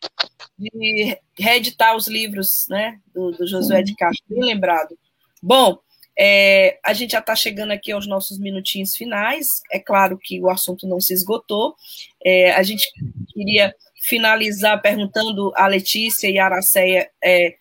de 0.57 1.17
reeditar 1.39 1.95
os 1.95 2.07
livros 2.07 2.67
né, 2.69 2.99
do, 3.13 3.31
do 3.31 3.47
Josué 3.47 3.81
de 3.81 3.95
Castro. 3.95 4.23
Bem 4.29 4.43
lembrado. 4.43 4.97
Bom, 5.41 5.79
é, 6.19 6.79
a 6.83 6.93
gente 6.93 7.11
já 7.11 7.19
está 7.19 7.35
chegando 7.35 7.71
aqui 7.71 7.91
aos 7.91 8.05
nossos 8.05 8.37
minutinhos 8.37 8.95
finais. 8.95 9.47
É 9.71 9.79
claro 9.79 10.17
que 10.21 10.41
o 10.41 10.49
assunto 10.49 10.85
não 10.85 10.99
se 10.99 11.13
esgotou. 11.13 11.75
É, 12.23 12.51
a 12.51 12.63
gente 12.63 12.91
queria 13.33 13.73
finalizar 14.01 14.81
perguntando 14.81 15.51
a 15.55 15.67
Letícia 15.67 16.29
e 16.29 16.37
a 16.37 16.45
Aracéia, 16.45 17.09
é, 17.23 17.55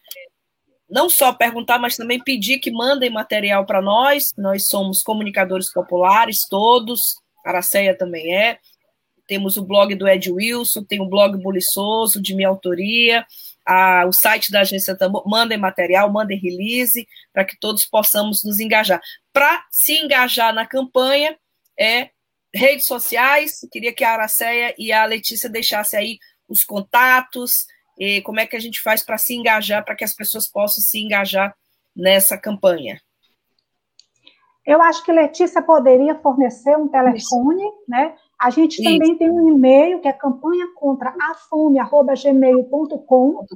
não 0.89 1.11
só 1.11 1.33
perguntar, 1.33 1.79
mas 1.79 1.97
também 1.97 2.23
pedir 2.23 2.59
que 2.59 2.71
mandem 2.71 3.11
material 3.11 3.67
para 3.67 3.83
nós. 3.83 4.33
Nós 4.37 4.69
somos 4.69 5.03
comunicadores 5.03 5.73
populares, 5.73 6.47
todos, 6.49 7.17
a 7.45 7.51
Aracéia 7.51 7.97
também 7.97 8.35
é. 8.35 8.59
Temos 9.27 9.57
o 9.57 9.65
blog 9.65 9.95
do 9.95 10.07
Ed 10.07 10.31
Wilson, 10.31 10.85
tem 10.85 11.01
o 11.01 11.09
blog 11.09 11.37
Buliçoso, 11.43 12.23
de 12.23 12.35
minha 12.35 12.49
autoria, 12.49 13.27
a, 13.67 14.05
o 14.07 14.13
site 14.13 14.53
da 14.53 14.61
agência 14.61 14.97
Tambor, 14.97 15.29
mandem 15.29 15.59
material, 15.59 16.13
mandem 16.13 16.39
release, 16.39 17.09
para 17.33 17.45
que 17.45 17.59
todos 17.59 17.85
possamos 17.85 18.45
nos 18.45 18.61
engajar. 18.61 19.01
Para 19.33 19.65
se 19.71 19.95
engajar 19.95 20.55
na 20.55 20.65
campanha, 20.65 21.37
é 21.79 22.11
redes 22.57 22.87
sociais, 22.87 23.61
queria 23.71 23.95
que 23.95 24.05
a 24.05 24.13
Aracéia 24.13 24.75
e 24.79 24.93
a 24.93 25.05
Letícia 25.05 25.49
deixassem 25.49 25.99
aí 25.99 26.19
os 26.49 26.65
contatos, 26.65 27.53
e 27.99 28.21
como 28.23 28.41
é 28.41 28.47
que 28.47 28.57
a 28.57 28.61
gente 28.61 28.81
faz 28.81 29.05
para 29.05 29.19
se 29.19 29.35
engajar, 29.35 29.85
para 29.85 29.95
que 29.97 30.05
as 30.05 30.15
pessoas 30.15 30.49
possam 30.49 30.83
se 30.83 30.99
engajar 31.01 31.57
nessa 31.95 32.37
campanha? 32.37 33.01
Eu 34.67 34.83
acho 34.83 35.05
que 35.05 35.13
Letícia 35.13 35.63
poderia 35.63 36.17
fornecer 36.17 36.77
um 36.77 36.89
telefone, 36.89 37.63
Isso. 37.63 37.85
né? 37.89 38.17
A 38.39 38.51
gente 38.51 38.75
Isso. 38.75 38.85
também 38.85 39.17
tem 39.17 39.31
um 39.31 39.49
e-mail 39.49 40.01
que 40.01 40.09
é 40.09 40.13
campanha 40.13 40.67
contra 40.75 41.11
a 41.11 41.35
fome@gmail.com. 41.49 43.47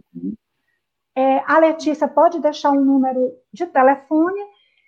É, 1.15 1.43
a 1.47 1.59
Letícia 1.59 2.07
pode 2.07 2.39
deixar 2.41 2.71
um 2.71 2.85
número 2.85 3.37
de 3.53 3.67
telefone 3.67 4.41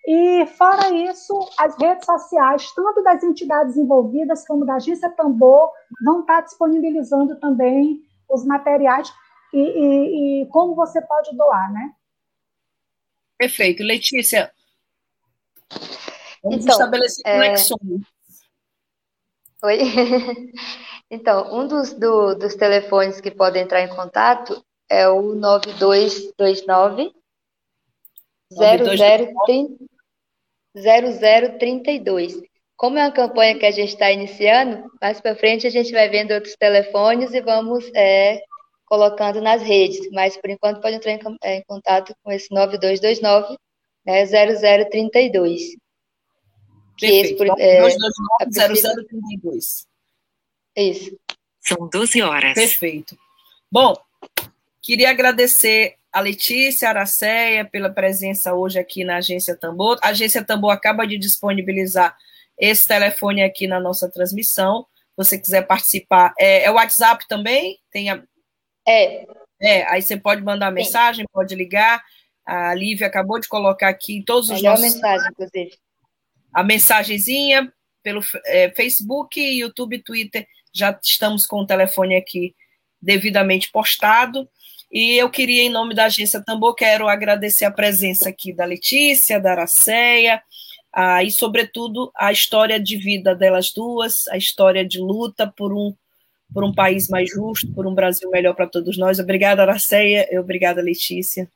e, 0.04 0.46
fora 0.46 0.90
isso, 0.90 1.48
as 1.56 1.76
redes 1.78 2.04
sociais, 2.04 2.72
tanto 2.72 3.02
das 3.02 3.22
entidades 3.22 3.76
envolvidas 3.76 4.44
como 4.46 4.66
da 4.66 4.74
Agência 4.74 5.10
Tambor, 5.10 5.70
vão 6.04 6.20
estar 6.20 6.40
disponibilizando 6.40 7.38
também 7.38 8.00
os 8.28 8.44
materiais 8.44 9.12
e, 9.52 9.60
e, 9.60 10.42
e 10.42 10.46
como 10.46 10.74
você 10.74 11.00
pode 11.00 11.36
doar, 11.36 11.72
né? 11.72 11.92
Perfeito. 13.38 13.84
Letícia, 13.84 14.52
vamos 16.42 16.64
então, 16.64 16.74
estabelecer 16.74 17.22
é... 17.24 17.36
conexões. 17.36 18.02
Oi? 19.62 19.78
então, 21.08 21.54
um 21.54 21.68
dos, 21.68 21.92
do, 21.92 22.34
dos 22.34 22.56
telefones 22.56 23.20
que 23.20 23.30
podem 23.30 23.62
entrar 23.62 23.82
em 23.82 23.94
contato 23.94 24.64
é 24.88 25.08
o 25.08 25.34
9229 25.34 27.04
0030 27.04 27.21
0032. 30.76 32.42
como 32.76 32.98
é 32.98 33.04
uma 33.04 33.12
campanha 33.12 33.58
que 33.58 33.66
a 33.66 33.70
gente 33.70 33.90
está 33.90 34.10
iniciando, 34.10 34.90
mais 35.00 35.20
para 35.20 35.36
frente 35.36 35.66
a 35.66 35.70
gente 35.70 35.92
vai 35.92 36.08
vendo 36.08 36.32
outros 36.32 36.56
telefones 36.56 37.32
e 37.32 37.40
vamos 37.40 37.90
é, 37.94 38.42
colocando 38.84 39.40
nas 39.40 39.62
redes. 39.62 40.10
Mas, 40.10 40.36
por 40.36 40.50
enquanto, 40.50 40.80
pode 40.80 40.96
entrar 40.96 41.12
em, 41.12 41.20
é, 41.42 41.56
em 41.56 41.62
contato 41.64 42.14
com 42.22 42.32
esse 42.32 42.52
9229 42.52 43.56
né, 44.04 44.24
0032. 44.26 45.76
Que 46.98 47.06
esse, 47.06 47.34
por, 47.36 47.46
é, 47.58 47.80
0032. 48.50 49.86
Isso. 50.76 51.18
São 51.60 51.88
12 51.88 52.22
horas. 52.22 52.54
Perfeito. 52.54 53.16
Bom, 53.70 53.94
queria 54.80 55.10
agradecer 55.10 55.96
a 56.12 56.20
Letícia 56.20 56.90
Aracéia 56.90 57.64
pela 57.64 57.88
presença 57.88 58.52
hoje 58.54 58.78
aqui 58.78 59.02
na 59.02 59.16
Agência 59.16 59.56
Tambor. 59.56 59.98
A 60.02 60.08
Agência 60.08 60.44
Tambor 60.44 60.70
acaba 60.70 61.06
de 61.06 61.16
disponibilizar 61.16 62.14
esse 62.58 62.86
telefone 62.86 63.42
aqui 63.42 63.66
na 63.66 63.80
nossa 63.80 64.10
transmissão. 64.10 64.86
Se 64.92 65.16
você 65.16 65.38
quiser 65.38 65.66
participar, 65.66 66.34
é, 66.38 66.64
é 66.64 66.70
o 66.70 66.74
WhatsApp 66.74 67.26
também? 67.26 67.78
Tem 67.90 68.10
a... 68.10 68.22
É. 68.86 69.26
É, 69.60 69.86
aí 69.88 70.02
você 70.02 70.16
pode 70.16 70.42
mandar 70.42 70.68
Sim. 70.68 70.74
mensagem, 70.74 71.26
pode 71.32 71.54
ligar. 71.54 72.02
A 72.44 72.74
Lívia 72.74 73.06
acabou 73.06 73.40
de 73.40 73.48
colocar 73.48 73.88
aqui 73.88 74.22
todos 74.26 74.50
os 74.50 74.56
Melhor 74.56 74.72
nossos... 74.78 74.94
mensagem, 74.94 75.28
inclusive. 75.30 75.78
A 76.52 76.62
mensagenzinha 76.62 77.72
pelo 78.02 78.20
é, 78.46 78.70
Facebook, 78.70 79.40
YouTube, 79.40 80.02
Twitter. 80.02 80.46
Já 80.74 80.98
estamos 81.02 81.46
com 81.46 81.60
o 81.60 81.66
telefone 81.66 82.16
aqui 82.16 82.54
devidamente 83.00 83.70
postado. 83.70 84.48
E 84.92 85.16
eu 85.16 85.30
queria, 85.30 85.62
em 85.62 85.70
nome 85.70 85.94
da 85.94 86.04
agência 86.04 86.44
Tambor, 86.44 86.74
quero 86.74 87.08
agradecer 87.08 87.64
a 87.64 87.70
presença 87.70 88.28
aqui 88.28 88.52
da 88.52 88.66
Letícia, 88.66 89.40
da 89.40 89.52
Araceia, 89.52 90.42
ah, 90.92 91.24
e, 91.24 91.30
sobretudo, 91.30 92.12
a 92.14 92.30
história 92.30 92.78
de 92.78 92.98
vida 92.98 93.34
delas 93.34 93.72
duas, 93.72 94.28
a 94.28 94.36
história 94.36 94.86
de 94.86 95.00
luta 95.00 95.50
por 95.56 95.72
um, 95.72 95.94
por 96.52 96.62
um 96.62 96.74
país 96.74 97.08
mais 97.08 97.30
justo, 97.30 97.72
por 97.72 97.86
um 97.86 97.94
Brasil 97.94 98.28
melhor 98.28 98.54
para 98.54 98.68
todos 98.68 98.98
nós. 98.98 99.18
Obrigada, 99.18 99.62
Araceia, 99.62 100.28
e 100.30 100.38
obrigada, 100.38 100.82
Letícia. 100.82 101.50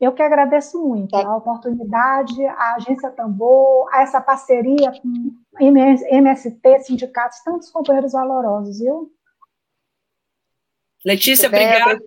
Eu 0.00 0.12
que 0.12 0.22
agradeço 0.22 0.80
muito 0.80 1.16
a 1.16 1.36
oportunidade, 1.36 2.46
a 2.46 2.76
Agência 2.76 3.10
Tambor, 3.10 3.88
a 3.92 4.02
essa 4.02 4.20
parceria 4.20 4.92
com 4.92 5.34
MST, 5.60 6.80
sindicatos, 6.84 7.42
tantos 7.42 7.68
companheiros 7.70 8.12
valorosos, 8.12 8.78
viu? 8.78 9.12
Letícia, 11.04 11.48
obrigada. 11.48 12.00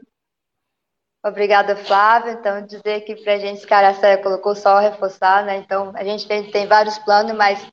Obrigada, 1.26 1.76
Flávia. 1.78 2.34
Então, 2.34 2.66
dizer 2.66 3.02
que 3.02 3.16
para 3.16 3.36
a 3.36 3.40
gente, 3.40 3.66
Caraçaia 3.66 4.22
colocou 4.22 4.56
só 4.56 4.80
reforçar, 4.80 5.46
né? 5.46 5.58
Então, 5.58 5.94
a 5.96 6.04
gente 6.04 6.28
tem, 6.28 6.52
tem 6.52 6.68
vários 6.68 6.98
planos, 7.00 7.36
mas 7.36 7.66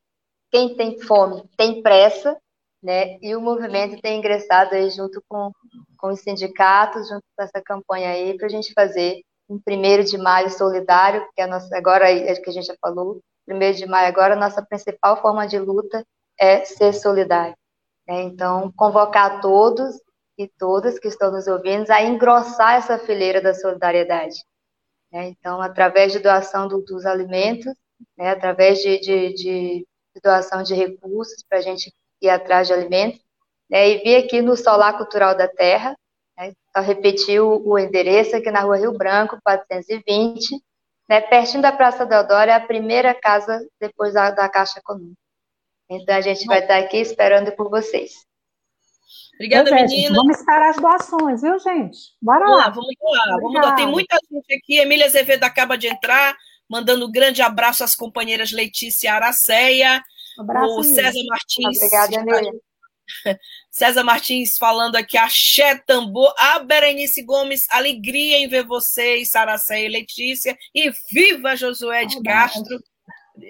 quem 0.50 0.76
tem 0.76 1.00
fome 1.00 1.42
tem 1.56 1.82
pressa, 1.82 2.36
né? 2.82 3.18
E 3.20 3.34
o 3.34 3.40
movimento 3.40 4.00
tem 4.00 4.18
ingressado 4.18 4.74
aí 4.74 4.88
junto 4.90 5.20
com, 5.28 5.50
com 5.98 6.08
os 6.08 6.20
sindicatos, 6.20 7.08
junto 7.08 7.24
com 7.36 7.42
essa 7.42 7.60
campanha 7.60 8.10
aí, 8.10 8.36
para 8.36 8.46
a 8.46 8.50
gente 8.50 8.72
fazer 8.72 9.20
um 9.48 9.58
primeiro 9.58 10.04
de 10.04 10.16
maio 10.16 10.48
solidário, 10.50 11.26
que 11.34 11.42
é 11.42 11.46
nossa, 11.46 11.76
agora 11.76 12.08
é 12.08 12.34
que 12.36 12.50
a 12.50 12.52
gente 12.52 12.66
já 12.66 12.76
falou, 12.80 13.20
primeiro 13.44 13.76
de 13.76 13.86
maio 13.86 14.06
agora, 14.06 14.34
a 14.34 14.38
nossa 14.38 14.64
principal 14.64 15.20
forma 15.20 15.46
de 15.48 15.58
luta 15.58 16.04
é 16.38 16.64
ser 16.64 16.92
solidário. 16.92 17.56
Né? 18.06 18.22
Então, 18.22 18.72
convocar 18.76 19.40
todos 19.40 20.00
e 20.40 20.48
todas 20.58 20.98
que 20.98 21.06
estão 21.06 21.30
nos 21.30 21.46
ouvindo 21.46 21.90
a 21.90 22.02
engrossar 22.02 22.76
essa 22.76 22.98
fileira 22.98 23.42
da 23.42 23.52
solidariedade. 23.52 24.36
Né? 25.12 25.28
Então, 25.28 25.60
através 25.60 26.12
de 26.12 26.18
doação 26.18 26.66
do, 26.66 26.80
dos 26.80 27.04
alimentos, 27.04 27.74
né? 28.16 28.30
através 28.30 28.78
de, 28.78 28.98
de, 29.00 29.34
de, 29.34 29.86
doação 30.24 30.62
de 30.62 30.74
recursos 30.74 31.44
para 31.46 31.58
a 31.58 31.60
gente 31.60 31.92
ir 32.22 32.30
atrás 32.30 32.66
de 32.66 32.72
alimentos, 32.72 33.20
né? 33.68 33.90
e 33.90 33.98
vir 33.98 34.16
aqui 34.16 34.40
no 34.40 34.56
Solar 34.56 34.96
Cultural 34.96 35.36
da 35.36 35.46
Terra, 35.46 35.94
né? 36.38 36.54
Só 36.74 36.82
repetir 36.82 37.42
o, 37.42 37.60
o, 37.62 37.78
endereço 37.78 38.34
aqui 38.34 38.50
na 38.50 38.60
rua 38.60 38.78
Rio 38.78 38.96
Branco, 38.96 39.38
420, 39.44 40.58
né? 41.06 41.20
pertinho 41.20 41.62
da 41.62 41.70
Praça 41.70 42.06
Deodoro, 42.06 42.50
é 42.50 42.54
a 42.54 42.66
primeira 42.66 43.12
casa 43.12 43.62
depois 43.78 44.14
da, 44.14 44.30
da 44.30 44.48
Caixa 44.48 44.78
Econômica. 44.78 45.20
Então, 45.90 46.14
a 46.14 46.20
gente 46.22 46.46
vai 46.46 46.60
estar 46.60 46.78
aqui 46.78 46.96
esperando 46.96 47.52
por 47.52 47.68
vocês. 47.68 48.29
Obrigada, 49.40 49.70
é, 49.70 49.86
menina. 49.86 50.14
Vamos 50.14 50.38
esperar 50.38 50.68
as 50.68 50.76
doações, 50.76 51.40
viu, 51.40 51.58
gente? 51.58 51.98
Bora 52.20 52.46
lá. 52.46 52.68
Vamos 52.68 52.94
lá, 53.00 53.38
vamos 53.40 53.54
lá. 53.54 53.74
Tem 53.74 53.86
muita 53.86 54.18
gente 54.30 54.54
aqui. 54.54 54.76
Emília 54.76 55.06
Azevedo 55.06 55.44
acaba 55.44 55.78
de 55.78 55.86
entrar, 55.86 56.36
mandando 56.68 57.06
um 57.06 57.10
grande 57.10 57.40
abraço 57.40 57.82
às 57.82 57.96
companheiras 57.96 58.52
Letícia 58.52 59.14
Araceia, 59.14 60.04
abraço, 60.38 60.78
o 60.78 60.84
César 60.84 61.24
Martins. 61.26 61.78
Obrigada, 61.78 62.14
Emília. 62.16 62.52
César 63.70 64.04
Martins 64.04 64.58
falando 64.58 64.96
aqui, 64.96 65.16
axé 65.16 65.74
tambor, 65.86 66.34
a 66.36 66.58
Berenice 66.58 67.22
Gomes, 67.22 67.66
alegria 67.70 68.36
em 68.38 68.46
ver 68.46 68.66
vocês, 68.66 69.30
Saracéia 69.30 69.86
e 69.86 69.88
Letícia, 69.88 70.54
e 70.74 70.92
viva 71.10 71.56
Josué 71.56 72.04
de 72.04 72.22
Castro. 72.22 72.78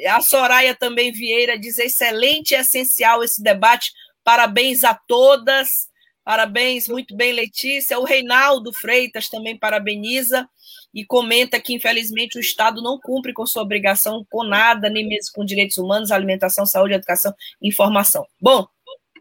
A 0.09 0.20
Soraya 0.20 0.72
também 0.72 1.11
Vieira 1.11 1.59
diz, 1.59 1.78
excelente 1.78 2.55
e 2.55 2.57
essencial 2.57 3.24
esse 3.24 3.43
debate, 3.43 3.93
Parabéns 4.31 4.85
a 4.85 4.95
todas. 4.95 5.89
Parabéns, 6.22 6.89
muito 6.89 7.16
bem, 7.16 7.33
Letícia. 7.33 7.99
O 7.99 8.05
Reinaldo 8.05 8.72
Freitas 8.72 9.28
também 9.28 9.59
parabeniza 9.59 10.49
e 10.95 11.05
comenta 11.05 11.59
que, 11.59 11.74
infelizmente, 11.74 12.39
o 12.39 12.41
Estado 12.41 12.81
não 12.81 12.97
cumpre 13.01 13.33
com 13.33 13.45
sua 13.45 13.62
obrigação 13.62 14.24
com 14.31 14.45
nada, 14.45 14.89
nem 14.89 15.05
mesmo 15.05 15.33
com 15.35 15.45
direitos 15.45 15.78
humanos, 15.78 16.12
alimentação, 16.12 16.64
saúde, 16.64 16.95
educação 16.95 17.35
e 17.61 17.66
informação. 17.66 18.24
Bom, 18.41 18.68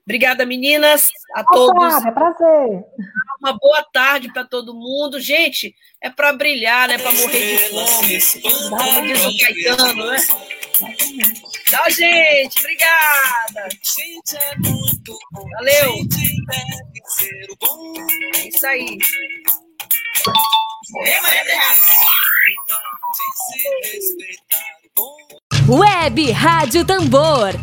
obrigada, 0.05 0.45
meninas, 0.45 1.09
a 1.33 1.43
todos. 1.43 2.05
É 2.05 2.11
prazer. 2.11 2.83
Uma 3.41 3.57
boa 3.59 3.83
tarde 3.91 4.31
para 4.31 4.45
todo 4.45 4.75
mundo. 4.75 5.19
Gente, 5.19 5.73
é 6.03 6.11
para 6.11 6.33
brilhar, 6.33 6.87
né? 6.87 6.99
Para 6.99 7.11
morrer 7.13 7.57
de 7.57 7.69
fome. 7.69 8.69
Como 8.69 9.01
diz 9.07 9.25
o 9.25 9.37
Caetano, 9.39 10.05
né? 10.05 10.17
Tchau, 11.69 11.91
gente. 11.91 12.57
Obrigada. 12.61 13.69
Valeu. 15.53 15.93
É 18.35 18.47
isso 18.47 18.65
aí. 18.65 18.97
Web 25.67 26.31
Rádio 26.31 26.83
Tambor. 26.85 27.53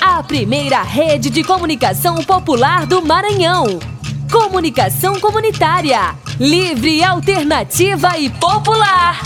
A 0.00 0.20
primeira 0.24 0.82
rede 0.82 1.30
de 1.30 1.44
comunicação 1.44 2.24
popular 2.24 2.86
do 2.86 3.06
Maranhão. 3.06 3.78
Comunicação 4.32 5.20
comunitária. 5.20 6.16
Livre, 6.40 7.04
alternativa 7.04 8.18
e 8.18 8.28
popular. 8.30 9.20